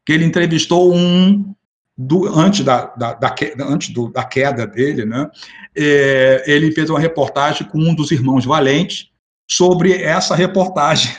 Que 0.05 0.13
ele 0.13 0.23
entrevistou 0.23 0.95
um 0.95 1.53
do, 1.97 2.27
antes, 2.33 2.63
da, 2.63 2.85
da, 2.95 3.13
da 3.13 3.35
antes 3.59 3.89
do, 3.89 4.09
da 4.09 4.23
queda 4.23 4.65
dele, 4.65 5.03
né, 5.03 5.29
é, 5.75 6.43
ele 6.47 6.71
fez 6.71 6.89
uma 6.89 6.99
reportagem 6.99 7.67
com 7.67 7.77
um 7.77 7.93
dos 7.93 8.09
irmãos 8.09 8.45
Valente 8.45 9.10
sobre 9.51 10.01
essa 10.01 10.33
reportagem 10.33 11.11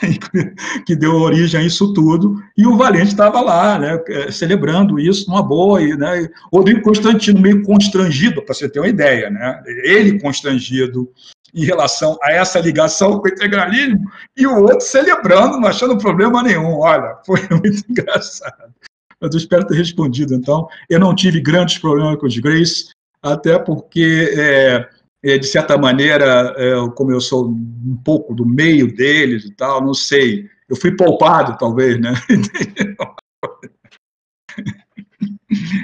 que 0.87 0.95
deu 0.95 1.13
origem 1.13 1.59
a 1.59 1.63
isso 1.63 1.93
tudo, 1.93 2.41
e 2.57 2.65
o 2.65 2.75
Valente 2.75 3.09
estava 3.09 3.39
lá, 3.39 3.77
né, 3.77 4.03
é, 4.07 4.31
celebrando 4.31 4.99
isso 4.99 5.29
numa 5.29 5.43
boa, 5.43 5.79
e, 5.83 5.95
né, 5.95 6.27
Rodrigo 6.51 6.81
Constantino 6.81 7.39
meio 7.39 7.61
constrangido, 7.61 8.41
para 8.41 8.55
você 8.55 8.67
ter 8.67 8.79
uma 8.79 8.87
ideia, 8.87 9.29
né, 9.29 9.61
ele 9.83 10.19
constrangido 10.19 11.07
em 11.53 11.63
relação 11.63 12.17
a 12.23 12.31
essa 12.31 12.59
ligação 12.59 13.19
com 13.19 13.27
o 13.27 13.31
integralismo, 13.31 14.09
e 14.35 14.47
o 14.47 14.63
outro 14.63 14.81
celebrando, 14.81 15.59
não 15.59 15.67
achando 15.67 15.95
problema 15.99 16.41
nenhum, 16.41 16.79
olha, 16.79 17.15
foi 17.23 17.39
muito 17.51 17.83
engraçado. 17.87 18.73
Mas 19.21 19.31
eu 19.31 19.37
espero 19.37 19.65
ter 19.67 19.75
respondido. 19.75 20.33
Então, 20.33 20.67
eu 20.89 20.99
não 20.99 21.15
tive 21.15 21.39
grandes 21.39 21.77
problemas 21.77 22.19
com 22.19 22.25
os 22.25 22.37
Grace, 22.39 22.89
até 23.21 23.57
porque, 23.57 24.33
é, 24.35 24.89
de 25.23 25.47
certa 25.47 25.77
maneira, 25.77 26.53
é, 26.57 26.73
como 26.95 27.11
eu 27.11 27.21
sou 27.21 27.47
um 27.47 27.97
pouco 28.03 28.33
do 28.35 28.45
meio 28.45 28.93
deles 28.93 29.45
e 29.45 29.51
tal, 29.51 29.81
não 29.81 29.93
sei, 29.93 30.49
eu 30.69 30.75
fui 30.75 30.95
poupado, 30.95 31.57
talvez, 31.57 31.99
né? 31.99 32.13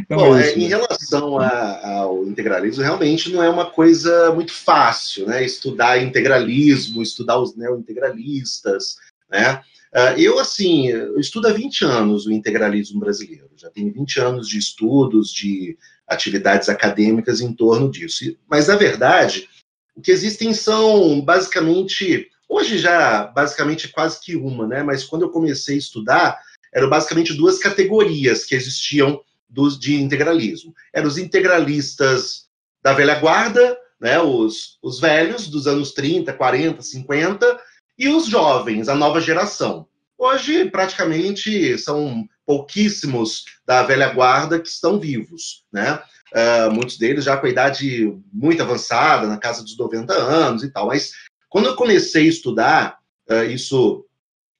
Então, 0.01 0.17
Bom, 0.17 0.35
é, 0.35 0.53
em 0.53 0.67
relação 0.67 1.37
a, 1.37 1.99
ao 1.99 2.25
integralismo, 2.25 2.83
realmente 2.83 3.31
não 3.31 3.43
é 3.43 3.49
uma 3.49 3.69
coisa 3.69 4.33
muito 4.33 4.51
fácil, 4.51 5.27
né? 5.27 5.45
Estudar 5.45 6.01
integralismo, 6.01 7.03
estudar 7.03 7.39
os 7.39 7.55
neo-integralistas, 7.55 8.95
né? 9.29 9.61
Uh, 9.93 10.19
eu, 10.19 10.39
assim, 10.39 10.87
eu 10.87 11.19
estudo 11.19 11.47
há 11.47 11.53
20 11.53 11.83
anos 11.83 12.25
o 12.25 12.31
integralismo 12.31 12.99
brasileiro, 12.99 13.49
já 13.55 13.69
tenho 13.69 13.91
20 13.91 14.19
anos 14.19 14.47
de 14.47 14.57
estudos, 14.57 15.31
de 15.31 15.77
atividades 16.09 16.69
acadêmicas 16.69 17.39
em 17.41 17.53
torno 17.53 17.89
disso. 17.89 18.35
Mas, 18.49 18.67
na 18.67 18.75
verdade, 18.75 19.47
o 19.95 20.01
que 20.01 20.11
existem 20.11 20.53
são 20.53 21.21
basicamente, 21.21 22.29
hoje 22.47 22.77
já 22.77 23.27
basicamente 23.27 23.89
quase 23.89 24.19
que 24.19 24.35
uma, 24.35 24.67
né? 24.67 24.81
Mas 24.81 25.03
quando 25.03 25.23
eu 25.23 25.29
comecei 25.29 25.75
a 25.75 25.79
estudar, 25.79 26.39
eram 26.73 26.89
basicamente 26.89 27.33
duas 27.33 27.59
categorias 27.59 28.45
que 28.45 28.55
existiam 28.55 29.21
dos, 29.47 29.79
de 29.79 29.95
integralismo. 30.01 30.73
Eram 30.93 31.07
os 31.07 31.17
integralistas 31.17 32.47
da 32.81 32.93
velha 32.93 33.19
guarda, 33.19 33.77
né? 33.99 34.19
Os, 34.19 34.77
os 34.81 34.99
velhos 34.99 35.47
dos 35.47 35.67
anos 35.67 35.91
30, 35.91 36.33
40, 36.33 36.81
50, 36.81 37.59
e 37.97 38.07
os 38.07 38.25
jovens, 38.25 38.87
a 38.87 38.95
nova 38.95 39.19
geração. 39.19 39.85
Hoje, 40.17 40.65
praticamente, 40.65 41.77
são 41.77 42.27
pouquíssimos 42.49 43.45
da 43.63 43.83
velha 43.83 44.11
guarda 44.11 44.59
que 44.59 44.67
estão 44.67 44.99
vivos, 44.99 45.65
né? 45.71 46.01
Uh, 46.33 46.71
muitos 46.71 46.97
deles 46.97 47.25
já 47.25 47.37
com 47.37 47.45
a 47.45 47.49
idade 47.49 48.11
muito 48.33 48.63
avançada, 48.63 49.27
na 49.27 49.37
casa 49.37 49.61
dos 49.61 49.77
90 49.77 50.11
anos 50.11 50.63
e 50.63 50.71
tal. 50.71 50.87
Mas 50.87 51.11
quando 51.47 51.67
eu 51.67 51.75
comecei 51.75 52.25
a 52.25 52.29
estudar 52.29 52.97
uh, 53.29 53.43
isso 53.43 54.03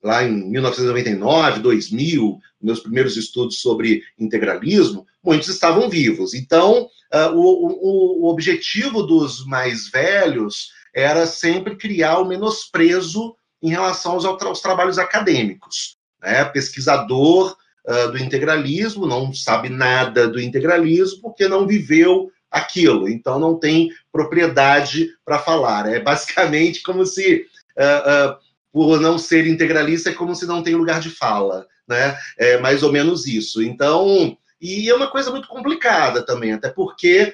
lá 0.03 0.23
em 0.23 0.51
1999, 0.51 1.61
2000, 1.61 2.39
meus 2.61 2.79
primeiros 2.79 3.17
estudos 3.17 3.59
sobre 3.59 4.03
integralismo, 4.19 5.07
muitos 5.23 5.49
estavam 5.49 5.89
vivos. 5.89 6.35
Então, 6.35 6.87
uh, 7.11 7.33
o, 7.33 8.23
o, 8.23 8.29
objetivo 8.29 9.01
dos 9.01 9.43
mais 9.47 9.89
velhos 9.89 10.69
era 10.93 11.25
sempre 11.25 11.75
criar 11.75 12.19
o 12.19 12.27
menosprezo 12.27 13.35
em 13.63 13.71
relação 13.71 14.11
aos, 14.11 14.25
aos 14.25 14.61
trabalhos 14.61 14.99
acadêmicos. 14.99 15.97
Né? 16.21 16.45
Pesquisador 16.45 17.57
uh, 17.87 18.11
do 18.11 18.17
integralismo 18.17 19.05
não 19.05 19.33
sabe 19.33 19.69
nada 19.69 20.27
do 20.27 20.39
integralismo 20.39 21.21
porque 21.21 21.47
não 21.47 21.67
viveu 21.67 22.31
aquilo, 22.49 23.07
então 23.07 23.39
não 23.39 23.59
tem 23.59 23.89
propriedade 24.11 25.09
para 25.23 25.39
falar. 25.39 25.87
É 25.87 25.99
basicamente 25.99 26.81
como 26.81 27.05
se, 27.05 27.45
uh, 27.77 28.31
uh, 28.31 28.37
por 28.71 28.99
não 28.99 29.17
ser 29.17 29.47
integralista, 29.47 30.09
é 30.09 30.13
como 30.13 30.35
se 30.35 30.45
não 30.45 30.63
tem 30.63 30.75
lugar 30.75 30.99
de 30.99 31.09
fala. 31.09 31.67
Né? 31.87 32.17
É 32.37 32.59
mais 32.59 32.83
ou 32.83 32.91
menos 32.91 33.25
isso. 33.25 33.63
Então, 33.63 34.37
e 34.61 34.89
é 34.89 34.93
uma 34.93 35.09
coisa 35.09 35.31
muito 35.31 35.47
complicada 35.47 36.23
também, 36.23 36.51
até 36.51 36.69
porque, 36.69 37.33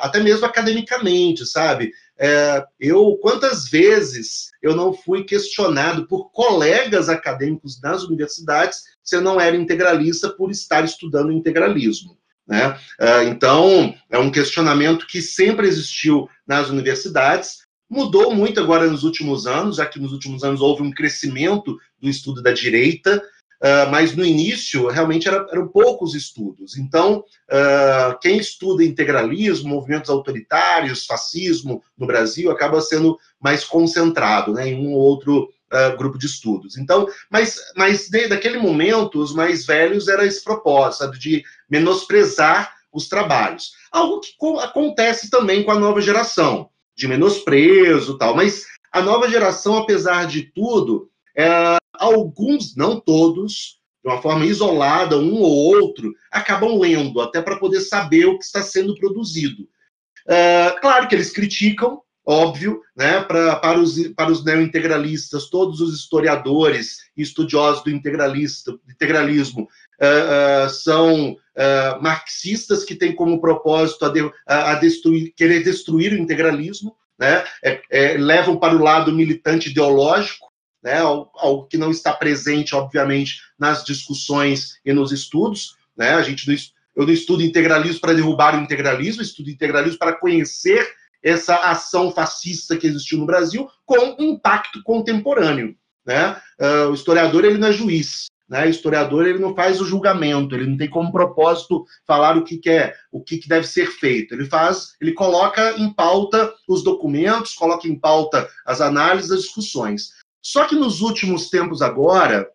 até 0.00 0.20
mesmo 0.20 0.46
academicamente, 0.46 1.44
sabe? 1.44 1.90
É, 2.22 2.62
eu, 2.78 3.16
quantas 3.22 3.66
vezes 3.66 4.50
eu 4.62 4.76
não 4.76 4.92
fui 4.92 5.24
questionado 5.24 6.06
por 6.06 6.30
colegas 6.30 7.08
acadêmicos 7.08 7.80
nas 7.80 8.02
universidades 8.02 8.80
se 9.02 9.16
eu 9.16 9.22
não 9.22 9.40
era 9.40 9.56
integralista 9.56 10.28
por 10.28 10.50
estar 10.50 10.84
estudando 10.84 11.32
integralismo. 11.32 12.18
Né? 12.46 12.76
Uh, 13.00 13.22
então, 13.28 13.94
é 14.10 14.18
um 14.18 14.30
questionamento 14.30 15.06
que 15.06 15.22
sempre 15.22 15.66
existiu 15.66 16.28
nas 16.46 16.68
universidades, 16.68 17.60
mudou 17.88 18.34
muito 18.34 18.60
agora 18.60 18.86
nos 18.86 19.02
últimos 19.02 19.46
anos, 19.46 19.76
já 19.76 19.86
que 19.86 19.98
nos 19.98 20.12
últimos 20.12 20.44
anos 20.44 20.60
houve 20.60 20.82
um 20.82 20.90
crescimento 20.90 21.78
do 21.98 22.08
estudo 22.08 22.42
da 22.42 22.52
direita, 22.52 23.22
Uh, 23.62 23.90
mas 23.90 24.16
no 24.16 24.24
início 24.24 24.88
realmente 24.88 25.28
era, 25.28 25.46
eram 25.52 25.68
poucos 25.68 26.14
estudos. 26.14 26.78
Então, 26.78 27.18
uh, 27.50 28.18
quem 28.18 28.38
estuda 28.38 28.82
integralismo, 28.82 29.68
movimentos 29.68 30.08
autoritários, 30.08 31.04
fascismo 31.04 31.82
no 31.96 32.06
Brasil, 32.06 32.50
acaba 32.50 32.80
sendo 32.80 33.18
mais 33.38 33.62
concentrado 33.62 34.54
né, 34.54 34.68
em 34.68 34.86
um 34.86 34.94
ou 34.94 35.00
outro 35.00 35.50
uh, 35.70 35.96
grupo 35.98 36.16
de 36.16 36.24
estudos. 36.24 36.78
Então, 36.78 37.06
mas, 37.30 37.58
mas 37.76 38.08
desde 38.08 38.32
aquele 38.32 38.56
momento, 38.56 39.20
os 39.20 39.34
mais 39.34 39.66
velhos 39.66 40.08
era 40.08 40.24
esse 40.24 40.42
propósito, 40.42 41.18
de 41.18 41.44
menosprezar 41.68 42.74
os 42.90 43.08
trabalhos. 43.08 43.72
Algo 43.92 44.20
que 44.20 44.34
acontece 44.60 45.28
também 45.28 45.62
com 45.62 45.70
a 45.70 45.78
nova 45.78 46.00
geração, 46.00 46.70
de 46.96 47.06
menosprezo 47.06 48.18
tal, 48.18 48.34
mas 48.34 48.64
a 48.92 49.00
nova 49.00 49.28
geração, 49.28 49.76
apesar 49.76 50.26
de 50.26 50.42
tudo, 50.42 51.08
é, 51.36 51.79
alguns, 52.00 52.74
não 52.74 52.98
todos, 52.98 53.78
de 54.02 54.10
uma 54.10 54.22
forma 54.22 54.46
isolada, 54.46 55.18
um 55.18 55.40
ou 55.40 55.50
outro, 55.50 56.12
acabam 56.30 56.78
lendo, 56.78 57.20
até 57.20 57.42
para 57.42 57.58
poder 57.58 57.80
saber 57.80 58.26
o 58.26 58.38
que 58.38 58.44
está 58.44 58.62
sendo 58.62 58.94
produzido. 58.94 59.68
É, 60.26 60.76
claro 60.80 61.06
que 61.06 61.14
eles 61.14 61.30
criticam, 61.30 62.00
óbvio, 62.26 62.80
né, 62.96 63.20
pra, 63.22 63.56
para 63.56 63.78
os, 63.78 63.98
para 64.08 64.30
os 64.30 64.44
neo-integralistas, 64.44 65.50
todos 65.50 65.80
os 65.80 65.98
historiadores 65.98 66.98
e 67.16 67.22
estudiosos 67.22 67.82
do 67.82 67.90
integralista, 67.90 68.72
integralismo 68.88 69.62
uh, 70.00 70.66
uh, 70.66 70.70
são 70.70 71.36
marxistas 72.00 72.84
que 72.84 72.94
têm 72.94 73.14
como 73.14 73.38
propósito 73.38 74.06
a, 74.06 74.08
de, 74.08 74.20
a, 74.46 74.74
destruir, 74.76 75.34
querer 75.36 75.62
destruir 75.62 76.10
o 76.14 76.16
integralismo, 76.16 76.96
né, 77.18 77.44
é, 77.62 77.82
é, 77.90 78.16
levam 78.16 78.56
para 78.56 78.74
o 78.74 78.82
lado 78.82 79.12
militante 79.12 79.68
ideológico, 79.68 80.49
né, 80.82 80.98
algo 80.98 81.66
que 81.66 81.76
não 81.76 81.90
está 81.90 82.12
presente, 82.12 82.74
obviamente, 82.74 83.42
nas 83.58 83.84
discussões 83.84 84.78
e 84.84 84.92
nos 84.92 85.12
estudos. 85.12 85.76
Né, 85.96 86.10
a 86.10 86.22
gente 86.22 86.48
não, 86.48 86.56
eu 86.96 87.06
não 87.06 87.12
estudo 87.12 87.42
integralismo 87.42 88.00
para 88.00 88.14
derrubar 88.14 88.58
o 88.58 88.62
integralismo, 88.62 89.22
estudo 89.22 89.50
integralismo 89.50 89.98
para 89.98 90.14
conhecer 90.14 90.86
essa 91.22 91.56
ação 91.56 92.10
fascista 92.10 92.76
que 92.76 92.86
existiu 92.86 93.18
no 93.18 93.26
Brasil 93.26 93.68
com 93.84 94.16
impacto 94.18 94.82
contemporâneo. 94.82 95.76
Né? 96.04 96.36
Uh, 96.58 96.90
o 96.90 96.94
historiador 96.94 97.44
ele 97.44 97.58
não 97.58 97.68
é 97.68 97.72
juiz, 97.72 98.26
Né? 98.48 98.66
O 98.66 98.70
historiador 98.70 99.26
ele 99.26 99.38
não 99.38 99.54
faz 99.54 99.80
o 99.80 99.84
julgamento, 99.84 100.54
ele 100.54 100.66
não 100.66 100.76
tem 100.76 100.88
como 100.88 101.12
propósito 101.12 101.84
falar 102.06 102.36
o 102.36 102.42
que, 102.42 102.56
que 102.56 102.70
é, 102.70 102.94
o 103.12 103.22
que, 103.22 103.38
que 103.38 103.48
deve 103.48 103.66
ser 103.66 103.86
feito. 103.86 104.34
Ele 104.34 104.46
faz, 104.46 104.96
ele 105.00 105.12
coloca 105.12 105.78
em 105.78 105.92
pauta 105.92 106.52
os 106.66 106.82
documentos, 106.82 107.54
coloca 107.54 107.86
em 107.86 107.98
pauta 107.98 108.48
as 108.66 108.80
análises, 108.80 109.30
as 109.30 109.42
discussões. 109.42 110.14
Só 110.42 110.64
que 110.64 110.74
nos 110.74 111.00
últimos 111.00 111.50
tempos 111.50 111.82
agora, 111.82 112.48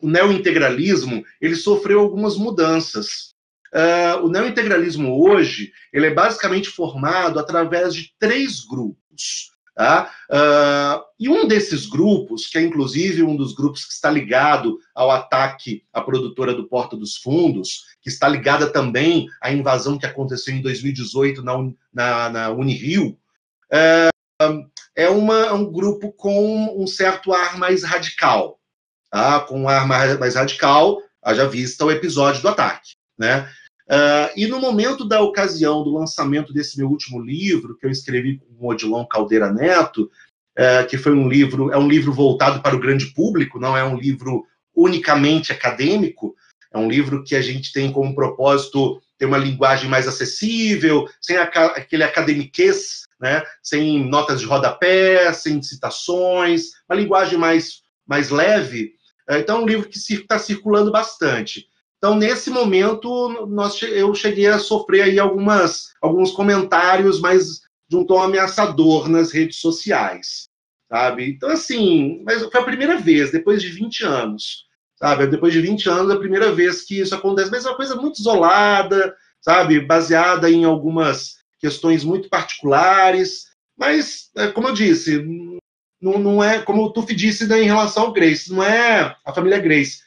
o 0.00 0.08
neointegralismo 0.08 1.24
ele 1.40 1.56
sofreu 1.56 2.00
algumas 2.00 2.36
mudanças. 2.36 3.34
Uh, 3.74 4.24
o 4.24 4.28
neointegralismo 4.28 5.20
hoje 5.22 5.72
ele 5.92 6.06
é 6.06 6.14
basicamente 6.14 6.68
formado 6.68 7.38
através 7.38 7.94
de 7.94 8.12
três 8.18 8.64
grupos. 8.64 9.54
Tá? 9.74 10.10
Uh, 10.30 11.04
e 11.20 11.28
um 11.28 11.46
desses 11.46 11.84
grupos, 11.84 12.46
que 12.46 12.56
é 12.56 12.62
inclusive 12.62 13.22
um 13.22 13.36
dos 13.36 13.54
grupos 13.54 13.84
que 13.84 13.92
está 13.92 14.10
ligado 14.10 14.78
ao 14.94 15.10
ataque 15.10 15.84
à 15.92 16.00
produtora 16.00 16.54
do 16.54 16.66
Porta 16.66 16.96
dos 16.96 17.18
Fundos, 17.18 17.84
que 18.00 18.08
está 18.08 18.26
ligada 18.26 18.72
também 18.72 19.28
à 19.38 19.52
invasão 19.52 19.98
que 19.98 20.06
aconteceu 20.06 20.54
em 20.54 20.62
2018 20.62 21.42
na, 21.42 21.58
na, 21.92 22.30
na 22.30 22.50
Unirio, 22.52 23.18
uh, 23.70 24.15
é 24.94 25.08
uma, 25.08 25.52
um 25.52 25.70
grupo 25.70 26.12
com 26.12 26.82
um 26.82 26.86
certo 26.86 27.32
ar 27.32 27.58
mais 27.58 27.84
radical. 27.84 28.58
Tá? 29.10 29.40
Com 29.40 29.62
um 29.62 29.68
ar 29.68 29.86
mais, 29.86 30.18
mais 30.18 30.34
radical, 30.34 30.98
haja 31.22 31.48
vista 31.48 31.84
o 31.84 31.90
episódio 31.90 32.42
do 32.42 32.48
ataque. 32.48 32.92
Né? 33.18 33.48
Uh, 33.88 34.32
e 34.36 34.46
no 34.46 34.60
momento 34.60 35.06
da 35.06 35.20
ocasião 35.20 35.84
do 35.84 35.92
lançamento 35.92 36.52
desse 36.52 36.76
meu 36.76 36.88
último 36.88 37.20
livro, 37.20 37.76
que 37.76 37.86
eu 37.86 37.90
escrevi 37.90 38.38
com 38.38 38.46
o 38.58 38.68
Odilon 38.68 39.04
Caldeira 39.06 39.52
Neto, 39.52 40.10
uh, 40.58 40.86
que 40.88 40.98
foi 40.98 41.12
um 41.12 41.28
livro, 41.28 41.70
é 41.72 41.78
um 41.78 41.88
livro 41.88 42.12
voltado 42.12 42.60
para 42.60 42.74
o 42.74 42.80
grande 42.80 43.06
público, 43.06 43.60
não 43.60 43.76
é 43.76 43.84
um 43.84 43.96
livro 43.96 44.44
unicamente 44.74 45.52
acadêmico, 45.52 46.34
é 46.72 46.78
um 46.78 46.88
livro 46.88 47.22
que 47.22 47.36
a 47.36 47.40
gente 47.40 47.72
tem 47.72 47.92
como 47.92 48.14
propósito 48.14 49.00
ter 49.16 49.24
uma 49.24 49.38
linguagem 49.38 49.88
mais 49.88 50.06
acessível, 50.06 51.08
sem 51.20 51.36
aquele 51.36 52.02
academiquez, 52.02 53.05
né, 53.20 53.42
sem 53.62 54.08
notas 54.08 54.40
de 54.40 54.46
rodapé, 54.46 55.32
sem 55.32 55.62
citações, 55.62 56.70
uma 56.88 56.98
linguagem 56.98 57.38
mais, 57.38 57.82
mais 58.06 58.30
leve. 58.30 58.94
Uh, 59.28 59.36
então, 59.36 59.58
é 59.58 59.60
um 59.60 59.66
livro 59.66 59.88
que 59.88 59.98
está 59.98 60.38
circulando 60.38 60.92
bastante. 60.92 61.66
Então, 61.98 62.14
nesse 62.14 62.50
momento, 62.50 63.46
nós, 63.48 63.80
eu 63.82 64.14
cheguei 64.14 64.46
a 64.46 64.58
sofrer 64.58 65.02
aí 65.02 65.18
algumas, 65.18 65.94
alguns 66.00 66.30
comentários 66.30 67.20
mais 67.20 67.62
de 67.88 67.96
um 67.96 68.04
tom 68.04 68.20
ameaçador 68.20 69.08
nas 69.08 69.32
redes 69.32 69.60
sociais, 69.60 70.48
sabe? 70.88 71.30
Então, 71.30 71.48
assim, 71.48 72.22
mas 72.24 72.42
foi 72.42 72.60
a 72.60 72.64
primeira 72.64 72.98
vez, 72.98 73.30
depois 73.30 73.62
de 73.62 73.68
20 73.68 74.04
anos, 74.04 74.66
sabe? 74.96 75.26
Depois 75.26 75.52
de 75.52 75.60
20 75.60 75.88
anos, 75.88 76.10
é 76.10 76.14
a 76.14 76.18
primeira 76.18 76.52
vez 76.52 76.82
que 76.82 77.00
isso 77.00 77.14
acontece, 77.14 77.50
mas 77.50 77.64
é 77.64 77.70
uma 77.70 77.76
coisa 77.76 77.96
muito 77.96 78.20
isolada, 78.20 79.14
sabe? 79.40 79.80
Baseada 79.80 80.50
em 80.50 80.64
algumas 80.64 81.36
questões 81.66 82.04
muito 82.04 82.28
particulares, 82.28 83.46
mas, 83.76 84.30
é, 84.36 84.46
como 84.48 84.68
eu 84.68 84.74
disse, 84.74 85.20
não, 86.00 86.18
não 86.18 86.44
é, 86.44 86.62
como 86.62 86.84
o 86.84 86.92
Tufi 86.92 87.12
disse 87.12 87.46
né, 87.48 87.60
em 87.60 87.66
relação 87.66 88.04
ao 88.04 88.12
Grace, 88.12 88.52
não 88.52 88.62
é 88.62 89.16
a 89.24 89.34
família 89.34 89.58
Grace, 89.58 90.00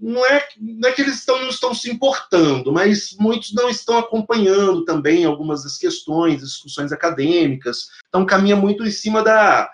não 0.00 0.26
é, 0.26 0.46
não 0.58 0.88
é 0.88 0.92
que 0.92 1.00
eles 1.00 1.14
estão, 1.14 1.40
não 1.40 1.48
estão 1.48 1.72
se 1.72 1.88
importando, 1.88 2.72
mas 2.72 3.14
muitos 3.18 3.54
não 3.54 3.70
estão 3.70 3.96
acompanhando 3.98 4.84
também 4.84 5.24
algumas 5.24 5.62
das 5.62 5.78
questões, 5.78 6.40
discussões 6.40 6.90
acadêmicas. 6.90 7.86
Então, 8.08 8.26
caminha 8.26 8.56
muito 8.56 8.84
em 8.84 8.90
cima 8.90 9.22
da, 9.22 9.70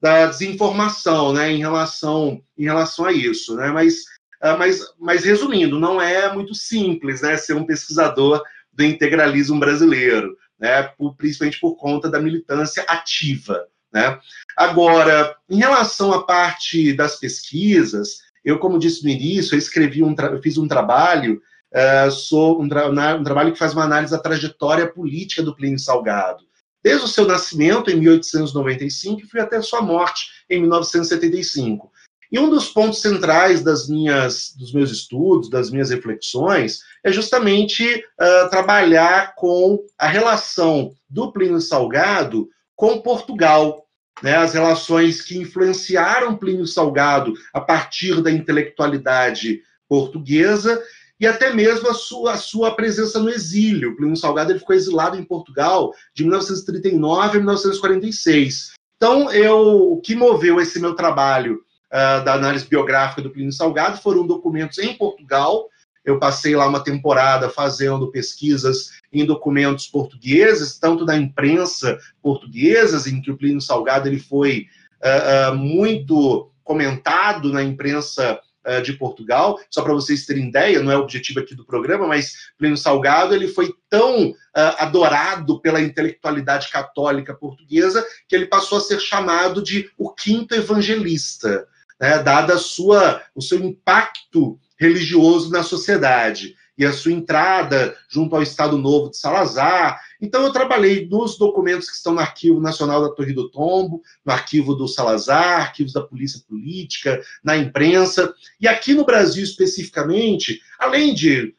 da 0.00 0.26
desinformação 0.26 1.32
né, 1.32 1.50
em, 1.50 1.58
relação, 1.58 2.42
em 2.58 2.64
relação 2.64 3.06
a 3.06 3.12
isso. 3.12 3.56
Né? 3.56 3.70
Mas, 3.70 4.02
uh, 4.44 4.58
mas, 4.58 4.80
mas, 4.98 5.24
resumindo, 5.24 5.80
não 5.80 6.00
é 6.00 6.30
muito 6.32 6.54
simples 6.54 7.22
né, 7.22 7.38
ser 7.38 7.54
um 7.54 7.64
pesquisador 7.64 8.42
do 8.72 8.84
integralismo 8.84 9.58
brasileiro, 9.58 10.36
né, 10.62 10.84
por, 10.96 11.16
principalmente 11.16 11.58
por 11.58 11.74
conta 11.74 12.08
da 12.08 12.20
militância 12.20 12.84
ativa. 12.84 13.66
Né? 13.92 14.16
Agora, 14.56 15.36
em 15.50 15.58
relação 15.58 16.12
à 16.12 16.22
parte 16.24 16.92
das 16.92 17.16
pesquisas, 17.18 18.18
eu, 18.44 18.60
como 18.60 18.78
disse 18.78 19.02
no 19.02 19.10
início, 19.10 19.56
eu 19.56 19.58
escrevi 19.58 20.04
um, 20.04 20.14
eu 20.18 20.40
fiz 20.40 20.56
um 20.56 20.68
trabalho 20.68 21.42
uh, 21.74 22.62
um, 22.62 22.68
tra 22.68 22.88
um, 22.88 23.24
trabalho 23.24 23.52
que 23.52 23.58
faz 23.58 23.72
uma 23.72 23.82
análise 23.82 24.12
da 24.12 24.22
trajetória 24.22 24.86
política 24.86 25.42
do 25.42 25.54
Plínio 25.54 25.80
Salgado, 25.80 26.44
desde 26.80 27.04
o 27.04 27.08
seu 27.08 27.26
nascimento 27.26 27.90
em 27.90 27.96
1895 27.96 29.22
e 29.34 29.40
até 29.40 29.60
sua 29.60 29.82
morte 29.82 30.26
em 30.48 30.60
1975. 30.60 31.91
E 32.32 32.38
um 32.38 32.48
dos 32.48 32.70
pontos 32.70 33.02
centrais 33.02 33.62
das 33.62 33.86
minhas, 33.86 34.54
dos 34.56 34.72
meus 34.72 34.90
estudos, 34.90 35.50
das 35.50 35.70
minhas 35.70 35.90
reflexões, 35.90 36.80
é 37.04 37.12
justamente 37.12 37.84
uh, 37.96 38.48
trabalhar 38.48 39.34
com 39.34 39.78
a 39.98 40.06
relação 40.08 40.94
do 41.10 41.30
Plínio 41.30 41.60
Salgado 41.60 42.48
com 42.74 43.02
Portugal, 43.02 43.86
né, 44.22 44.36
as 44.36 44.54
relações 44.54 45.20
que 45.20 45.36
influenciaram 45.36 46.38
Plínio 46.38 46.66
Salgado 46.66 47.34
a 47.52 47.60
partir 47.60 48.22
da 48.22 48.30
intelectualidade 48.30 49.60
portuguesa 49.86 50.82
e 51.20 51.26
até 51.26 51.52
mesmo 51.52 51.90
a 51.90 51.94
sua, 51.94 52.32
a 52.32 52.38
sua 52.38 52.74
presença 52.74 53.18
no 53.18 53.28
exílio. 53.28 53.94
Plínio 53.94 54.16
Salgado 54.16 54.52
ele 54.52 54.58
ficou 54.58 54.74
exilado 54.74 55.18
em 55.18 55.24
Portugal 55.24 55.92
de 56.14 56.22
1939 56.22 57.36
a 57.36 57.40
1946. 57.40 58.72
Então, 58.96 59.30
eu, 59.30 59.92
o 59.92 60.00
que 60.00 60.14
moveu 60.14 60.58
esse 60.58 60.80
meu 60.80 60.94
trabalho 60.94 61.60
uh, 61.92 62.24
da 62.24 62.34
análise 62.34 62.66
biográfica 62.66 63.22
do 63.22 63.30
Plínio 63.30 63.52
Salgado. 63.52 63.98
Foram 63.98 64.26
documentos 64.26 64.78
em 64.78 64.94
Portugal, 64.94 65.68
eu 66.04 66.18
passei 66.18 66.56
lá 66.56 66.66
uma 66.66 66.82
temporada 66.82 67.48
fazendo 67.48 68.10
pesquisas 68.10 68.90
em 69.12 69.24
documentos 69.24 69.86
portugueses, 69.86 70.78
tanto 70.78 71.04
da 71.04 71.16
imprensa 71.16 71.98
portuguesa, 72.20 73.08
em 73.08 73.20
que 73.20 73.30
o 73.30 73.36
Plínio 73.36 73.60
Salgado 73.60 74.08
ele 74.08 74.18
foi 74.18 74.66
uh, 75.00 75.52
uh, 75.52 75.56
muito 75.56 76.50
comentado 76.64 77.52
na 77.52 77.62
imprensa 77.62 78.40
uh, 78.66 78.82
de 78.82 78.94
Portugal. 78.94 79.60
Só 79.70 79.82
para 79.82 79.94
vocês 79.94 80.26
terem 80.26 80.48
ideia, 80.48 80.82
não 80.82 80.90
é 80.90 80.96
objetivo 80.96 81.38
aqui 81.38 81.54
do 81.54 81.64
programa, 81.64 82.08
mas 82.08 82.50
Plínio 82.58 82.76
Salgado 82.76 83.34
ele 83.34 83.48
foi 83.48 83.72
tão 83.88 84.34
adorado 84.54 85.62
pela 85.62 85.80
intelectualidade 85.80 86.70
católica 86.70 87.32
portuguesa 87.32 88.06
que 88.28 88.36
ele 88.36 88.44
passou 88.44 88.76
a 88.76 88.82
ser 88.82 89.00
chamado 89.00 89.62
de 89.62 89.90
o 89.96 90.12
quinto 90.12 90.54
evangelista, 90.54 91.66
né, 92.02 92.20
dada 92.20 92.58
sua, 92.58 93.22
o 93.32 93.40
seu 93.40 93.60
impacto 93.60 94.58
religioso 94.76 95.52
na 95.52 95.62
sociedade 95.62 96.56
e 96.76 96.84
a 96.84 96.92
sua 96.92 97.12
entrada 97.12 97.96
junto 98.08 98.34
ao 98.34 98.42
Estado 98.42 98.76
Novo 98.76 99.10
de 99.10 99.18
Salazar. 99.18 100.00
Então, 100.20 100.42
eu 100.42 100.52
trabalhei 100.52 101.06
nos 101.06 101.38
documentos 101.38 101.88
que 101.88 101.94
estão 101.94 102.14
no 102.14 102.20
Arquivo 102.20 102.60
Nacional 102.60 103.02
da 103.02 103.14
Torre 103.14 103.32
do 103.32 103.48
Tombo, 103.48 104.02
no 104.24 104.32
Arquivo 104.32 104.74
do 104.74 104.88
Salazar, 104.88 105.60
arquivos 105.60 105.92
da 105.92 106.02
Polícia 106.02 106.40
Política, 106.48 107.22
na 107.44 107.56
imprensa. 107.56 108.34
E 108.60 108.66
aqui 108.66 108.94
no 108.94 109.04
Brasil, 109.04 109.44
especificamente, 109.44 110.60
além 110.80 111.14
de 111.14 111.54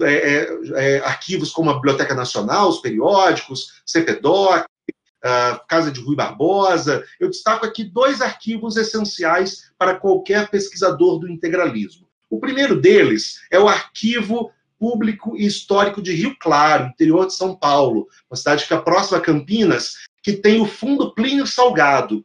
é, 0.00 0.14
é, 0.14 0.48
é 0.76 0.98
arquivos 1.04 1.50
como 1.50 1.68
a 1.68 1.74
Biblioteca 1.74 2.14
Nacional, 2.14 2.70
os 2.70 2.80
periódicos, 2.80 3.82
CPDOC, 3.84 4.64
Uh, 5.24 5.58
Casa 5.66 5.90
de 5.90 6.00
Rui 6.00 6.14
Barbosa. 6.14 7.02
Eu 7.18 7.30
destaco 7.30 7.64
aqui 7.64 7.82
dois 7.82 8.20
arquivos 8.20 8.76
essenciais 8.76 9.72
para 9.78 9.94
qualquer 9.94 10.50
pesquisador 10.50 11.18
do 11.18 11.28
integralismo. 11.28 12.06
O 12.28 12.38
primeiro 12.38 12.80
deles 12.80 13.40
é 13.50 13.58
o 13.58 13.68
Arquivo 13.68 14.50
Público 14.78 15.36
e 15.36 15.46
Histórico 15.46 16.02
de 16.02 16.12
Rio 16.12 16.36
Claro, 16.38 16.88
interior 16.88 17.26
de 17.26 17.34
São 17.34 17.54
Paulo, 17.54 18.06
uma 18.30 18.36
cidade 18.36 18.62
que 18.62 18.68
fica 18.68 18.82
próxima 18.82 19.18
a 19.18 19.20
Campinas, 19.20 19.94
que 20.22 20.32
tem 20.32 20.60
o 20.60 20.66
Fundo 20.66 21.14
Plínio 21.14 21.46
Salgado. 21.46 22.24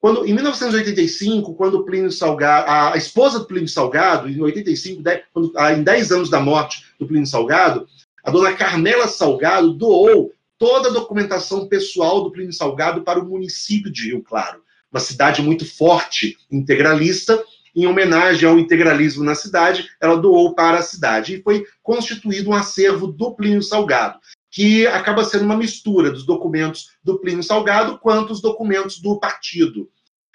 Quando, 0.00 0.26
em 0.26 0.32
1985, 0.32 1.54
quando 1.54 1.84
Plínio 1.84 2.10
Salgado, 2.10 2.68
a 2.68 2.96
esposa 2.96 3.38
do 3.38 3.44
Plínio 3.44 3.68
Salgado, 3.68 4.28
em 4.28 4.40
85, 4.40 5.02
quando, 5.32 5.52
ah, 5.56 5.72
em 5.74 5.82
10 5.82 6.12
anos 6.12 6.30
da 6.30 6.40
morte 6.40 6.86
do 6.98 7.06
Plínio 7.06 7.26
Salgado, 7.26 7.86
a 8.24 8.30
dona 8.30 8.54
Carmela 8.54 9.06
Salgado 9.06 9.74
doou 9.74 10.32
toda 10.60 10.90
a 10.90 10.92
documentação 10.92 11.66
pessoal 11.66 12.22
do 12.22 12.30
Plínio 12.30 12.52
Salgado 12.52 13.02
para 13.02 13.18
o 13.18 13.26
município 13.26 13.90
de 13.90 14.08
Rio 14.08 14.22
Claro, 14.22 14.62
uma 14.92 15.00
cidade 15.00 15.40
muito 15.40 15.64
forte, 15.64 16.36
integralista, 16.50 17.42
em 17.74 17.86
homenagem 17.86 18.46
ao 18.46 18.58
integralismo 18.58 19.24
na 19.24 19.34
cidade, 19.34 19.88
ela 19.98 20.16
doou 20.16 20.54
para 20.54 20.78
a 20.78 20.82
cidade. 20.82 21.36
E 21.36 21.42
foi 21.42 21.64
constituído 21.82 22.50
um 22.50 22.54
acervo 22.54 23.06
do 23.06 23.34
Plínio 23.34 23.62
Salgado, 23.62 24.18
que 24.50 24.86
acaba 24.88 25.24
sendo 25.24 25.44
uma 25.44 25.56
mistura 25.56 26.10
dos 26.10 26.26
documentos 26.26 26.90
do 27.02 27.18
Plínio 27.18 27.42
Salgado 27.42 27.98
quanto 27.98 28.32
os 28.32 28.42
documentos 28.42 29.00
do 29.00 29.18
partido. 29.18 29.88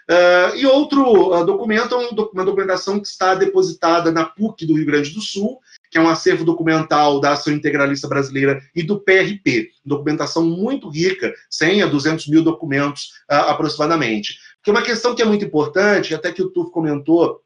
Uh, 0.10 0.56
e 0.56 0.66
outro 0.66 1.34
uh, 1.34 1.46
documento 1.46 1.94
é 1.94 1.98
uma 1.98 2.46
documentação 2.46 3.00
que 3.00 3.08
está 3.08 3.36
depositada 3.36 4.12
na 4.12 4.26
PUC 4.26 4.66
do 4.66 4.76
Rio 4.76 4.86
Grande 4.86 5.12
do 5.12 5.22
Sul, 5.22 5.60
que 5.96 6.00
é 6.00 6.02
um 6.02 6.10
acervo 6.10 6.44
documental 6.44 7.22
da 7.22 7.32
Ação 7.32 7.54
Integralista 7.54 8.06
Brasileira 8.06 8.62
e 8.76 8.84
do 8.84 9.00
PRP. 9.00 9.70
Documentação 9.86 10.44
muito 10.44 10.90
rica, 10.90 11.34
100 11.50 11.84
a 11.84 11.86
200 11.86 12.28
mil 12.28 12.44
documentos 12.44 13.12
uh, 13.32 13.48
aproximadamente. 13.48 14.38
Que 14.62 14.70
é 14.70 14.74
uma 14.74 14.82
questão 14.82 15.16
que 15.16 15.22
é 15.22 15.26
muito 15.26 15.46
importante, 15.46 16.14
até 16.14 16.34
que 16.34 16.42
o 16.42 16.50
Tuf 16.50 16.70
comentou 16.70 17.40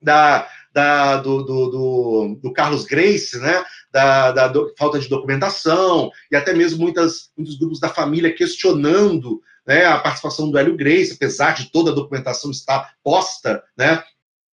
da, 0.00 0.48
da, 0.72 1.16
do, 1.16 1.42
do, 1.42 1.66
do, 1.68 2.38
do, 2.44 2.52
Carlos 2.52 2.84
Grace, 2.84 3.40
né, 3.40 3.64
da, 3.90 4.30
da 4.30 4.46
do, 4.46 4.72
falta 4.78 5.00
de 5.00 5.08
documentação, 5.08 6.08
e 6.30 6.36
até 6.36 6.54
mesmo 6.54 6.78
muitas, 6.78 7.32
muitos 7.36 7.58
grupos 7.58 7.80
da 7.80 7.88
família 7.88 8.32
questionando 8.32 9.40
né, 9.66 9.84
a 9.84 9.98
participação 9.98 10.48
do 10.48 10.56
Hélio 10.56 10.76
Grace, 10.76 11.14
apesar 11.14 11.54
de 11.54 11.72
toda 11.72 11.90
a 11.90 11.94
documentação 11.94 12.52
estar 12.52 12.88
posta, 13.02 13.64
né, 13.76 14.00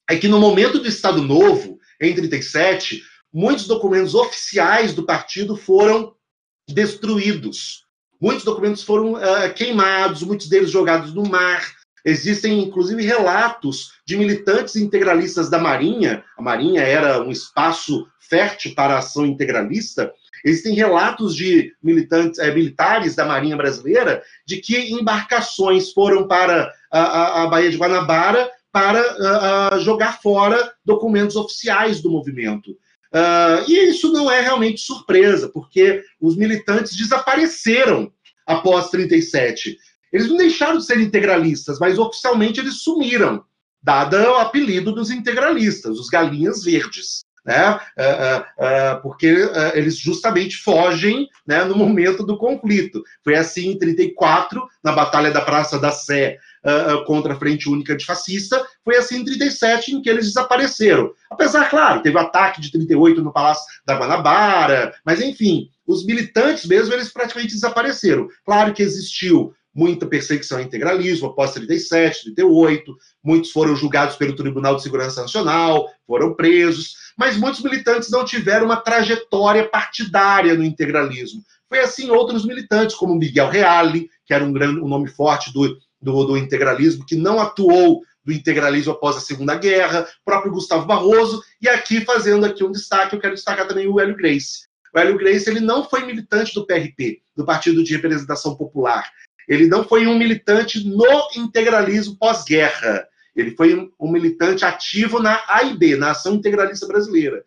é 0.10 0.18
que 0.18 0.28
no 0.28 0.40
momento 0.40 0.80
do 0.80 0.88
Estado 0.88 1.22
Novo, 1.22 1.78
em 2.02 2.16
37, 2.16 3.13
muitos 3.34 3.66
documentos 3.68 4.14
oficiais 4.14 4.94
do 4.94 5.04
partido 5.04 5.56
foram 5.58 6.14
destruídos. 6.70 7.84
Muitos 8.22 8.46
documentos 8.46 8.84
foram 8.84 9.14
uh, 9.14 9.54
queimados, 9.56 10.22
muitos 10.24 10.48
deles 10.48 10.70
jogados 10.70 11.14
no 11.14 11.24
mar. 11.24 11.62
Existem, 12.06 12.62
inclusive, 12.62 13.04
relatos 13.04 13.94
de 14.06 14.16
militantes 14.16 14.76
integralistas 14.76 15.50
da 15.50 15.58
Marinha. 15.58 16.24
A 16.38 16.42
Marinha 16.42 16.82
era 16.82 17.22
um 17.22 17.32
espaço 17.32 18.08
fértil 18.20 18.74
para 18.76 18.96
a 18.96 19.00
ação 19.00 19.26
integralista. 19.26 20.14
Existem 20.46 20.74
relatos 20.74 21.36
de 21.36 21.74
militantes, 21.82 22.40
é, 22.40 22.54
militares 22.54 23.16
da 23.16 23.26
Marinha 23.26 23.56
Brasileira 23.56 24.22
de 24.46 24.58
que 24.58 24.94
embarcações 24.94 25.92
foram 25.92 26.28
para 26.28 26.72
a, 26.92 27.00
a, 27.00 27.44
a 27.44 27.48
Baía 27.48 27.72
de 27.72 27.78
Guanabara 27.78 28.50
para 28.72 29.76
uh, 29.76 29.80
jogar 29.80 30.20
fora 30.22 30.74
documentos 30.84 31.36
oficiais 31.36 32.02
do 32.02 32.10
movimento. 32.10 32.76
Uh, 33.14 33.70
e 33.70 33.90
isso 33.90 34.12
não 34.12 34.30
é 34.30 34.42
realmente 34.42 34.82
surpresa, 34.82 35.48
porque 35.48 36.04
os 36.20 36.36
militantes 36.36 36.96
desapareceram 36.96 38.12
após 38.46 38.90
37. 38.90 39.78
Eles 40.12 40.28
não 40.28 40.38
deixaram 40.38 40.80
de 40.80 40.86
ser 40.86 41.00
integralistas, 41.00 41.78
mas 41.80 42.00
oficialmente 42.00 42.60
eles 42.60 42.82
sumiram, 42.82 43.44
dado 43.82 44.18
o 44.18 44.36
apelido 44.36 44.92
dos 44.92 45.12
integralistas, 45.12 46.00
os 46.00 46.10
galinhas 46.10 46.64
verdes. 46.64 47.24
Né? 47.46 47.76
Uh, 47.76 48.40
uh, 48.40 49.02
porque 49.02 49.36
eles 49.74 49.98
justamente 49.98 50.56
fogem 50.58 51.28
né, 51.46 51.66
no 51.66 51.76
momento 51.76 52.24
do 52.24 52.38
conflito. 52.38 53.04
Foi 53.22 53.36
assim 53.36 53.72
em 53.72 53.78
34, 53.78 54.66
na 54.84 54.94
Batalha 54.94 55.30
da 55.30 55.42
Praça 55.42 55.78
da 55.78 55.92
Sé, 55.92 56.40
uh, 56.64 57.06
contra 57.06 57.34
a 57.34 57.36
Frente 57.36 57.70
Única 57.70 57.96
de 57.96 58.06
Fascista, 58.06 58.64
foi 58.84 58.98
assim 58.98 59.18
em 59.18 59.26
37 59.26 59.96
em 59.96 60.02
que 60.02 60.10
eles 60.10 60.28
desapareceram. 60.28 61.12
Apesar, 61.30 61.70
claro, 61.70 62.02
teve 62.02 62.16
o 62.16 62.20
ataque 62.20 62.62
de 62.62 62.72
38 62.72 63.22
no 63.22 63.34
Palácio 63.34 63.66
da 63.86 63.96
Guanabara, 63.96 64.94
mas 65.06 65.22
enfim, 65.22 65.70
os 65.86 66.06
militantes 66.06 66.66
mesmo, 66.66 66.94
eles 66.94 67.12
praticamente 67.12 67.54
desapareceram. 67.54 68.28
Claro 68.46 68.74
que 68.74 68.82
existiu 68.82 69.54
muita 69.74 70.06
perseguição 70.06 70.60
ao 70.60 70.64
integralismo 70.64 71.28
após 71.28 71.52
37, 71.52 72.26
38, 72.36 72.96
muitos 73.24 73.52
foram 73.52 73.76
julgados 73.76 74.16
pelo 74.16 74.36
Tribunal 74.36 74.76
de 74.76 74.84
Segurança 74.84 75.22
Nacional, 75.22 75.88
foram 76.06 76.36
presos, 76.36 76.96
mas 77.18 77.38
muitos 77.38 77.62
militantes 77.62 78.10
não 78.10 78.24
tiveram 78.24 78.66
uma 78.66 78.78
trajetória 78.78 79.68
partidária 79.68 80.54
no 80.54 80.64
integralismo. 80.64 81.42
Foi 81.68 81.80
assim 81.80 82.12
outros 82.12 82.46
militantes, 82.46 82.96
como 82.96 83.16
Miguel 83.16 83.50
Reale, 83.50 84.08
que 84.26 84.34
era 84.34 84.44
um, 84.44 84.54
grande, 84.54 84.80
um 84.80 84.88
nome 84.88 85.08
forte 85.08 85.52
do 85.52 85.76
do, 86.04 86.24
do 86.26 86.38
integralismo, 86.38 87.06
que 87.06 87.16
não 87.16 87.40
atuou 87.40 88.02
do 88.24 88.32
integralismo 88.32 88.94
após 88.94 89.18
a 89.18 89.22
Segunda 89.22 89.56
Guerra, 89.56 90.08
próprio 90.24 90.52
Gustavo 90.52 90.86
Barroso, 90.86 91.42
e 91.62 91.68
aqui 91.68 92.02
fazendo 92.02 92.46
aqui 92.46 92.64
um 92.64 92.72
destaque, 92.72 93.16
eu 93.16 93.20
quero 93.20 93.34
destacar 93.34 93.68
também 93.68 93.88
o 93.88 94.00
Hélio 94.00 94.16
Grace. 94.16 94.68
O 94.94 95.00
Hélio 95.00 95.18
Grace 95.18 95.50
ele 95.50 95.60
não 95.60 95.84
foi 95.84 96.06
militante 96.06 96.54
do 96.54 96.66
PRP, 96.66 97.22
do 97.36 97.46
Partido 97.46 97.84
de 97.84 97.96
Representação 97.96 98.56
Popular. 98.56 99.10
Ele 99.48 99.68
não 99.68 99.84
foi 99.84 100.06
um 100.08 100.18
militante 100.18 100.88
no 100.88 101.28
integralismo 101.36 102.18
pós-guerra. 102.18 103.06
Ele 103.36 103.52
foi 103.56 103.90
um 104.00 104.12
militante 104.12 104.64
ativo 104.64 105.20
na 105.20 105.44
AIB, 105.48 105.96
na 105.96 106.12
Ação 106.12 106.36
Integralista 106.36 106.88
Brasileira. 106.88 107.44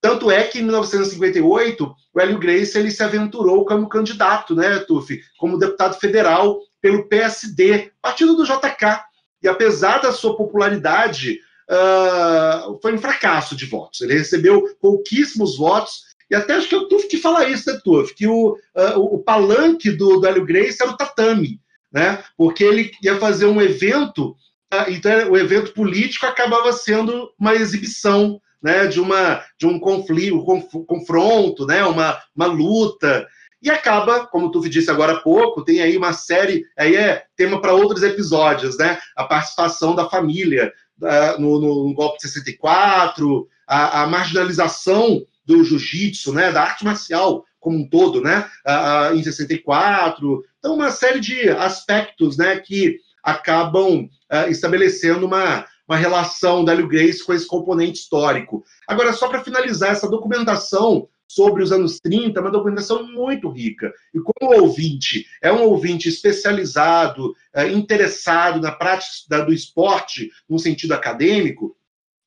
Tanto 0.00 0.30
é 0.30 0.42
que 0.42 0.58
em 0.58 0.62
1958, 0.62 1.94
o 2.12 2.20
Hélio 2.20 2.38
Grace 2.38 2.76
ele 2.76 2.90
se 2.90 3.02
aventurou 3.02 3.64
como 3.64 3.88
candidato, 3.88 4.54
né, 4.54 4.80
Tuf, 4.80 5.20
como 5.38 5.58
deputado 5.58 5.98
federal 5.98 6.60
pelo 6.82 7.08
PSD, 7.08 7.92
partido 8.02 8.34
do 8.34 8.44
JK. 8.44 9.00
E 9.42 9.48
apesar 9.48 9.98
da 9.98 10.12
sua 10.12 10.36
popularidade, 10.36 11.38
uh, 11.70 12.78
foi 12.82 12.92
um 12.92 12.98
fracasso 12.98 13.56
de 13.56 13.64
votos. 13.64 14.00
Ele 14.00 14.14
recebeu 14.14 14.76
pouquíssimos 14.80 15.56
votos. 15.56 16.02
E 16.28 16.34
até 16.34 16.54
acho 16.54 16.68
que 16.68 16.74
eu 16.74 16.88
tive 16.88 17.06
que 17.06 17.18
falar 17.18 17.48
isso, 17.48 17.72
né, 17.72 17.80
Tuf? 17.82 18.14
Que 18.14 18.26
o, 18.26 18.52
uh, 18.52 18.98
o 18.98 19.18
palanque 19.20 19.90
do, 19.90 20.18
do 20.18 20.26
Hélio 20.26 20.44
Grace 20.44 20.82
era 20.82 20.90
o 20.90 20.96
tatame, 20.96 21.60
né? 21.90 22.22
Porque 22.36 22.64
ele 22.64 22.90
ia 23.02 23.18
fazer 23.18 23.46
um 23.46 23.60
evento, 23.60 24.30
uh, 24.74 24.88
então 24.88 25.30
o 25.30 25.36
evento 25.36 25.72
político 25.72 26.26
acabava 26.26 26.72
sendo 26.72 27.30
uma 27.38 27.54
exibição 27.54 28.40
né, 28.62 28.86
de, 28.86 29.00
uma, 29.00 29.42
de 29.58 29.66
um 29.66 29.78
conflito, 29.78 30.36
um 30.36 30.84
confronto, 30.84 31.66
né, 31.66 31.84
uma, 31.84 32.18
uma 32.34 32.46
luta. 32.46 33.26
E 33.62 33.70
acaba, 33.70 34.26
como 34.26 34.50
tu 34.50 34.60
disse 34.68 34.90
agora 34.90 35.12
há 35.12 35.20
pouco, 35.20 35.62
tem 35.62 35.80
aí 35.80 35.96
uma 35.96 36.12
série, 36.12 36.66
aí 36.76 36.96
é 36.96 37.24
tema 37.36 37.60
para 37.60 37.72
outros 37.72 38.02
episódios, 38.02 38.76
né? 38.76 38.98
A 39.16 39.22
participação 39.22 39.94
da 39.94 40.10
família 40.10 40.72
uh, 41.00 41.40
no, 41.40 41.60
no, 41.60 41.94
golpe 41.94 42.16
de 42.16 42.28
64, 42.28 43.46
a, 43.66 44.02
a 44.02 44.06
marginalização 44.08 45.22
do 45.46 45.62
jiu-jitsu, 45.62 46.32
né? 46.32 46.50
Da 46.50 46.62
arte 46.62 46.84
marcial 46.84 47.44
como 47.60 47.78
um 47.78 47.88
todo, 47.88 48.20
né? 48.20 48.50
Uh, 48.66 49.12
uh, 49.12 49.16
em 49.16 49.22
64. 49.22 50.42
Então, 50.58 50.74
uma 50.74 50.90
série 50.90 51.20
de 51.20 51.48
aspectos, 51.50 52.36
né? 52.36 52.58
Que 52.58 52.96
acabam 53.22 54.08
estabelecendo 54.48 55.26
uma, 55.26 55.64
uma 55.86 55.96
relação 55.96 56.64
da 56.64 56.72
Hélio 56.72 56.88
Grace 56.88 57.24
com 57.24 57.32
esse 57.32 57.46
componente 57.46 58.00
histórico. 58.00 58.64
Agora, 58.88 59.12
só 59.12 59.28
para 59.28 59.44
finalizar, 59.44 59.92
essa 59.92 60.08
documentação 60.08 61.06
sobre 61.34 61.62
os 61.62 61.72
anos 61.72 61.98
30, 61.98 62.40
uma 62.40 62.50
documentação 62.50 63.06
muito 63.10 63.48
rica. 63.48 63.92
E 64.14 64.20
como 64.20 64.60
ouvinte 64.60 65.26
é 65.40 65.50
um 65.50 65.62
ouvinte 65.62 66.08
especializado, 66.08 67.34
é, 67.54 67.68
interessado 67.68 68.60
na 68.60 68.70
prática 68.70 69.42
do 69.42 69.52
esporte 69.52 70.30
no 70.48 70.58
sentido 70.58 70.92
acadêmico, 70.92 71.74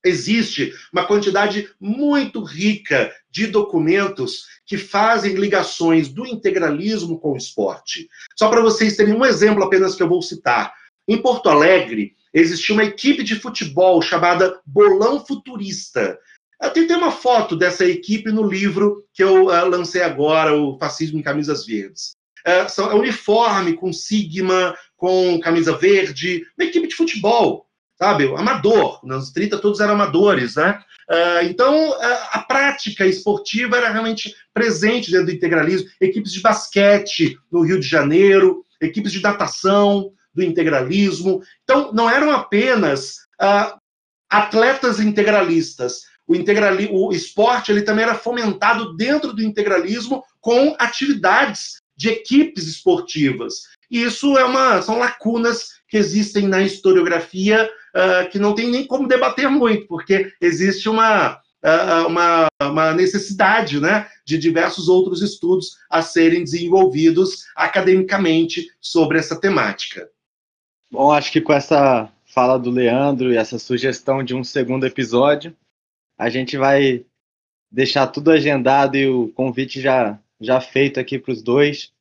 existe 0.03 0.73
uma 0.91 1.05
quantidade 1.05 1.69
muito 1.79 2.43
rica 2.43 3.11
de 3.29 3.47
documentos 3.47 4.45
que 4.65 4.77
fazem 4.77 5.33
ligações 5.33 6.09
do 6.09 6.25
integralismo 6.25 7.19
com 7.19 7.33
o 7.33 7.37
esporte. 7.37 8.07
Só 8.35 8.49
para 8.49 8.61
vocês 8.61 8.95
terem 8.95 9.13
um 9.13 9.25
exemplo 9.25 9.63
apenas 9.63 9.95
que 9.95 10.01
eu 10.01 10.09
vou 10.09 10.21
citar. 10.21 10.73
Em 11.07 11.21
Porto 11.21 11.49
Alegre, 11.49 12.15
existia 12.33 12.73
uma 12.73 12.83
equipe 12.83 13.23
de 13.23 13.35
futebol 13.35 14.01
chamada 14.01 14.59
Bolão 14.65 15.23
Futurista, 15.23 16.17
tem, 16.73 16.87
tem 16.87 16.95
uma 16.95 17.11
foto 17.11 17.55
dessa 17.55 17.85
equipe 17.85 18.31
no 18.31 18.47
livro 18.47 19.03
que 19.13 19.23
eu 19.23 19.45
uh, 19.45 19.69
lancei 19.69 20.01
agora, 20.01 20.55
o 20.55 20.77
Fascismo 20.77 21.19
em 21.19 21.23
Camisas 21.23 21.65
Verdes. 21.65 22.13
Uh, 22.47 22.69
são, 22.69 22.91
é 22.91 22.95
uniforme 22.95 23.73
com 23.73 23.91
sigma, 23.91 24.75
com 24.95 25.39
camisa 25.39 25.75
verde, 25.75 26.45
uma 26.57 26.67
equipe 26.67 26.87
de 26.87 26.95
futebol, 26.95 27.67
sabe? 27.97 28.25
Amador. 28.35 28.99
Nos 29.03 29.31
30 29.31 29.59
todos 29.59 29.79
eram 29.79 29.93
amadores, 29.93 30.55
né? 30.55 30.81
Uh, 31.09 31.45
então, 31.45 31.89
uh, 31.91 32.17
a 32.31 32.39
prática 32.39 33.05
esportiva 33.05 33.77
era 33.77 33.91
realmente 33.91 34.35
presente 34.53 35.11
dentro 35.11 35.27
do 35.27 35.31
integralismo. 35.31 35.89
Equipes 36.01 36.31
de 36.31 36.41
basquete 36.41 37.37
no 37.51 37.61
Rio 37.61 37.79
de 37.79 37.87
Janeiro, 37.87 38.63
equipes 38.81 39.11
de 39.11 39.21
natação 39.21 40.11
do 40.33 40.43
integralismo. 40.43 41.41
Então, 41.63 41.93
não 41.93 42.09
eram 42.09 42.31
apenas 42.31 43.17
uh, 43.41 43.77
atletas 44.29 44.99
integralistas, 44.99 46.01
o, 46.27 46.35
integrali 46.35 46.89
o 46.91 47.11
esporte 47.11 47.71
ele 47.71 47.81
também 47.81 48.03
era 48.03 48.15
fomentado 48.15 48.95
dentro 48.95 49.33
do 49.33 49.43
integralismo 49.43 50.23
com 50.41 50.75
atividades 50.79 51.79
de 51.95 52.09
equipes 52.09 52.67
esportivas. 52.67 53.63
E 53.89 54.03
isso 54.03 54.37
é 54.37 54.43
uma, 54.43 54.81
são 54.81 54.97
lacunas 54.97 55.75
que 55.87 55.97
existem 55.97 56.47
na 56.47 56.61
historiografia 56.61 57.69
uh, 57.95 58.29
que 58.29 58.39
não 58.39 58.53
tem 58.53 58.69
nem 58.69 58.85
como 58.85 59.07
debater 59.07 59.49
muito, 59.49 59.87
porque 59.87 60.31
existe 60.41 60.89
uma, 60.89 61.33
uh, 61.63 62.07
uma, 62.07 62.47
uma, 62.61 62.93
necessidade 62.93 63.79
né, 63.79 64.07
de 64.25 64.37
diversos 64.37 64.89
outros 64.89 65.21
estudos 65.21 65.77
a 65.89 66.01
serem 66.01 66.43
desenvolvidos 66.43 67.45
academicamente 67.55 68.67
sobre 68.81 69.19
essa 69.19 69.39
temática. 69.39 70.09
Bom, 70.91 71.11
acho 71.11 71.31
que 71.31 71.41
com 71.41 71.53
essa 71.53 72.09
fala 72.25 72.57
do 72.57 72.69
Leandro 72.69 73.31
e 73.31 73.37
essa 73.37 73.57
sugestão 73.57 74.23
de 74.23 74.35
um 74.35 74.43
segundo 74.43 74.85
episódio, 74.85 75.55
a 76.17 76.29
gente 76.29 76.57
vai 76.57 77.05
deixar 77.71 78.07
tudo 78.07 78.31
agendado 78.31 78.95
e 78.95 79.07
o 79.07 79.29
convite 79.33 79.81
já, 79.81 80.19
já 80.39 80.61
feito 80.61 80.99
aqui 80.99 81.19
para 81.19 81.31
os 81.31 81.41
dois, 81.41 81.93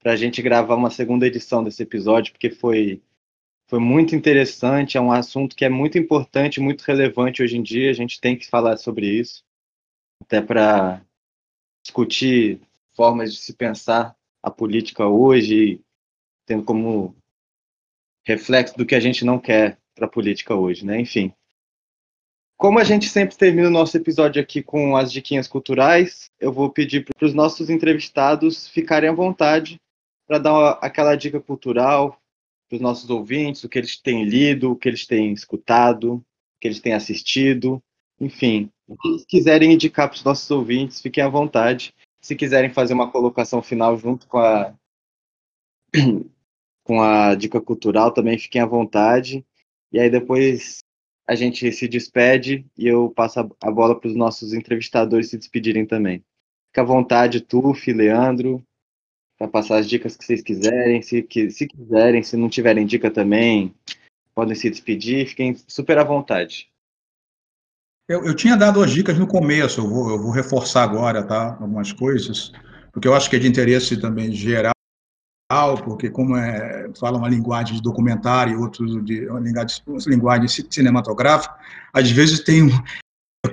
para 0.00 0.12
a 0.12 0.16
gente 0.16 0.40
gravar 0.40 0.76
uma 0.76 0.90
segunda 0.90 1.26
edição 1.26 1.64
desse 1.64 1.82
episódio, 1.82 2.32
porque 2.32 2.50
foi, 2.50 3.02
foi 3.66 3.80
muito 3.80 4.14
interessante, 4.14 4.96
é 4.96 5.00
um 5.00 5.12
assunto 5.12 5.56
que 5.56 5.64
é 5.64 5.68
muito 5.68 5.98
importante, 5.98 6.60
muito 6.60 6.82
relevante 6.82 7.42
hoje 7.42 7.56
em 7.56 7.62
dia, 7.62 7.90
a 7.90 7.94
gente 7.94 8.20
tem 8.20 8.36
que 8.36 8.46
falar 8.46 8.76
sobre 8.76 9.06
isso, 9.06 9.44
até 10.22 10.40
para 10.40 11.02
discutir 11.82 12.60
formas 12.92 13.32
de 13.32 13.40
se 13.40 13.52
pensar 13.54 14.16
a 14.42 14.50
política 14.50 15.06
hoje, 15.06 15.80
tendo 16.46 16.62
como 16.62 17.16
reflexo 18.24 18.76
do 18.76 18.86
que 18.86 18.94
a 18.94 19.00
gente 19.00 19.24
não 19.24 19.38
quer 19.38 19.78
para 19.94 20.06
a 20.06 20.10
política 20.10 20.54
hoje, 20.54 20.84
né? 20.84 21.00
Enfim. 21.00 21.32
Como 22.58 22.80
a 22.80 22.84
gente 22.84 23.08
sempre 23.08 23.36
termina 23.36 23.68
o 23.68 23.70
nosso 23.70 23.96
episódio 23.96 24.42
aqui 24.42 24.64
com 24.64 24.96
as 24.96 25.12
diquinhas 25.12 25.46
culturais, 25.46 26.28
eu 26.40 26.52
vou 26.52 26.68
pedir 26.68 27.04
para 27.04 27.24
os 27.24 27.32
nossos 27.32 27.70
entrevistados 27.70 28.66
ficarem 28.66 29.08
à 29.08 29.12
vontade 29.12 29.80
para 30.26 30.38
dar 30.38 30.72
aquela 30.82 31.14
dica 31.14 31.40
cultural 31.40 32.20
para 32.68 32.76
os 32.76 32.82
nossos 32.82 33.08
ouvintes, 33.08 33.62
o 33.62 33.68
que 33.68 33.78
eles 33.78 33.96
têm 33.96 34.24
lido, 34.24 34.72
o 34.72 34.76
que 34.76 34.88
eles 34.88 35.06
têm 35.06 35.32
escutado, 35.32 36.14
o 36.14 36.24
que 36.60 36.66
eles 36.66 36.80
têm 36.80 36.94
assistido, 36.94 37.80
enfim, 38.20 38.68
o 38.88 38.96
que 38.96 39.08
eles 39.08 39.24
quiserem 39.24 39.72
indicar 39.72 40.08
para 40.08 40.16
os 40.16 40.24
nossos 40.24 40.50
ouvintes, 40.50 41.00
fiquem 41.00 41.22
à 41.22 41.28
vontade. 41.28 41.94
Se 42.20 42.34
quiserem 42.34 42.70
fazer 42.70 42.92
uma 42.92 43.10
colocação 43.10 43.62
final 43.62 43.96
junto 43.96 44.26
com 44.26 44.38
a 44.38 44.74
com 46.82 47.00
a 47.00 47.34
dica 47.36 47.60
cultural, 47.60 48.10
também 48.10 48.36
fiquem 48.36 48.60
à 48.60 48.66
vontade. 48.66 49.44
E 49.92 50.00
aí 50.00 50.10
depois 50.10 50.82
a 51.28 51.34
gente 51.34 51.70
se 51.72 51.86
despede 51.86 52.64
e 52.76 52.86
eu 52.86 53.10
passo 53.10 53.38
a 53.40 53.70
bola 53.70 54.00
para 54.00 54.08
os 54.08 54.16
nossos 54.16 54.54
entrevistadores 54.54 55.28
se 55.28 55.36
despedirem 55.36 55.84
também. 55.84 56.24
Fica 56.68 56.80
à 56.80 56.84
vontade, 56.84 57.42
Tuf, 57.42 57.92
Leandro, 57.92 58.64
para 59.36 59.46
passar 59.46 59.76
as 59.76 59.86
dicas 59.86 60.16
que 60.16 60.24
vocês 60.24 60.40
quiserem. 60.40 61.02
Se, 61.02 61.26
se 61.50 61.66
quiserem, 61.66 62.22
se 62.22 62.34
não 62.34 62.48
tiverem 62.48 62.86
dica 62.86 63.10
também, 63.10 63.74
podem 64.34 64.54
se 64.54 64.70
despedir. 64.70 65.28
Fiquem 65.28 65.54
super 65.66 65.98
à 65.98 66.04
vontade. 66.04 66.70
Eu, 68.08 68.24
eu 68.24 68.34
tinha 68.34 68.56
dado 68.56 68.82
as 68.82 68.90
dicas 68.90 69.18
no 69.18 69.26
começo, 69.26 69.82
eu 69.82 69.86
vou, 69.86 70.10
eu 70.10 70.18
vou 70.18 70.30
reforçar 70.30 70.82
agora, 70.82 71.22
tá? 71.22 71.58
Algumas 71.60 71.92
coisas, 71.92 72.52
porque 72.90 73.06
eu 73.06 73.12
acho 73.12 73.28
que 73.28 73.36
é 73.36 73.38
de 73.38 73.46
interesse 73.46 74.00
também 74.00 74.32
geral 74.32 74.72
porque 75.82 76.10
como 76.10 76.36
é, 76.36 76.90
fala 76.98 77.16
uma 77.16 77.28
linguagem 77.28 77.76
de 77.76 77.82
documentário 77.82 78.60
outros 78.60 79.02
de 79.02 79.26
uma 79.28 79.40
linguagem, 79.40 79.82
linguagem 80.06 80.66
cinematográfica, 80.70 81.54
às 81.92 82.10
vezes 82.10 82.40
tem 82.40 82.68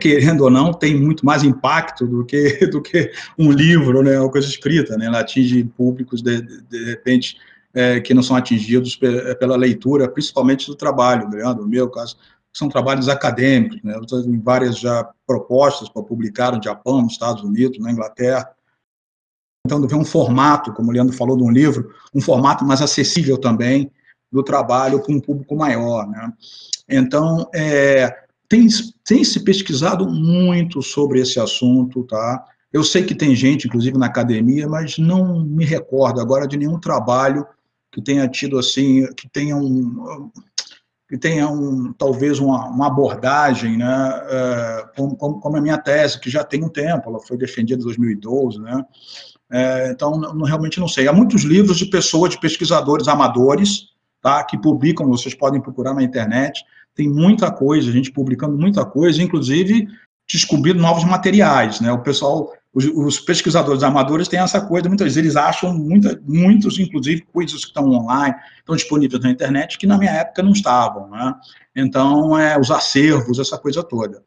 querendo 0.01 0.41
ou 0.41 0.49
não 0.49 0.73
tem 0.73 0.99
muito 0.99 1.25
mais 1.25 1.41
impacto 1.41 2.05
do 2.05 2.25
que 2.25 2.67
do 2.67 2.81
que 2.81 3.11
um 3.39 3.49
livro, 3.49 4.03
né, 4.03 4.19
uma 4.19 4.29
coisa 4.29 4.47
escrita, 4.47 4.97
né, 4.97 5.05
ela 5.05 5.21
atinge 5.21 5.63
públicos 5.63 6.21
de, 6.21 6.41
de, 6.41 6.61
de 6.63 6.85
repente 6.85 7.37
é, 7.73 8.01
que 8.01 8.13
não 8.13 8.21
são 8.21 8.35
atingidos 8.35 8.97
pela 8.97 9.55
leitura, 9.55 10.09
principalmente 10.09 10.67
do 10.67 10.75
trabalho, 10.75 11.29
né, 11.29 11.43
no 11.53 11.65
meu 11.65 11.89
caso 11.89 12.17
são 12.51 12.67
trabalhos 12.67 13.07
acadêmicos, 13.07 13.81
né, 13.83 13.97
em 14.25 14.39
várias 14.39 14.79
já 14.79 15.09
propostas 15.25 15.87
para 15.87 16.03
publicar 16.03 16.51
no 16.51 16.63
Japão, 16.63 17.01
nos 17.01 17.13
Estados 17.13 17.43
Unidos, 17.43 17.79
na 17.79 17.91
Inglaterra, 17.91 18.49
tentando 19.65 19.87
ver 19.87 19.95
um 19.95 20.05
formato, 20.05 20.71
como 20.71 20.89
o 20.89 20.93
Leandro 20.93 21.15
falou 21.15 21.35
de 21.35 21.43
um 21.43 21.49
livro, 21.49 21.91
um 22.13 22.21
formato 22.21 22.63
mais 22.63 22.81
acessível 22.81 23.37
também 23.37 23.91
do 24.31 24.43
trabalho 24.43 25.01
para 25.01 25.13
um 25.13 25.19
público 25.19 25.55
maior. 25.55 26.07
Né? 26.07 26.31
Então, 26.87 27.49
é, 27.53 28.15
tem, 28.47 28.67
tem 29.03 29.23
se 29.23 29.43
pesquisado 29.43 30.07
muito 30.07 30.83
sobre 30.83 31.19
esse 31.19 31.39
assunto, 31.39 32.03
tá? 32.03 32.45
Eu 32.71 32.83
sei 32.83 33.03
que 33.03 33.15
tem 33.15 33.35
gente, 33.35 33.67
inclusive 33.67 33.97
na 33.97 34.05
academia, 34.05 34.67
mas 34.67 34.97
não 34.99 35.43
me 35.43 35.65
recordo 35.65 36.21
agora 36.21 36.47
de 36.47 36.57
nenhum 36.57 36.79
trabalho 36.79 37.45
que 37.91 38.01
tenha 38.01 38.27
tido 38.27 38.59
assim, 38.59 39.07
que 39.15 39.27
tenha 39.29 39.55
um, 39.55 40.29
que 41.07 41.17
tenha 41.17 41.47
um, 41.49 41.93
talvez 41.93 42.39
uma, 42.39 42.67
uma 42.67 42.87
abordagem, 42.87 43.77
né, 43.77 44.21
como, 44.95 45.15
como, 45.15 45.39
como, 45.39 45.57
a 45.57 45.61
minha 45.61 45.77
tese, 45.77 46.19
que 46.19 46.29
já 46.29 46.43
tem 46.43 46.63
um 46.63 46.69
tempo, 46.69 47.09
ela 47.09 47.19
foi 47.19 47.37
defendida 47.37 47.79
em 47.79 47.85
2012, 47.85 48.59
né, 48.59 48.83
é, 49.51 49.91
então, 49.91 50.17
não, 50.17 50.45
realmente 50.45 50.79
não 50.79 50.87
sei. 50.87 51.07
Há 51.07 51.13
muitos 51.13 51.43
livros 51.43 51.77
de 51.77 51.85
pessoas, 51.85 52.31
de 52.31 52.39
pesquisadores 52.39 53.07
amadores, 53.07 53.89
tá, 54.21 54.43
que 54.43 54.57
publicam, 54.57 55.07
vocês 55.07 55.35
podem 55.35 55.61
procurar 55.61 55.93
na 55.93 56.03
internet, 56.03 56.63
tem 56.95 57.09
muita 57.09 57.51
coisa, 57.51 57.89
a 57.89 57.93
gente 57.93 58.11
publicando 58.11 58.57
muita 58.57 58.85
coisa, 58.85 59.21
inclusive 59.21 59.87
descobrindo 60.27 60.81
novos 60.81 61.03
materiais, 61.03 61.79
né, 61.79 61.91
o 61.91 62.01
pessoal, 62.01 62.51
os, 62.73 62.85
os 62.85 63.19
pesquisadores 63.19 63.83
amadores 63.83 64.27
têm 64.27 64.39
essa 64.39 64.59
coisa, 64.59 64.87
muitas 64.87 65.05
vezes 65.05 65.17
eles 65.17 65.35
acham 65.35 65.71
muita, 65.77 66.19
muitos, 66.23 66.79
inclusive, 66.79 67.21
coisas 67.31 67.61
que 67.61 67.67
estão 67.67 67.87
online, 67.87 68.35
estão 68.57 68.75
disponíveis 68.75 69.21
na 69.21 69.29
internet, 69.29 69.77
que 69.77 69.85
na 69.85 69.99
minha 69.99 70.11
época 70.11 70.41
não 70.41 70.51
estavam, 70.51 71.09
né, 71.11 71.35
então, 71.75 72.37
é, 72.37 72.59
os 72.59 72.71
acervos, 72.71 73.37
essa 73.37 73.57
coisa 73.57 73.83
toda. 73.83 74.23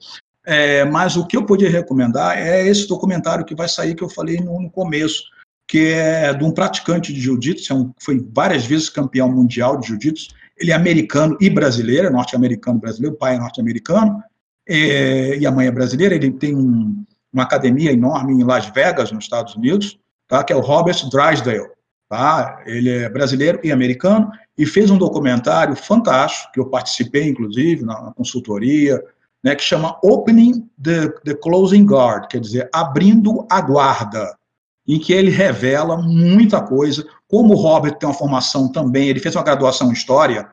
É, 0.51 0.82
mas 0.86 1.14
o 1.14 1.26
que 1.26 1.36
eu 1.36 1.44
podia 1.44 1.68
recomendar 1.68 2.38
é 2.38 2.66
esse 2.66 2.88
documentário 2.88 3.44
que 3.44 3.55
vai 3.55 3.68
sair, 3.68 3.94
que 3.94 4.03
eu 4.03 4.09
falei 4.09 4.38
no, 4.38 4.59
no 4.62 4.70
começo, 4.70 5.24
que 5.66 5.92
é 5.92 6.32
de 6.32 6.42
um 6.42 6.51
praticante 6.51 7.12
de 7.12 7.20
jiu-jitsu, 7.20 7.70
é 7.70 7.76
um, 7.76 7.92
foi 8.01 8.26
várias 8.34 8.64
vezes 8.64 8.88
campeão 8.88 9.30
mundial 9.30 9.76
de 9.76 9.88
jiu-jitsu, 9.88 10.28
ele 10.57 10.70
é 10.70 10.74
americano 10.74 11.36
e 11.38 11.51
brasileiro, 11.51 12.11
norte-americano 12.11 12.80
brasileiro, 12.80 13.14
o 13.14 13.18
pai 13.18 13.34
é 13.34 13.38
norte-americano, 13.38 14.22
é, 14.66 15.36
e 15.36 15.46
a 15.46 15.51
mãe 15.51 15.66
é 15.66 15.70
brasileira, 15.70 16.14
ele 16.14 16.30
tem 16.30 16.57
um, 16.57 17.05
uma 17.30 17.42
academia 17.42 17.92
enorme 17.92 18.32
em 18.32 18.42
Las 18.42 18.70
Vegas, 18.70 19.12
nos 19.12 19.24
Estados 19.24 19.55
Unidos, 19.55 19.99
tá, 20.26 20.42
que 20.42 20.55
é 20.55 20.57
o 20.57 20.61
Robert 20.61 20.96
Drysdale, 21.11 21.68
tá, 22.09 22.62
ele 22.64 22.88
é 22.88 23.11
brasileiro 23.11 23.61
e 23.62 23.70
americano, 23.70 24.30
e 24.57 24.64
fez 24.64 24.90
um 24.90 24.96
documentário 24.96 25.76
fantástico, 25.76 26.53
que 26.55 26.61
eu 26.61 26.70
participei, 26.70 27.28
inclusive, 27.28 27.84
na, 27.84 28.01
na 28.01 28.14
consultoria, 28.14 29.05
né, 29.45 29.55
que 29.55 29.62
chama 29.62 29.99
Opening 30.03 30.68
the, 30.82 31.09
the 31.24 31.34
Closing 31.34 31.84
Guard, 31.84 32.28
quer 32.28 32.41
dizer, 32.41 32.68
abrindo 32.72 33.47
a 33.51 33.61
guarda, 33.61 34.36
em 34.86 34.99
que 34.99 35.12
ele 35.12 35.30
revela 35.30 35.97
muita 35.97 36.61
coisa. 36.61 37.07
Como 37.28 37.55
o 37.55 37.57
Robert 37.57 37.99
tem 37.99 38.09
uma 38.09 38.14
formação 38.14 38.72
também, 38.72 39.09
ele 39.09 39.20
fez 39.20 39.36
uma 39.36 39.45
graduação 39.45 39.91
em 39.91 39.93
História, 39.93 40.49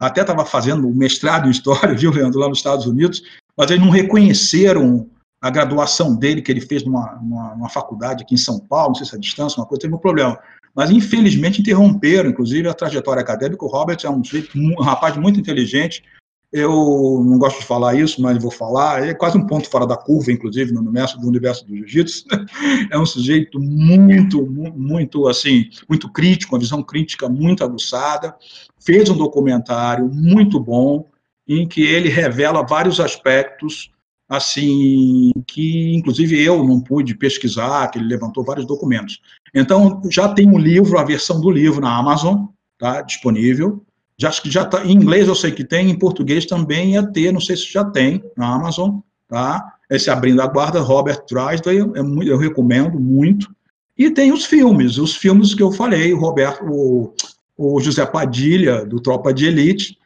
até 0.00 0.20
estava 0.20 0.44
fazendo 0.44 0.88
mestrado 0.90 1.48
em 1.48 1.50
História, 1.50 1.94
viu, 1.96 2.10
Leandro, 2.10 2.40
lá 2.40 2.48
nos 2.48 2.58
Estados 2.58 2.86
Unidos, 2.86 3.22
mas 3.56 3.70
eles 3.70 3.82
não 3.82 3.90
reconheceram 3.90 5.08
a 5.40 5.50
graduação 5.50 6.16
dele, 6.16 6.42
que 6.42 6.50
ele 6.50 6.60
fez 6.60 6.84
numa, 6.84 7.16
numa, 7.22 7.54
numa 7.54 7.68
faculdade 7.68 8.24
aqui 8.24 8.34
em 8.34 8.38
São 8.38 8.58
Paulo, 8.58 8.88
não 8.88 8.94
sei 8.96 9.06
se 9.06 9.14
é 9.14 9.18
distância, 9.18 9.60
uma 9.60 9.66
coisa, 9.66 9.82
teve 9.82 9.94
um 9.94 9.98
problema. 9.98 10.38
Mas, 10.74 10.90
infelizmente, 10.90 11.60
interromperam, 11.60 12.30
inclusive, 12.30 12.68
a 12.68 12.74
trajetória 12.74 13.20
acadêmica. 13.20 13.64
O 13.64 13.68
Robert 13.68 13.98
é 14.04 14.10
um, 14.10 14.22
um 14.54 14.82
rapaz 14.82 15.16
muito 15.16 15.40
inteligente, 15.40 16.02
eu 16.50 17.22
não 17.26 17.38
gosto 17.38 17.60
de 17.60 17.66
falar 17.66 17.94
isso, 17.94 18.22
mas 18.22 18.42
vou 18.42 18.50
falar. 18.50 19.06
É 19.06 19.12
quase 19.12 19.36
um 19.36 19.46
ponto 19.46 19.68
fora 19.68 19.86
da 19.86 19.96
curva, 19.96 20.32
inclusive, 20.32 20.72
no 20.72 20.80
universo 20.80 21.20
do 21.20 21.28
universo 21.28 21.66
do 21.66 21.76
jiu-jitsu. 21.76 22.24
É 22.90 22.98
um 22.98 23.04
sujeito 23.04 23.60
muito, 23.60 24.46
muito, 24.46 25.28
assim, 25.28 25.68
muito 25.88 26.10
crítico, 26.10 26.54
uma 26.54 26.60
visão 26.60 26.82
crítica 26.82 27.28
muito 27.28 27.62
aguçada. 27.62 28.34
Fez 28.80 29.10
um 29.10 29.16
documentário 29.16 30.08
muito 30.08 30.58
bom, 30.58 31.06
em 31.46 31.68
que 31.68 31.82
ele 31.82 32.08
revela 32.08 32.66
vários 32.66 32.98
aspectos, 32.98 33.90
assim, 34.28 35.32
que 35.46 35.94
inclusive 35.94 36.42
eu 36.42 36.64
não 36.64 36.80
pude 36.80 37.14
pesquisar, 37.14 37.88
que 37.88 37.98
ele 37.98 38.08
levantou 38.08 38.44
vários 38.44 38.66
documentos. 38.66 39.20
Então, 39.54 40.00
já 40.10 40.28
tem 40.28 40.48
um 40.48 40.58
livro, 40.58 40.98
a 40.98 41.04
versão 41.04 41.40
do 41.40 41.50
livro 41.50 41.80
na 41.80 41.96
Amazon, 41.96 42.46
tá, 42.78 43.02
disponível 43.02 43.84
já, 44.18 44.30
já 44.44 44.62
está, 44.62 44.84
em 44.84 44.92
inglês 44.92 45.28
eu 45.28 45.34
sei 45.34 45.52
que 45.52 45.64
tem, 45.64 45.90
em 45.90 45.98
português 45.98 46.44
também 46.44 46.92
ia 46.92 47.06
ter, 47.06 47.32
não 47.32 47.40
sei 47.40 47.56
se 47.56 47.72
já 47.72 47.84
tem 47.84 48.22
na 48.36 48.52
Amazon, 48.52 48.98
tá? 49.28 49.74
Esse 49.88 50.10
Abrindo 50.10 50.42
a 50.42 50.46
Guarda, 50.46 50.80
Robert 50.80 51.22
Drysdale, 51.30 52.02
muito, 52.02 52.28
eu 52.28 52.36
recomendo 52.36 52.98
muito. 52.98 53.48
E 53.96 54.10
tem 54.10 54.32
os 54.32 54.44
filmes, 54.44 54.98
os 54.98 55.16
filmes 55.16 55.54
que 55.54 55.62
eu 55.62 55.72
falei, 55.72 56.12
o 56.12 56.18
Roberto, 56.18 56.64
o, 56.64 57.14
o 57.56 57.80
José 57.80 58.04
Padilha, 58.04 58.84
do 58.84 59.00
Tropa 59.00 59.32
de 59.32 59.46
Elite, 59.46 59.96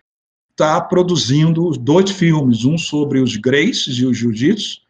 está 0.51 0.81
produzindo 0.81 1.71
dois 1.71 2.11
filmes, 2.11 2.65
um 2.65 2.77
sobre 2.77 3.19
os 3.19 3.37
Graces 3.37 3.97
e 3.99 4.07
os 4.07 4.17
Jiu-Jitsu, 4.17 4.83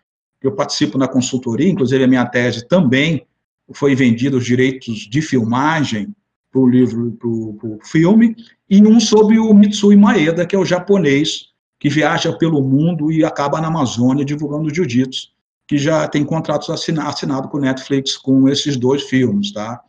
eu 0.43 0.53
participo 0.53 0.99
na 0.99 1.07
consultoria, 1.07 1.68
inclusive 1.68 2.03
a 2.03 2.09
minha 2.09 2.27
tese 2.27 2.66
também 2.66 3.25
foi 3.73 3.95
vendida 3.95 4.37
os 4.37 4.45
direitos 4.45 5.09
de 5.09 5.23
filmagem 5.23 6.14
para 6.53 6.61
o 6.61 6.68
livro, 6.68 7.12
para 7.12 7.28
o 7.28 7.78
filme, 7.82 8.36
e 8.68 8.86
um 8.86 9.00
sobre 9.00 9.38
o 9.38 9.53
Mitsui 9.55 9.96
Maeda, 9.96 10.44
que 10.44 10.55
é 10.55 10.59
o 10.59 10.64
japonês 10.64 11.46
que 11.80 11.88
viaja 11.88 12.32
pelo 12.32 12.62
mundo 12.62 13.11
e 13.11 13.24
acaba 13.24 13.61
na 13.61 13.68
Amazônia 13.68 14.24
divulgando 14.24 14.72
jiu-jitsu, 14.72 15.28
que 15.66 15.78
já 15.78 16.07
tem 16.07 16.24
contratos 16.24 16.70
assinados 16.70 17.14
assinado 17.14 17.48
com 17.48 17.59
Netflix 17.59 18.16
com 18.16 18.48
esses 18.48 18.76
dois 18.76 19.03
filmes, 19.05 19.50
tá? 19.53 19.80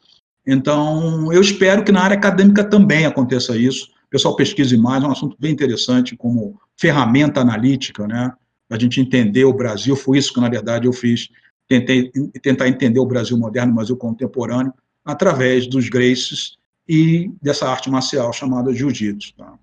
Então, 0.48 1.32
eu 1.32 1.42
espero 1.42 1.84
que 1.84 1.92
na 1.92 2.02
área 2.02 2.18
acadêmica 2.18 2.64
também 2.64 3.06
aconteça 3.06 3.56
isso. 3.56 3.90
O 4.08 4.10
pessoal 4.10 4.36
pesquise 4.36 4.78
mais, 4.78 5.04
é 5.04 5.08
um 5.08 5.12
assunto 5.12 5.36
bem 5.40 5.52
interessante 5.52 6.16
como 6.16 6.60
ferramenta 6.78 7.42
analítica, 7.42 8.08
né? 8.08 8.32
A 8.70 8.78
gente 8.78 9.00
entender 9.00 9.46
o 9.46 9.54
Brasil, 9.54 9.96
foi 9.96 10.18
isso 10.18 10.34
que, 10.34 10.42
na 10.42 10.50
verdade, 10.50 10.88
eu 10.88 10.94
fiz. 10.94 11.30
Tentei 11.68 12.12
tentar 12.42 12.68
entender 12.68 13.00
o 13.00 13.06
Brasil 13.06 13.38
moderno, 13.38 13.72
o 13.72 13.76
Brasil 13.76 13.96
contemporâneo, 13.96 14.74
através 15.04 15.68
dos 15.68 15.90
Graces 15.90 16.56
e 16.88 17.32
dessa 17.42 17.68
arte 17.68 17.90
marcial 17.90 18.32
chamada 18.34 18.74
Jiu-Jitsu. 18.74 19.34
Tá? 19.36 19.58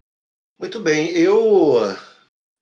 Muito 0.59 0.81
bem, 0.81 1.11
eu, 1.11 1.97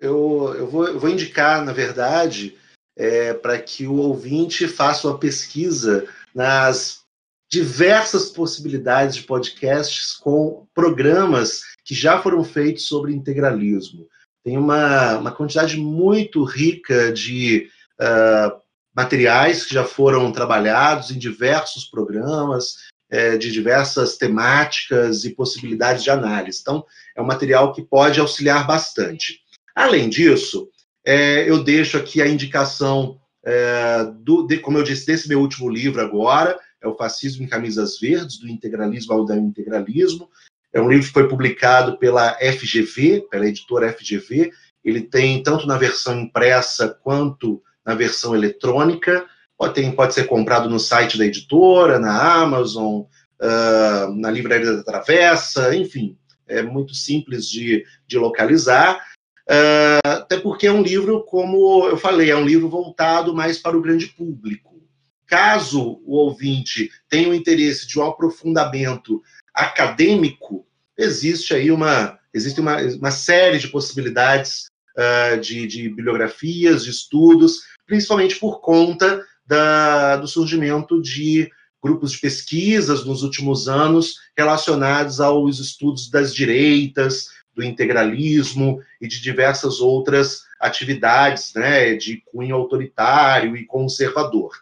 eu, 0.01 0.55
eu, 0.57 0.67
vou, 0.69 0.87
eu 0.87 0.99
vou 0.99 1.11
indicar, 1.11 1.65
na 1.65 1.73
verdade, 1.73 2.57
é, 2.97 3.35
para 3.35 3.59
que 3.61 3.87
o 3.87 3.95
ouvinte 3.95 4.67
faça 4.67 5.09
uma 5.09 5.19
pesquisa 5.19 6.07
nas 6.35 7.03
diversas 7.51 8.29
possibilidades 8.29 9.17
de 9.17 9.23
podcasts 9.23 10.13
com 10.13 10.67
programas 10.75 11.63
que 11.85 11.95
já 11.95 12.21
foram 12.21 12.45
feitos 12.45 12.87
sobre 12.87 13.15
integralismo. 13.15 14.07
tem 14.45 14.59
uma, 14.59 15.19
uma 15.19 15.33
quantidade 15.33 15.79
muito 15.79 16.45
rica 16.45 17.11
de 17.11 17.71
uh, 17.99 18.61
materiais 18.99 19.65
que 19.65 19.73
já 19.73 19.85
foram 19.85 20.33
trabalhados 20.33 21.13
em 21.13 21.19
diversos 21.21 21.85
programas, 21.85 22.89
é, 23.09 23.37
de 23.37 23.53
diversas 23.53 24.17
temáticas 24.17 25.25
e 25.25 25.37
possibilidades 25.37 26.03
de 26.03 26.11
análise. 26.11 26.59
Então, 26.61 26.85
é 27.17 27.23
um 27.23 27.25
material 27.25 27.73
que 27.73 27.81
pode 27.81 28.19
auxiliar 28.19 28.67
bastante. 28.67 29.39
Além 29.73 30.09
disso, 30.09 30.69
é, 31.07 31.49
eu 31.49 31.63
deixo 31.63 31.97
aqui 31.97 32.21
a 32.21 32.27
indicação, 32.27 33.21
é, 33.45 34.05
do, 34.17 34.45
de, 34.45 34.59
como 34.59 34.79
eu 34.79 34.83
disse, 34.83 35.07
desse 35.07 35.29
meu 35.29 35.39
último 35.39 35.71
livro 35.71 36.03
agora, 36.03 36.59
é 36.83 36.89
o 36.89 36.97
Fascismo 36.97 37.45
em 37.45 37.49
Camisas 37.49 38.01
Verdes, 38.01 38.41
do 38.41 38.49
integralismo 38.49 39.13
ao 39.13 39.25
integralismo. 39.37 40.29
É 40.73 40.81
um 40.81 40.89
livro 40.89 41.07
que 41.07 41.13
foi 41.13 41.29
publicado 41.29 41.99
pela 41.99 42.37
FGV, 42.41 43.29
pela 43.31 43.47
editora 43.47 43.93
FGV. 43.93 44.51
Ele 44.85 45.03
tem 45.03 45.41
tanto 45.41 45.69
na 45.69 45.79
versão 45.79 46.19
impressa 46.19 46.89
quanto 46.89 47.63
na 47.89 47.95
versão 47.95 48.35
eletrônica. 48.35 49.25
Pode, 49.57 49.73
tem, 49.73 49.91
pode 49.91 50.13
ser 50.13 50.25
comprado 50.25 50.69
no 50.69 50.79
site 50.79 51.17
da 51.17 51.25
editora, 51.25 51.99
na 51.99 52.43
Amazon, 52.43 53.01
uh, 53.41 54.15
na 54.15 54.31
Livraria 54.31 54.75
da 54.75 54.85
Travessa, 54.85 55.75
enfim, 55.75 56.19
é 56.47 56.63
muito 56.63 56.95
simples 56.95 57.49
de, 57.49 57.87
de 58.07 58.19
localizar. 58.19 59.03
Uh, 59.49 60.07
até 60.07 60.39
porque 60.39 60.67
é 60.67 60.73
um 60.73 60.83
livro, 60.83 61.25
como 61.25 61.87
eu 61.87 61.97
falei, 61.97 62.31
é 62.31 62.37
um 62.37 62.45
livro 62.45 62.69
voltado 62.69 63.35
mais 63.35 63.59
para 63.59 63.77
o 63.77 63.81
grande 63.81 64.09
público. 64.09 64.83
Caso 65.27 65.99
o 66.05 66.15
ouvinte 66.15 66.91
tenha 67.09 67.31
o 67.31 67.35
interesse 67.35 67.87
de 67.87 67.99
um 67.99 68.05
aprofundamento 68.05 69.23
acadêmico, 69.55 70.67
existe 70.97 71.55
aí 71.55 71.71
uma, 71.71 72.19
existe 72.35 72.61
uma, 72.61 72.77
uma 72.83 73.11
série 73.11 73.59
de 73.59 73.69
possibilidades 73.69 74.67
uh, 74.97 75.41
de, 75.41 75.67
de, 75.67 75.89
bibliografias, 75.89 76.85
de 76.85 76.91
estudos, 76.91 77.61
principalmente 77.89 78.37
por 78.37 78.61
conta 78.61 79.25
da, 79.45 80.17
do 80.19 80.29
surgimento 80.29 81.03
de 81.03 81.51
grupos 81.83 82.13
de 82.13 82.19
pesquisas 82.19 83.05
nos 83.05 83.23
últimos 83.23 83.69
anos 83.69 84.17
relacionados 84.37 85.21
aos 85.21 85.59
estudos 85.59 86.11
das 86.11 86.35
direitas, 86.35 87.31
do 87.55 87.65
integralismo 87.65 88.81
e 89.01 89.09
de 89.09 89.21
diversas 89.21 89.81
outras 89.81 90.43
atividades 90.61 91.53
né, 91.55 91.95
de 91.95 92.23
cunho 92.27 92.55
autoritário 92.55 93.57
e 93.57 93.67
conservador. 93.67 94.53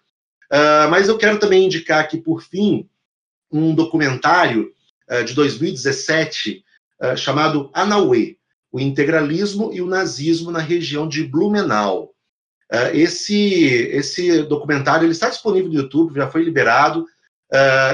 Uh, 0.51 0.89
mas 0.89 1.09
eu 1.09 1.19
quero 1.19 1.39
também 1.39 1.67
indicar 1.67 2.01
aqui, 2.01 2.19
por 2.19 2.43
fim, 2.43 2.89
um 3.51 3.75
documentário 3.75 4.73
uh, 5.11 5.25
de 5.25 5.35
2017 5.35 6.65
uh, 7.01 7.07
ah, 7.07 7.17
chamado 7.17 7.69
Anauê, 7.75 8.37
o 8.71 8.81
integralismo 8.81 9.73
e 9.73 9.83
o 9.83 9.87
nazismo 9.87 10.51
na 10.51 10.61
região 10.61 11.09
de 11.09 11.25
Blumenau. 11.25 12.15
Esse, 12.93 13.65
esse 13.93 14.43
documentário 14.43 15.05
ele 15.05 15.13
está 15.13 15.29
disponível 15.29 15.69
no 15.69 15.79
YouTube, 15.79 16.17
já 16.17 16.29
foi 16.29 16.43
liberado, 16.43 17.07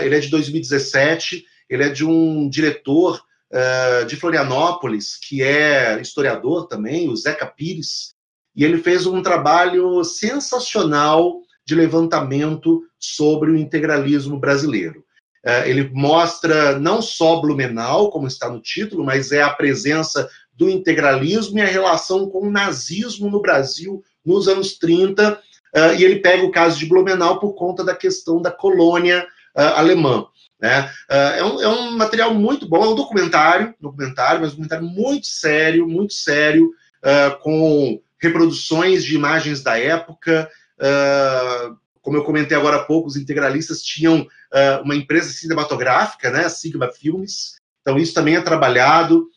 ele 0.03 0.17
é 0.17 0.21
de 0.21 0.29
2017, 0.29 1.45
ele 1.69 1.85
é 1.85 1.89
de 1.89 2.05
um 2.05 2.49
diretor 2.49 3.23
uh, 3.53 4.05
de 4.07 4.17
Florianópolis, 4.17 5.17
que 5.17 5.43
é 5.43 6.01
historiador 6.01 6.67
também, 6.67 7.09
o 7.09 7.17
Zeca 7.17 7.47
Pires, 7.47 8.15
e 8.55 8.65
ele 8.65 8.79
fez 8.79 9.07
um 9.07 9.23
trabalho 9.23 10.03
sensacional 10.05 11.41
de 11.65 11.75
levantamento 11.75 12.83
sobre 12.99 13.51
o 13.51 13.57
integralismo 13.57 14.39
brasileiro. 14.39 15.05
Uh, 15.45 15.67
ele 15.67 15.91
mostra 15.93 16.79
não 16.79 17.03
só 17.03 17.41
Blumenau, 17.41 18.11
como 18.11 18.27
está 18.27 18.49
no 18.49 18.61
título, 18.61 19.05
mas 19.05 19.33
é 19.33 19.43
a 19.43 19.51
presença 19.51 20.29
do 20.53 20.69
integralismo 20.69 21.59
e 21.59 21.63
a 21.63 21.67
relação 21.67 22.29
com 22.29 22.47
o 22.47 22.51
nazismo 22.51 23.31
no 23.31 23.41
Brasil 23.41 24.03
nos 24.25 24.49
anos 24.49 24.79
30, 24.79 25.33
uh, 25.33 25.39
eh, 25.75 25.97
e 25.97 26.05
ele 26.05 26.21
pega 26.21 26.45
o 26.45 26.51
caso 26.51 26.79
de 26.79 26.87
Blumenau 26.87 27.41
por 27.41 27.55
conta 27.55 27.85
da 27.85 27.95
questão 27.95 28.41
da 28.41 28.51
colônia 28.51 29.27
uh, 29.57 29.61
alemã. 29.77 30.27
Né? 30.63 30.89
Uh, 31.11 31.15
é, 31.15 31.45
um, 31.45 31.61
é, 31.61 31.69
um, 31.69 31.91
material 31.97 32.33
muito 32.33 32.69
bom, 32.69 32.85
é 32.85 32.89
um 32.89 32.95
documentário, 32.95 33.75
documentário, 33.81 34.41
mas 34.41 34.51
um 34.51 34.63
documentário 34.63 34.87
muito 34.87 35.27
sério, 35.27 35.89
muito 35.89 36.13
sério, 36.15 36.69
uh, 36.69 37.37
com 37.41 38.01
reproduções 38.21 39.05
de 39.05 39.17
imagens 39.17 39.61
da 39.61 39.77
época. 39.77 40.49
Uh, 40.79 41.77
como 42.01 42.17
eu 42.17 42.23
comentei 42.23 42.57
agora 42.57 42.77
há 42.77 42.85
pouco, 42.85 43.09
os 43.09 43.17
integralistas 43.17 43.83
tinham 43.83 44.27
uma 44.85 44.95
empresa 44.95 45.33
cinematográfica, 45.33 46.31
né, 46.31 46.49
Sigma 46.49 46.91
Filmes, 46.93 47.55
então 47.81 47.97
isso 47.97 48.13
também 48.13 48.35
é 48.35 48.41
trabalhado. 48.41 49.29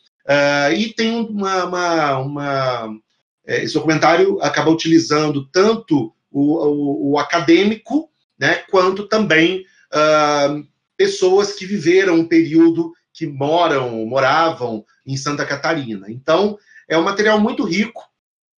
e 0.76 0.92
tem 0.92 1.12
uma, 1.12 1.64
uma, 1.64 2.18
uma 2.18 2.98
esse 3.46 3.74
documentário 3.74 4.40
acaba 4.42 4.70
utilizando 4.70 5.46
tanto 5.52 6.12
o, 6.30 7.10
o, 7.10 7.12
o 7.12 7.18
acadêmico, 7.18 8.10
né, 8.38 8.56
quanto 8.70 9.08
também 9.08 9.64
uh, 9.92 10.66
pessoas 10.96 11.52
que 11.52 11.64
viveram 11.64 12.16
um 12.16 12.28
período 12.28 12.92
que 13.12 13.26
moram, 13.26 14.04
moravam 14.04 14.84
em 15.06 15.16
Santa 15.16 15.46
Catarina. 15.46 16.06
Então, 16.10 16.58
é 16.88 16.98
um 16.98 17.02
material 17.02 17.40
muito 17.40 17.64
rico 17.64 18.02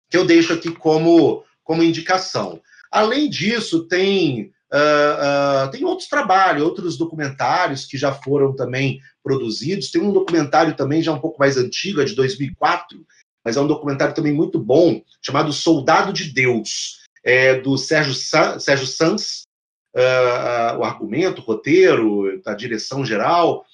que 0.09 0.17
eu 0.17 0.25
deixo 0.25 0.53
aqui 0.53 0.71
como, 0.71 1.43
como 1.63 1.83
indicação. 1.83 2.61
Além 2.91 3.29
disso, 3.29 3.87
tem, 3.87 4.51
uh, 4.73 5.67
uh, 5.67 5.71
tem 5.71 5.83
outros 5.83 6.07
trabalhos, 6.07 6.63
outros 6.63 6.97
documentários 6.97 7.85
que 7.85 7.97
já 7.97 8.11
foram 8.13 8.55
também 8.55 8.99
produzidos. 9.21 9.91
Tem 9.91 10.01
um 10.01 10.13
documentário 10.13 10.75
também 10.75 11.01
já 11.01 11.11
um 11.11 11.19
pouco 11.19 11.39
mais 11.39 11.57
antigo, 11.57 12.01
é 12.01 12.05
de 12.05 12.15
2004, 12.15 13.05
mas 13.47 13.55
é 13.55 13.61
um 13.61 13.67
documentário 13.67 14.13
também 14.13 14.33
muito 14.33 14.59
bom, 14.59 15.01
chamado 15.21 15.53
Soldado 15.53 16.11
de 16.11 16.33
Deus, 16.33 16.99
é 17.23 17.57
do 17.57 17.77
Sérgio, 17.77 18.13
Sa 18.13 18.59
Sérgio 18.59 18.85
Sanz, 18.85 19.43
uh, 19.95 20.77
o 20.77 20.83
argumento, 20.83 21.39
o 21.39 21.45
roteiro, 21.45 22.41
a 22.45 22.53
direção 22.53 23.05
geral. 23.05 23.65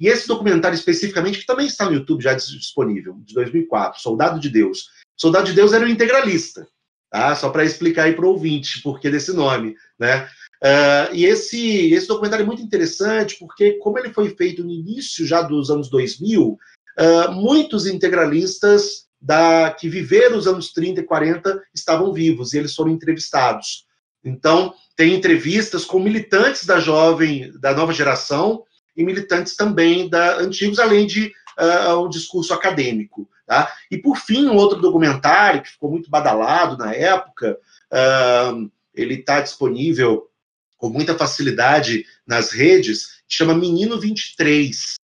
E 0.00 0.08
esse 0.08 0.26
documentário 0.26 0.74
especificamente, 0.74 1.38
que 1.38 1.46
também 1.46 1.68
está 1.68 1.84
no 1.84 1.94
YouTube 1.94 2.24
já 2.24 2.34
disponível, 2.34 3.20
de 3.24 3.32
2004, 3.34 4.00
Soldado 4.00 4.40
de 4.40 4.48
Deus. 4.48 4.88
Soldado 5.16 5.46
de 5.46 5.52
Deus 5.52 5.72
era 5.72 5.84
um 5.84 5.88
integralista, 5.88 6.66
tá? 7.08 7.36
só 7.36 7.50
para 7.50 7.64
explicar 7.64 8.06
aí 8.06 8.14
para 8.14 8.26
o 8.26 8.30
ouvinte 8.30 8.82
por 8.82 8.98
que 8.98 9.08
desse 9.08 9.32
nome. 9.32 9.76
Né? 9.96 10.28
Uh, 10.60 11.14
e 11.14 11.24
esse, 11.24 11.92
esse 11.92 12.08
documentário 12.08 12.42
é 12.42 12.46
muito 12.46 12.62
interessante 12.62 13.36
porque, 13.38 13.74
como 13.74 13.96
ele 13.96 14.12
foi 14.12 14.30
feito 14.30 14.64
no 14.64 14.72
início 14.72 15.24
já 15.24 15.40
dos 15.40 15.70
anos 15.70 15.88
2000, 15.88 16.58
uh, 16.98 17.32
muitos 17.32 17.86
integralistas 17.86 19.08
da, 19.20 19.70
que 19.70 19.88
viveram 19.88 20.38
os 20.38 20.46
anos 20.46 20.72
30 20.72 21.00
e 21.00 21.04
40 21.04 21.62
estavam 21.74 22.12
vivos 22.12 22.52
e 22.52 22.58
eles 22.58 22.74
foram 22.74 22.90
entrevistados. 22.90 23.86
Então, 24.24 24.74
tem 24.96 25.14
entrevistas 25.14 25.84
com 25.84 25.98
militantes 25.98 26.64
da 26.64 26.78
jovem, 26.78 27.52
da 27.58 27.74
nova 27.74 27.92
geração 27.92 28.64
e 28.96 29.04
militantes 29.04 29.56
também 29.56 30.08
da 30.08 30.38
antigos, 30.38 30.78
além 30.78 31.06
de 31.06 31.32
uh, 31.58 32.04
um 32.04 32.08
discurso 32.08 32.52
acadêmico. 32.52 33.28
Tá? 33.46 33.72
E, 33.90 33.98
por 33.98 34.16
fim, 34.16 34.46
um 34.46 34.56
outro 34.56 34.80
documentário 34.80 35.62
que 35.62 35.70
ficou 35.70 35.90
muito 35.90 36.10
badalado 36.10 36.76
na 36.76 36.94
época, 36.94 37.58
uh, 37.92 38.70
ele 38.94 39.14
está 39.14 39.40
disponível 39.40 40.28
com 40.76 40.88
muita 40.88 41.16
facilidade 41.16 42.04
nas 42.26 42.52
redes, 42.52 43.22
chama 43.28 43.54
Menino 43.54 44.00
23. 44.00 44.94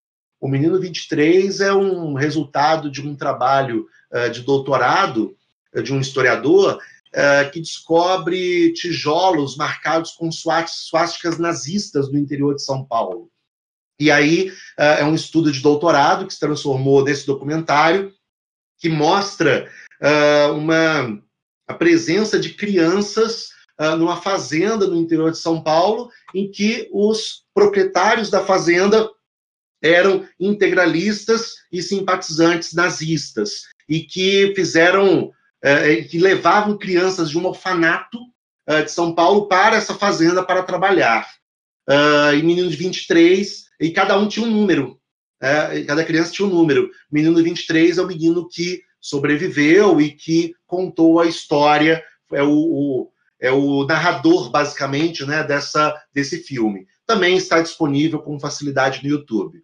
O 0.41 0.49
Menino 0.49 0.81
23 0.81 1.61
é 1.61 1.73
um 1.73 2.15
resultado 2.15 2.91
de 2.91 3.07
um 3.07 3.15
trabalho 3.15 3.87
de 4.33 4.43
doutorado 4.43 5.37
de 5.83 5.93
um 5.93 6.01
historiador 6.01 6.79
uh, 6.79 7.51
que 7.51 7.61
descobre 7.61 8.73
tijolos 8.73 9.57
marcados 9.57 10.13
com 10.13 10.31
suásticas 10.33 11.39
nazistas 11.39 12.11
no 12.11 12.19
interior 12.19 12.55
de 12.55 12.63
São 12.63 12.85
Paulo. 12.85 13.31
E 13.99 14.11
aí 14.11 14.53
é 14.77 15.03
um 15.05 15.15
estudo 15.15 15.51
de 15.51 15.61
doutorado 15.61 16.27
que 16.27 16.35
se 16.35 16.41
transformou 16.41 17.03
nesse 17.03 17.27
documentário, 17.27 18.13
que 18.79 18.91
mostra 18.91 19.71
uma, 20.55 21.19
a 21.67 21.73
presença 21.73 22.39
de 22.39 22.53
crianças 22.53 23.49
numa 23.99 24.21
fazenda 24.21 24.87
no 24.87 24.97
interior 24.97 25.33
de 25.33 25.39
São 25.39 25.63
Paulo, 25.63 26.11
em 26.35 26.51
que 26.51 26.91
os 26.93 27.47
proprietários 27.55 28.29
da 28.29 28.45
fazenda 28.45 29.09
eram 29.83 30.29
integralistas 30.39 31.55
e 31.73 31.81
simpatizantes 31.83 32.75
nazistas, 32.75 33.63
e 33.89 34.01
que 34.01 34.53
fizeram 34.55 35.31
é, 35.63 35.93
é, 35.93 36.03
que 36.05 36.19
levavam 36.19 36.79
crianças 36.79 37.31
de 37.31 37.39
um 37.39 37.47
orfanato 37.47 38.19
uh, 38.69 38.85
de 38.85 38.91
São 38.91 39.15
Paulo 39.15 39.49
para 39.49 39.77
essa 39.77 39.95
fazenda 39.95 40.45
para 40.45 40.63
trabalhar. 40.63 41.27
Uh, 41.89 42.35
e 42.35 42.43
menino 42.43 42.69
de 42.69 42.77
23, 42.77 43.65
e 43.81 43.91
cada 43.91 44.19
um 44.19 44.29
tinha 44.29 44.47
um 44.47 44.51
número. 44.51 45.01
Uh, 45.43 45.87
cada 45.87 46.05
criança 46.05 46.33
tinha 46.33 46.47
um 46.47 46.53
número. 46.53 46.91
Menino 47.11 47.35
de 47.37 47.43
23 47.43 47.99
é 47.99 48.03
o 48.03 48.07
menino 48.07 48.49
que 48.49 48.83
sobreviveu 49.01 50.01
e 50.01 50.11
que 50.11 50.55
contou 50.67 51.21
a 51.21 51.27
história, 51.27 52.03
é 52.33 52.43
o, 52.43 52.51
o 52.51 53.11
é 53.39 53.51
o 53.53 53.85
narrador, 53.85 54.51
basicamente, 54.51 55.25
né, 55.25 55.45
dessa, 55.45 55.95
desse 56.13 56.39
filme. 56.39 56.87
Também 57.07 57.37
está 57.37 57.61
disponível 57.61 58.21
com 58.21 58.41
facilidade 58.41 59.03
no 59.03 59.11
YouTube. 59.11 59.63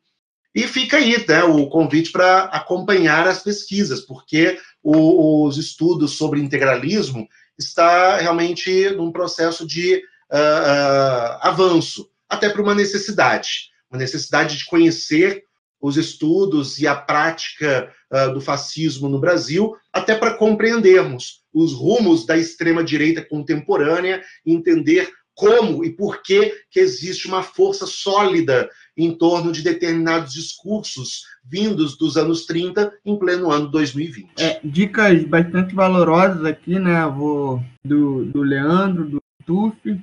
E 0.55 0.67
fica 0.67 0.99
aí 0.99 1.25
né, 1.27 1.45
o 1.45 1.67
convite 1.69 2.13
para 2.13 2.45
acompanhar 2.45 3.27
as 3.27 3.43
pesquisas, 3.43 4.01
porque 4.01 4.59
o, 4.83 5.47
os 5.47 5.57
estudos 5.57 6.13
sobre 6.13 6.41
integralismo 6.41 7.27
está 7.59 8.19
realmente 8.19 8.91
num 8.91 9.11
processo 9.11 9.67
de 9.67 9.97
uh, 9.97 10.01
uh, 10.37 11.39
avanço, 11.41 12.09
até 12.29 12.49
por 12.49 12.61
uma 12.61 12.75
necessidade, 12.75 13.71
uma 13.91 13.99
necessidade 13.99 14.59
de 14.59 14.67
conhecer 14.67 15.45
os 15.81 15.97
estudos 15.97 16.79
e 16.79 16.87
a 16.87 16.95
prática 16.95 17.93
uh, 18.11 18.33
do 18.33 18.41
fascismo 18.41 19.09
no 19.09 19.19
Brasil, 19.19 19.75
até 19.93 20.15
para 20.15 20.35
compreendermos 20.35 21.43
os 21.53 21.73
rumos 21.73 22.25
da 22.25 22.37
extrema-direita 22.37 23.23
contemporânea 23.23 24.23
entender 24.47 25.11
como 25.35 25.85
e 25.85 25.91
por 25.91 26.23
que, 26.23 26.53
que 26.71 26.81
existe 26.81 27.27
uma 27.27 27.43
força 27.43 27.87
sólida 27.87 28.69
em 28.97 29.17
torno 29.17 29.53
de 29.53 29.63
determinados 29.63 30.33
discursos 30.33 31.23
vindos 31.45 31.97
dos 31.97 32.17
anos 32.17 32.45
30 32.47 32.93
em 33.05 33.19
pleno 33.19 33.51
ano 33.51 33.69
2020. 33.69 34.31
É, 34.39 34.61
dicas 34.63 35.25
bastante 35.25 35.75
valorosas 35.75 36.45
aqui, 36.45 36.79
né? 36.79 37.07
Vou 37.07 37.63
do, 37.85 38.27
do 38.27 38.43
Leandro, 38.43 39.05
do 39.09 39.23
Tuf. 39.45 40.01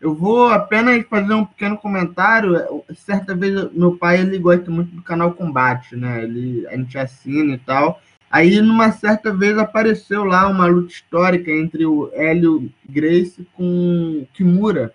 Eu 0.00 0.14
vou 0.14 0.48
apenas 0.48 1.04
fazer 1.08 1.34
um 1.34 1.44
pequeno 1.44 1.76
comentário. 1.76 2.54
Certa 2.94 3.34
vez, 3.34 3.70
meu 3.72 3.96
pai 3.96 4.20
ele 4.20 4.38
gosta 4.38 4.70
muito 4.70 4.94
do 4.94 5.02
canal 5.02 5.32
Combate, 5.32 5.96
né? 5.96 6.22
Ele, 6.24 6.66
a 6.68 6.76
gente 6.76 6.96
assina 6.96 7.54
e 7.54 7.58
tal. 7.58 8.00
Aí, 8.30 8.60
numa 8.60 8.92
certa 8.92 9.32
vez, 9.32 9.56
apareceu 9.56 10.22
lá 10.24 10.46
uma 10.48 10.66
luta 10.66 10.92
histórica 10.92 11.50
entre 11.50 11.86
o 11.86 12.10
Hélio 12.12 12.70
Grace 12.88 13.46
com 13.54 14.26
Kimura, 14.34 14.92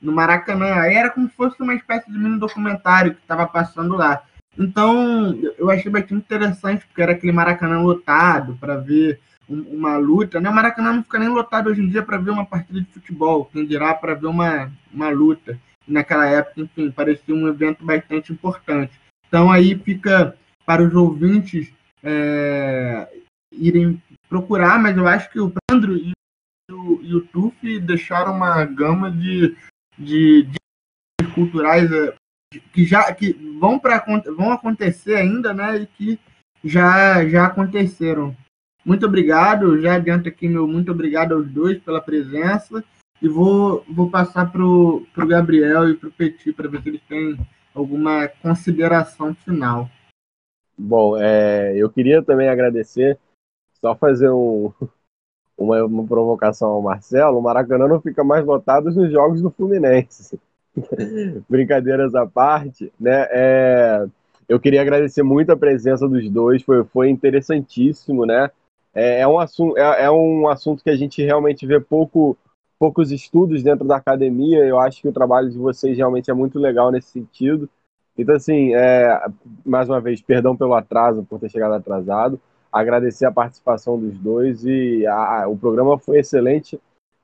no 0.00 0.12
Maracanã. 0.12 0.74
Aí 0.74 0.94
era 0.94 1.10
como 1.10 1.28
se 1.28 1.34
fosse 1.34 1.60
uma 1.62 1.74
espécie 1.74 2.10
de 2.10 2.18
mini 2.18 2.38
documentário 2.38 3.14
que 3.14 3.20
estava 3.22 3.46
passando 3.46 3.96
lá. 3.96 4.22
Então, 4.58 5.34
eu 5.58 5.70
achei 5.70 5.90
bastante 5.90 6.14
interessante, 6.14 6.86
porque 6.86 7.02
era 7.02 7.12
aquele 7.12 7.32
Maracanã 7.32 7.80
lotado 7.80 8.56
para 8.60 8.76
ver 8.76 9.18
uma 9.48 9.96
luta. 9.96 10.38
Né? 10.38 10.50
O 10.50 10.54
Maracanã 10.54 10.92
não 10.92 11.02
fica 11.02 11.18
nem 11.18 11.28
lotado 11.28 11.70
hoje 11.70 11.80
em 11.80 11.88
dia 11.88 12.02
para 12.02 12.18
ver 12.18 12.30
uma 12.30 12.46
partida 12.46 12.80
de 12.80 12.86
futebol, 12.86 13.46
quem 13.46 13.66
dirá 13.66 13.94
para 13.94 14.14
ver 14.14 14.26
uma, 14.26 14.70
uma 14.92 15.08
luta. 15.08 15.58
Naquela 15.88 16.26
época, 16.26 16.60
enfim, 16.60 16.90
parecia 16.90 17.34
um 17.34 17.48
evento 17.48 17.84
bastante 17.84 18.32
importante. 18.32 18.92
Então, 19.26 19.50
aí 19.50 19.74
fica 19.74 20.36
para 20.64 20.82
os 20.82 20.94
ouvintes 20.94 21.72
é, 22.04 23.08
irem 23.50 24.00
procurar, 24.28 24.78
mas 24.78 24.96
eu 24.96 25.08
acho 25.08 25.30
que 25.30 25.40
o 25.40 25.52
Pandro 25.68 25.96
e 25.96 26.12
o, 26.70 27.00
e 27.02 27.14
o 27.14 27.26
Tuf 27.26 27.80
deixaram 27.80 28.34
uma 28.34 28.64
gama 28.64 29.10
de, 29.10 29.56
de, 29.98 30.42
de 30.44 31.26
culturais 31.34 31.90
é, 31.90 32.14
que 32.72 32.84
já 32.84 33.12
que 33.12 33.32
vão 33.58 33.78
para 33.78 34.04
vão 34.36 34.52
acontecer 34.52 35.16
ainda, 35.16 35.52
né? 35.52 35.78
E 35.78 35.86
que 35.86 36.20
já 36.62 37.26
já 37.28 37.46
aconteceram. 37.46 38.36
Muito 38.84 39.06
obrigado, 39.06 39.80
já 39.80 39.94
adianto 39.94 40.28
aqui 40.28 40.46
meu 40.46 40.66
muito 40.66 40.92
obrigado 40.92 41.32
aos 41.34 41.48
dois 41.48 41.78
pela 41.78 42.00
presença 42.00 42.84
e 43.20 43.28
vou 43.28 43.84
vou 43.88 44.10
passar 44.10 44.50
pro 44.52 45.06
pro 45.12 45.26
Gabriel 45.26 45.88
e 45.88 45.96
pro 45.96 46.12
Petit 46.12 46.52
para 46.52 46.68
ver 46.68 46.82
se 46.82 46.88
eles 46.90 47.02
têm 47.08 47.38
alguma 47.74 48.28
consideração 48.28 49.34
final. 49.34 49.90
Bom, 50.76 51.16
é, 51.16 51.76
eu 51.76 51.88
queria 51.88 52.22
também 52.22 52.48
agradecer, 52.48 53.18
só 53.80 53.94
fazer 53.94 54.30
um, 54.30 54.72
uma, 55.56 55.84
uma, 55.84 56.06
provocação 56.06 56.70
ao 56.70 56.82
Marcelo, 56.82 57.38
o 57.38 57.42
Maracanã 57.42 57.86
não 57.86 58.00
fica 58.00 58.24
mais 58.24 58.44
lotado 58.44 58.90
nos 58.90 59.10
jogos 59.12 59.40
do 59.40 59.50
Fluminense. 59.50 60.38
Brincadeiras 61.48 62.14
à 62.14 62.26
parte, 62.26 62.92
né? 62.98 63.28
É, 63.30 64.06
eu 64.48 64.58
queria 64.58 64.82
agradecer 64.82 65.22
muito 65.22 65.50
a 65.50 65.56
presença 65.56 66.08
dos 66.08 66.28
dois, 66.28 66.62
foi, 66.62 66.84
foi 66.84 67.08
interessantíssimo, 67.08 68.26
né? 68.26 68.50
É, 68.94 69.20
é, 69.20 69.28
um 69.28 69.38
assunto, 69.38 69.76
é, 69.76 70.04
é 70.04 70.10
um 70.10 70.48
assunto 70.48 70.82
que 70.82 70.90
a 70.90 70.96
gente 70.96 71.22
realmente 71.22 71.66
vê 71.66 71.80
pouco, 71.80 72.36
poucos 72.78 73.10
estudos 73.10 73.62
dentro 73.62 73.84
da 73.84 73.96
academia. 73.96 74.64
Eu 74.64 74.78
acho 74.78 75.00
que 75.02 75.08
o 75.08 75.12
trabalho 75.12 75.50
de 75.50 75.58
vocês 75.58 75.96
realmente 75.96 76.30
é 76.30 76.34
muito 76.34 76.58
legal 76.58 76.92
nesse 76.92 77.08
sentido. 77.08 77.68
Então, 78.16 78.34
assim, 78.34 78.74
é, 78.74 79.26
mais 79.64 79.88
uma 79.88 80.00
vez, 80.00 80.22
perdão 80.22 80.56
pelo 80.56 80.74
atraso, 80.74 81.24
por 81.28 81.40
ter 81.40 81.50
chegado 81.50 81.74
atrasado. 81.74 82.40
Agradecer 82.72 83.26
a 83.26 83.32
participação 83.32 83.98
dos 83.98 84.18
dois 84.18 84.64
e 84.64 85.06
a, 85.06 85.46
o 85.48 85.56
programa 85.56 85.98
foi 85.98 86.18
excelente. 86.18 86.80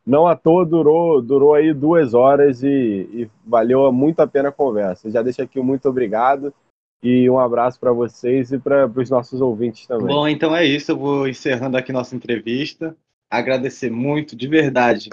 Não 0.06 0.26
à 0.26 0.34
toa 0.34 0.64
durou, 0.64 1.20
durou 1.20 1.54
aí 1.54 1.72
duas 1.72 2.14
horas 2.14 2.62
e, 2.62 2.68
e 3.12 3.30
valeu 3.46 3.92
muito 3.92 4.20
a 4.20 4.26
pena 4.26 4.48
a 4.48 4.52
conversa. 4.52 5.10
Já 5.10 5.22
deixo 5.22 5.42
aqui 5.42 5.60
um 5.60 5.64
muito 5.64 5.88
obrigado 5.88 6.52
e 7.02 7.28
um 7.30 7.38
abraço 7.38 7.78
para 7.78 7.92
vocês 7.92 8.52
e 8.52 8.58
para 8.58 8.86
os 8.86 9.10
nossos 9.10 9.40
ouvintes 9.40 9.86
também. 9.86 10.06
Bom, 10.06 10.28
então 10.28 10.54
é 10.54 10.64
isso. 10.64 10.92
Eu 10.92 10.98
vou 10.98 11.28
encerrando 11.28 11.76
aqui 11.76 11.92
nossa 11.92 12.14
entrevista. 12.14 12.96
Agradecer 13.30 13.90
muito, 13.90 14.34
de 14.34 14.48
verdade, 14.48 15.08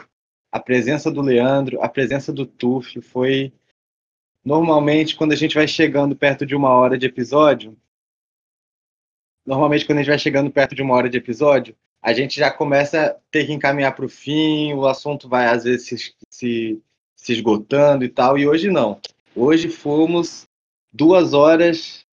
a 0.51 0.59
presença 0.59 1.11
do 1.11 1.21
Leandro, 1.21 1.81
a 1.81 1.87
presença 1.87 2.33
do 2.33 2.45
Tuf. 2.45 2.99
Foi 3.01 3.53
Normalmente, 4.47 5.17
quando 5.17 5.33
a 5.33 5.35
gente 5.35 5.55
vai 5.55 5.67
chegando 5.67 6.15
perto 6.15 6.45
de 6.45 6.55
uma 6.55 6.69
hora 6.69 6.97
de 6.97 7.05
episódio, 7.05 7.77
normalmente 9.45 9.85
quando 9.85 9.97
a 9.97 10.01
gente 10.01 10.09
vai 10.09 10.17
chegando 10.17 10.49
perto 10.49 10.73
de 10.73 10.81
uma 10.81 10.95
hora 10.95 11.09
de 11.09 11.17
episódio, 11.17 11.75
a 12.01 12.13
gente 12.13 12.39
já 12.39 12.49
começa 12.49 13.07
a 13.07 13.15
ter 13.29 13.45
que 13.45 13.51
encaminhar 13.51 13.93
para 13.93 14.05
o 14.05 14.09
fim, 14.09 14.71
o 14.71 14.87
assunto 14.87 15.27
vai 15.27 15.47
às 15.47 15.65
vezes 15.65 15.87
se, 15.87 16.13
se, 16.29 16.81
se, 17.13 17.33
esgotando 17.33 18.05
e 18.05 18.07
tal, 18.07 18.37
e 18.37 18.47
hoje 18.47 18.71
não. 18.71 19.01
Hoje 19.35 19.67
fomos 19.67 20.47
duas 20.93 21.33
horas 21.33 22.05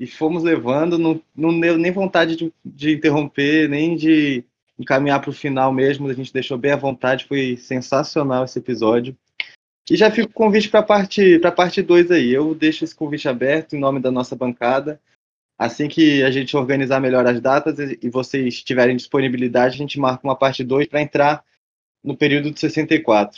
e 0.00 0.08
fomos 0.08 0.42
levando, 0.42 0.98
não, 0.98 1.60
deu 1.60 1.78
nem 1.78 1.92
vontade 1.92 2.34
de, 2.34 2.52
de 2.64 2.94
interromper, 2.94 3.68
nem 3.68 3.94
de 3.94 4.44
encaminhar 4.76 5.20
para 5.20 5.30
o 5.30 5.32
final 5.32 5.72
mesmo, 5.72 6.08
a 6.08 6.12
gente 6.12 6.32
deixou 6.32 6.58
bem 6.58 6.72
à 6.72 6.76
vontade, 6.76 7.26
foi 7.26 7.56
sensacional 7.56 8.44
esse 8.44 8.58
episódio. 8.58 9.16
E 9.90 9.96
já 9.96 10.08
fica 10.08 10.28
o 10.28 10.32
convite 10.32 10.68
para 10.68 10.78
a 10.78 10.84
parte, 10.84 11.40
pra 11.40 11.50
parte 11.50 11.82
2 11.82 12.12
aí. 12.12 12.30
Eu 12.30 12.54
deixo 12.54 12.84
esse 12.84 12.94
convite 12.94 13.28
aberto 13.28 13.74
em 13.74 13.80
nome 13.80 13.98
da 13.98 14.12
nossa 14.12 14.36
bancada. 14.36 15.00
Assim 15.58 15.88
que 15.88 16.22
a 16.22 16.30
gente 16.30 16.56
organizar 16.56 17.00
melhor 17.00 17.26
as 17.26 17.40
datas 17.40 17.76
e 18.00 18.08
vocês 18.08 18.62
tiverem 18.62 18.96
disponibilidade, 18.96 19.74
a 19.74 19.78
gente 19.78 19.98
marca 19.98 20.24
uma 20.24 20.36
parte 20.36 20.62
2 20.62 20.86
para 20.86 21.02
entrar 21.02 21.44
no 22.04 22.16
período 22.16 22.52
de 22.52 22.60
64. 22.60 23.36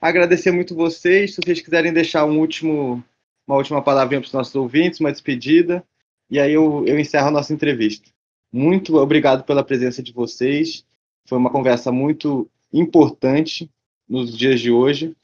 Agradecer 0.00 0.52
muito 0.52 0.76
vocês. 0.76 1.34
Se 1.34 1.40
vocês 1.44 1.60
quiserem 1.60 1.92
deixar 1.92 2.24
um 2.24 2.38
último, 2.38 3.04
uma 3.44 3.56
última 3.56 3.82
palavrinha 3.82 4.20
para 4.20 4.28
os 4.28 4.32
nossos 4.32 4.54
ouvintes, 4.54 5.00
uma 5.00 5.10
despedida, 5.10 5.84
e 6.30 6.38
aí 6.38 6.52
eu, 6.52 6.86
eu 6.86 7.00
encerro 7.00 7.26
a 7.26 7.32
nossa 7.32 7.52
entrevista. 7.52 8.08
Muito 8.52 8.96
obrigado 8.96 9.42
pela 9.42 9.64
presença 9.64 10.04
de 10.04 10.12
vocês. 10.12 10.86
Foi 11.26 11.36
uma 11.36 11.50
conversa 11.50 11.90
muito 11.90 12.48
importante 12.72 13.68
nos 14.08 14.38
dias 14.38 14.60
de 14.60 14.70
hoje. 14.70 15.16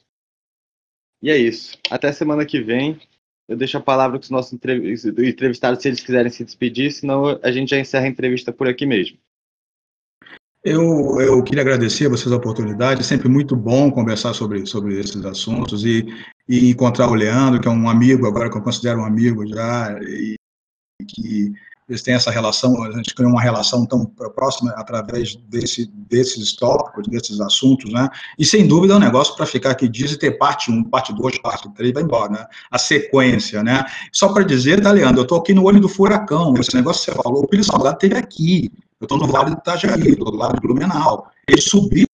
E 1.25 1.31
é 1.31 1.37
isso. 1.39 1.75
Até 1.89 2.11
semana 2.11 2.45
que 2.45 2.61
vem. 2.61 3.01
Eu 3.49 3.57
deixo 3.57 3.79
a 3.79 3.81
palavra 3.81 4.19
com 4.19 4.23
os 4.23 4.29
nossos 4.29 4.53
entrevistados 4.53 5.81
se 5.81 5.87
eles 5.87 5.99
quiserem 5.99 6.31
se 6.31 6.45
despedir, 6.45 6.91
senão 6.91 7.39
a 7.41 7.51
gente 7.51 7.69
já 7.69 7.79
encerra 7.79 8.05
a 8.05 8.09
entrevista 8.09 8.53
por 8.53 8.67
aqui 8.67 8.85
mesmo. 8.85 9.17
Eu, 10.63 11.19
eu 11.19 11.43
queria 11.43 11.61
agradecer 11.61 12.05
a 12.05 12.09
vocês 12.09 12.31
a 12.31 12.35
oportunidade, 12.35 13.01
é 13.01 13.03
sempre 13.03 13.27
muito 13.27 13.55
bom 13.55 13.89
conversar 13.89 14.35
sobre, 14.35 14.67
sobre 14.67 14.99
esses 14.99 15.23
assuntos 15.25 15.83
e, 15.83 16.05
e 16.47 16.69
encontrar 16.69 17.09
o 17.09 17.15
Leandro, 17.15 17.59
que 17.59 17.67
é 17.67 17.71
um 17.71 17.89
amigo 17.89 18.27
agora 18.27 18.49
que 18.49 18.57
eu 18.57 18.63
considero 18.63 18.99
um 18.99 19.05
amigo 19.05 19.47
já, 19.47 19.99
e 20.03 20.35
que 21.07 21.53
eles 21.87 22.01
têm 22.01 22.15
essa 22.15 22.31
relação, 22.31 22.83
a 22.83 22.91
gente 22.91 23.13
criou 23.13 23.31
uma 23.31 23.41
relação 23.41 23.85
tão 23.85 24.05
próxima 24.05 24.71
através 24.71 25.35
desse, 25.35 25.85
desses 25.85 26.53
tópicos, 26.53 27.07
desses 27.07 27.39
assuntos, 27.39 27.91
né? 27.91 28.09
E 28.39 28.45
sem 28.45 28.67
dúvida 28.67 28.93
é 28.93 28.97
um 28.97 28.99
negócio 28.99 29.35
para 29.35 29.45
ficar 29.45 29.71
aqui 29.71 29.87
diz 29.87 30.11
e 30.11 30.17
ter 30.17 30.31
parte 30.31 30.71
1, 30.71 30.85
parte 30.85 31.13
2, 31.13 31.39
parte 31.39 31.69
3, 31.75 31.93
vai 31.93 32.03
embora, 32.03 32.31
né? 32.31 32.45
A 32.71 32.79
sequência, 32.79 33.61
né? 33.61 33.85
Só 34.11 34.33
para 34.33 34.43
dizer, 34.43 34.81
tá, 34.81 34.91
Leandro, 34.91 35.19
eu 35.19 35.23
estou 35.23 35.37
aqui 35.37 35.53
no 35.53 35.63
olho 35.63 35.79
do 35.79 35.87
furacão, 35.87 36.55
esse 36.57 36.75
negócio 36.75 37.05
que 37.05 37.11
você 37.11 37.23
falou, 37.23 37.43
o 37.43 37.47
Pires 37.47 37.67
Salgado 37.67 37.99
teve 37.99 38.15
aqui, 38.15 38.71
eu 38.99 39.05
estou 39.05 39.19
no 39.19 39.27
Vale 39.27 39.51
do 39.51 39.59
Itajaí, 39.59 40.15
do 40.15 40.35
lado 40.35 40.55
do 40.55 40.61
Blumenau. 40.61 41.29
Ele 41.47 41.61
subiu 41.61 42.07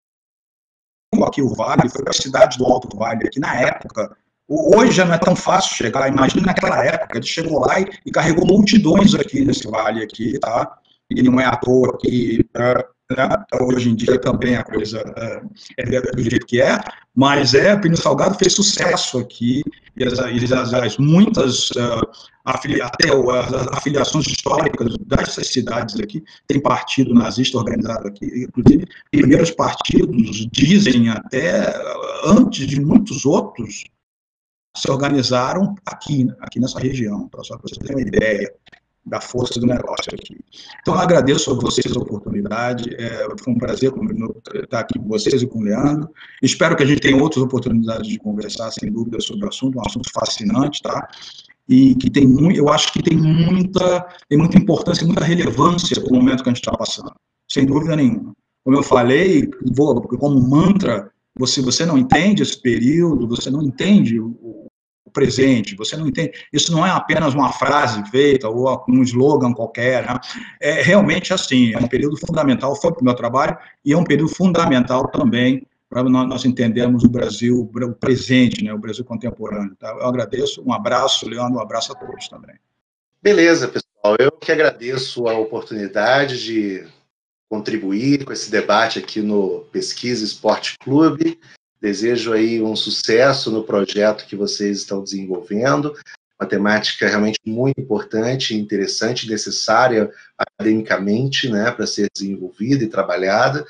aqui 1.25 1.41
o 1.41 1.49
Vale, 1.49 1.89
foi 1.89 2.03
para 2.03 2.11
a 2.11 2.21
cidade 2.21 2.57
do 2.57 2.65
Alto 2.65 2.97
Vale, 2.97 3.25
aqui 3.25 3.39
na 3.39 3.55
época, 3.55 4.17
Hoje 4.53 4.91
já 4.91 5.05
não 5.05 5.13
é 5.13 5.17
tão 5.17 5.33
fácil 5.33 5.77
chegar, 5.77 6.09
imagina 6.09 6.47
naquela 6.47 6.83
época, 6.83 7.17
ele 7.17 7.25
chegou 7.25 7.61
lá 7.61 7.79
e, 7.79 7.87
e 8.05 8.11
carregou 8.11 8.45
multidões 8.45 9.15
aqui 9.15 9.45
nesse 9.45 9.65
vale 9.65 10.03
aqui, 10.03 10.37
tá? 10.39 10.77
E 11.09 11.23
não 11.23 11.39
é 11.39 11.45
à 11.45 11.55
toa 11.55 11.97
que 11.97 12.45
é, 12.53 12.85
né? 13.15 13.29
hoje 13.61 13.89
em 13.89 13.95
dia 13.95 14.19
também 14.19 14.57
a 14.57 14.63
coisa 14.63 14.99
é, 15.15 15.41
é, 15.77 16.01
do 16.01 16.21
jeito 16.21 16.45
que 16.45 16.61
é, 16.61 16.77
mas 17.15 17.53
é, 17.53 17.77
Pino 17.77 17.95
Salgado 17.95 18.37
fez 18.37 18.53
sucesso 18.53 19.19
aqui, 19.19 19.63
e 19.95 20.03
as, 20.03 20.19
as, 20.19 20.73
as 20.73 20.97
muitas, 20.97 21.69
uh, 21.71 22.01
afilia, 22.43 22.87
até 22.87 23.07
as 23.09 23.67
afiliações 23.77 24.27
históricas 24.27 24.97
dessas 25.05 25.47
cidades 25.47 25.97
aqui, 25.97 26.21
tem 26.45 26.61
partido 26.61 27.13
nazista 27.13 27.57
organizado 27.57 28.05
aqui, 28.05 28.25
inclusive 28.25 28.85
primeiros 29.11 29.51
partidos 29.51 30.45
dizem 30.51 31.09
até, 31.09 31.73
antes 32.25 32.67
de 32.67 32.81
muitos 32.81 33.25
outros, 33.25 33.85
se 34.75 34.89
organizaram 34.89 35.75
aqui, 35.85 36.27
aqui 36.39 36.59
nessa 36.59 36.79
região, 36.79 37.27
para 37.27 37.43
só 37.43 37.57
para 37.57 37.69
você 37.69 37.79
ter 37.79 37.93
uma 37.93 38.01
ideia. 38.01 38.53
da 39.03 39.19
força 39.19 39.59
do 39.59 39.65
negócio 39.65 40.13
aqui. 40.13 40.37
Então, 40.81 40.93
agradeço 40.93 41.49
a 41.51 41.55
vocês 41.55 41.95
a 41.97 41.99
oportunidade, 41.99 42.93
é, 42.95 43.25
foi 43.43 43.53
um 43.53 43.57
prazer 43.57 43.91
estar 44.63 44.79
aqui 44.79 44.99
com 44.99 45.07
vocês 45.07 45.41
e 45.41 45.47
com 45.47 45.59
o 45.59 45.63
Leandro. 45.63 46.07
Espero 46.41 46.75
que 46.75 46.83
a 46.83 46.85
gente 46.85 47.01
tenha 47.01 47.19
outras 47.19 47.43
oportunidades 47.43 48.07
de 48.07 48.19
conversar, 48.19 48.69
sem 48.71 48.91
dúvida, 48.91 49.19
sobre 49.19 49.45
o 49.45 49.49
assunto, 49.49 49.79
um 49.79 49.81
assunto 49.81 50.07
fascinante, 50.13 50.83
tá? 50.83 51.09
E 51.67 51.95
que 51.95 52.11
tem 52.11 52.27
muito, 52.27 52.57
eu 52.57 52.69
acho 52.69 52.93
que 52.93 53.01
tem 53.01 53.17
muita, 53.17 54.07
tem 54.29 54.37
muita 54.37 54.57
importância, 54.59 55.05
muita 55.05 55.25
relevância 55.25 55.99
para 55.99 56.11
o 56.11 56.15
momento 56.15 56.43
que 56.43 56.49
a 56.49 56.53
gente 56.53 56.61
está 56.61 56.77
passando, 56.77 57.11
sem 57.49 57.65
dúvida 57.65 57.95
nenhuma. 57.95 58.35
Como 58.63 58.77
eu 58.77 58.83
falei, 58.83 59.49
vou, 59.75 59.99
como 60.03 60.39
mantra, 60.47 61.10
você, 61.37 61.61
você 61.61 61.85
não 61.85 61.97
entende 61.97 62.43
esse 62.43 62.59
período, 62.59 63.27
você 63.27 63.49
não 63.49 63.61
entende 63.61 64.19
o, 64.19 64.67
o 65.05 65.11
presente, 65.11 65.75
você 65.75 65.97
não 65.97 66.07
entende. 66.07 66.31
Isso 66.51 66.71
não 66.71 66.85
é 66.85 66.89
apenas 66.89 67.33
uma 67.33 67.51
frase 67.51 68.03
feita 68.09 68.47
ou 68.49 68.83
um 68.87 69.01
slogan 69.03 69.53
qualquer. 69.53 70.05
Né? 70.05 70.19
É 70.59 70.81
realmente 70.81 71.33
assim, 71.33 71.73
é 71.73 71.77
um 71.77 71.87
período 71.87 72.17
fundamental, 72.17 72.75
foi 72.75 72.91
para 72.91 73.01
o 73.01 73.05
meu 73.05 73.13
trabalho, 73.13 73.57
e 73.83 73.93
é 73.93 73.97
um 73.97 74.03
período 74.03 74.33
fundamental 74.33 75.07
também 75.09 75.65
para 75.89 76.03
nós 76.03 76.45
entendermos 76.45 77.03
o 77.03 77.09
Brasil, 77.09 77.69
o 77.69 77.93
presente, 77.93 78.63
né, 78.63 78.73
o 78.73 78.77
Brasil 78.77 79.03
contemporâneo. 79.03 79.75
Tá? 79.75 79.89
Eu 79.89 80.07
agradeço, 80.07 80.63
um 80.65 80.71
abraço, 80.71 81.27
Leandro, 81.27 81.59
um 81.59 81.61
abraço 81.61 81.91
a 81.91 81.95
todos 81.95 82.29
também. 82.29 82.55
Beleza, 83.21 83.67
pessoal. 83.67 84.15
Eu 84.17 84.31
que 84.31 84.53
agradeço 84.53 85.27
a 85.27 85.37
oportunidade 85.37 86.41
de 86.41 86.87
contribuir 87.51 88.23
com 88.23 88.31
esse 88.31 88.49
debate 88.49 88.97
aqui 88.97 89.21
no 89.21 89.65
Pesquisa 89.73 90.23
Esporte 90.23 90.75
Clube. 90.79 91.37
Desejo 91.81 92.31
aí 92.31 92.61
um 92.61 92.77
sucesso 92.77 93.51
no 93.51 93.61
projeto 93.61 94.25
que 94.25 94.37
vocês 94.37 94.77
estão 94.77 95.03
desenvolvendo. 95.03 95.93
Uma 96.39 96.47
temática 96.47 97.09
realmente 97.09 97.41
muito 97.45 97.81
importante, 97.81 98.55
interessante, 98.55 99.29
necessária 99.29 100.09
academicamente, 100.37 101.49
né, 101.49 101.69
para 101.71 101.85
ser 101.85 102.07
desenvolvida 102.15 102.85
e 102.85 102.89
trabalhada. 102.89 103.65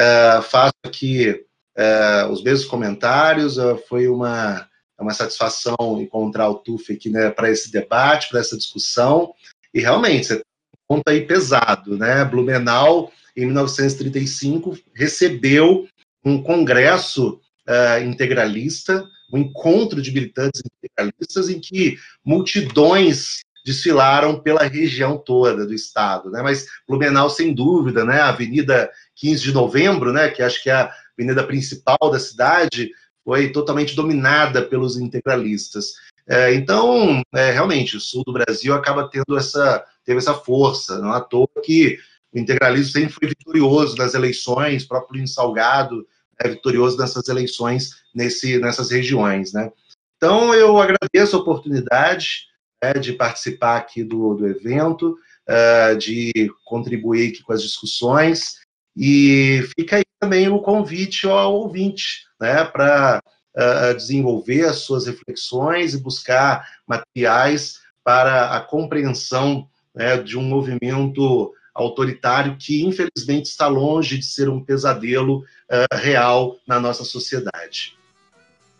Uh, 0.00 0.40
faço 0.40 0.72
aqui 0.86 1.44
uh, 1.76 2.32
os 2.32 2.42
mesmos 2.42 2.66
comentários. 2.66 3.58
Uh, 3.58 3.76
foi 3.90 4.08
uma, 4.08 4.66
uma 4.98 5.12
satisfação 5.12 5.76
encontrar 6.00 6.48
o 6.48 6.54
TUF 6.54 6.94
aqui 6.94 7.10
né, 7.10 7.28
para 7.28 7.50
esse 7.50 7.70
debate, 7.70 8.30
para 8.30 8.40
essa 8.40 8.56
discussão. 8.56 9.34
E 9.74 9.80
realmente, 9.80 10.28
você 10.28 10.42
conta 10.88 11.12
aí 11.12 11.26
pesado, 11.26 11.96
né? 11.96 12.24
Blumenau, 12.24 13.12
em 13.36 13.44
1935, 13.46 14.76
recebeu 14.94 15.86
um 16.24 16.42
congresso 16.42 17.40
uh, 17.68 18.02
integralista, 18.02 19.04
um 19.32 19.38
encontro 19.38 20.00
de 20.00 20.10
militantes 20.10 20.62
integralistas 20.64 21.50
em 21.50 21.60
que 21.60 21.98
multidões 22.24 23.40
desfilaram 23.64 24.40
pela 24.40 24.62
região 24.62 25.18
toda 25.18 25.66
do 25.66 25.74
estado, 25.74 26.30
né? 26.30 26.42
Mas 26.42 26.66
Blumenau, 26.88 27.28
sem 27.28 27.52
dúvida, 27.52 28.04
né? 28.04 28.20
A 28.20 28.30
Avenida 28.30 28.90
15 29.16 29.42
de 29.42 29.52
Novembro, 29.52 30.12
né? 30.12 30.30
Que 30.30 30.42
acho 30.42 30.62
que 30.62 30.70
é 30.70 30.74
a 30.74 30.92
avenida 31.18 31.44
principal 31.44 32.10
da 32.10 32.18
cidade, 32.18 32.90
foi 33.24 33.52
totalmente 33.52 33.94
dominada 33.94 34.62
pelos 34.62 34.96
integralistas. 34.96 35.92
É, 36.26 36.54
então, 36.54 37.22
é, 37.34 37.50
realmente, 37.50 37.96
o 37.96 38.00
sul 38.00 38.22
do 38.24 38.32
Brasil 38.32 38.72
acaba 38.74 39.08
tendo 39.08 39.36
essa, 39.36 39.84
teve 40.08 40.20
essa 40.20 40.32
força. 40.32 40.98
Não 40.98 41.12
é 41.12 41.18
à 41.18 41.20
toa 41.20 41.46
que 41.62 41.98
o 42.32 42.38
integralismo 42.38 42.92
sempre 42.92 43.12
foi 43.12 43.28
vitorioso 43.28 43.94
nas 43.96 44.14
eleições, 44.14 44.84
o 44.84 44.88
próprio 44.88 45.16
Lino 45.16 45.28
Salgado 45.28 46.06
é 46.40 46.48
vitorioso 46.48 46.96
nessas 46.96 47.28
eleições 47.28 47.90
nesse, 48.14 48.58
nessas 48.58 48.90
regiões, 48.90 49.52
né? 49.52 49.70
Então, 50.16 50.54
eu 50.54 50.78
agradeço 50.78 51.36
a 51.36 51.38
oportunidade 51.40 52.46
né, 52.82 52.94
de 52.94 53.12
participar 53.12 53.76
aqui 53.76 54.02
do, 54.02 54.34
do 54.34 54.46
evento, 54.46 55.16
uh, 55.48 55.96
de 55.96 56.32
contribuir 56.64 57.30
aqui 57.32 57.42
com 57.42 57.52
as 57.52 57.62
discussões, 57.62 58.56
e 58.96 59.62
fica 59.78 59.96
aí 59.96 60.04
também 60.18 60.48
o 60.48 60.60
convite 60.60 61.26
ao 61.26 61.54
ouvinte, 61.54 62.24
né, 62.40 62.64
para 62.64 63.22
uh, 63.56 63.94
desenvolver 63.94 64.64
as 64.64 64.78
suas 64.78 65.06
reflexões 65.06 65.94
e 65.94 66.02
buscar 66.02 66.66
materiais 66.86 67.80
para 68.02 68.56
a 68.56 68.60
compreensão 68.60 69.68
né, 69.98 70.16
de 70.16 70.38
um 70.38 70.42
movimento 70.42 71.52
autoritário 71.74 72.56
que, 72.56 72.84
infelizmente, 72.84 73.46
está 73.46 73.66
longe 73.66 74.16
de 74.16 74.24
ser 74.24 74.48
um 74.48 74.62
pesadelo 74.62 75.40
uh, 75.40 75.96
real 75.96 76.56
na 76.66 76.78
nossa 76.78 77.02
sociedade. 77.04 77.96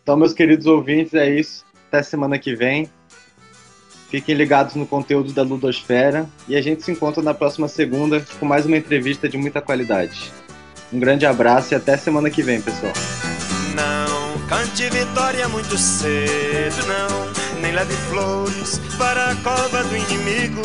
Então, 0.01 0.15
meus 0.15 0.33
queridos 0.33 0.65
ouvintes, 0.65 1.13
é 1.13 1.29
isso. 1.29 1.65
Até 1.87 2.01
semana 2.01 2.39
que 2.39 2.55
vem. 2.55 2.89
Fiquem 4.09 4.33
ligados 4.33 4.75
no 4.75 4.87
conteúdo 4.87 5.31
da 5.33 5.43
Ludosfera 5.43 6.27
e 6.47 6.55
a 6.55 6.61
gente 6.61 6.81
se 6.81 6.91
encontra 6.91 7.21
na 7.21 7.33
próxima 7.33 7.67
segunda 7.67 8.25
com 8.39 8.45
mais 8.45 8.65
uma 8.65 8.77
entrevista 8.77 9.29
de 9.29 9.37
muita 9.37 9.61
qualidade. 9.61 10.31
Um 10.91 10.99
grande 10.99 11.27
abraço 11.27 11.73
e 11.73 11.75
até 11.75 11.95
semana 11.95 12.29
que 12.29 12.41
vem, 12.41 12.59
pessoal. 12.59 12.93
Não 13.75 14.47
cante 14.47 14.89
vitória 14.89 15.47
muito 15.47 15.77
cedo, 15.77 16.87
não, 16.87 17.61
nem 17.61 17.71
leve 17.71 17.93
flores 18.09 18.81
para 18.97 19.29
a 19.29 19.35
cova 19.35 19.83
do 19.83 19.95
inimigo. 19.95 20.63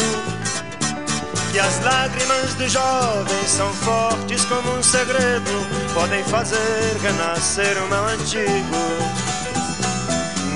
Que 1.55 1.61
as 1.61 1.81
lágrimas 1.85 2.55
do 2.55 2.69
jovem 2.69 3.47
são 3.47 3.73
fortes 3.75 4.45
como 4.47 4.77
um 4.77 4.83
segredo, 4.83 5.53
podem 5.95 6.25
fazer 6.25 6.59
renascer 7.01 7.81
o 7.81 7.89
mal 7.89 8.07
antigo. 8.09 8.75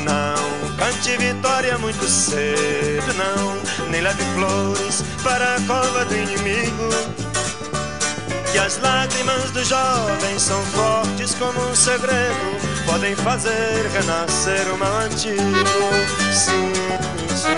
Não 0.03 0.77
cante 0.77 1.17
vitória 1.17 1.79
muito 1.79 2.05
cedo, 2.05 3.15
não, 3.15 3.89
nem 3.89 4.01
leve 4.01 4.25
flores 4.35 5.05
para 5.23 5.55
a 5.55 5.61
cova 5.69 6.05
do 6.05 6.17
inimigo. 6.17 6.89
Que 8.51 8.59
as 8.59 8.81
lágrimas 8.81 9.53
do 9.53 9.63
jovem 9.63 10.37
são 10.37 10.61
fortes 10.65 11.33
como 11.37 11.61
um 11.61 11.77
segredo, 11.77 12.85
podem 12.85 13.15
fazer 13.15 13.89
renascer 13.93 14.67
o 14.75 14.77
mal 14.77 14.99
antigo. 15.03 15.39
Sim, 16.33 16.73
sim. 17.37 17.58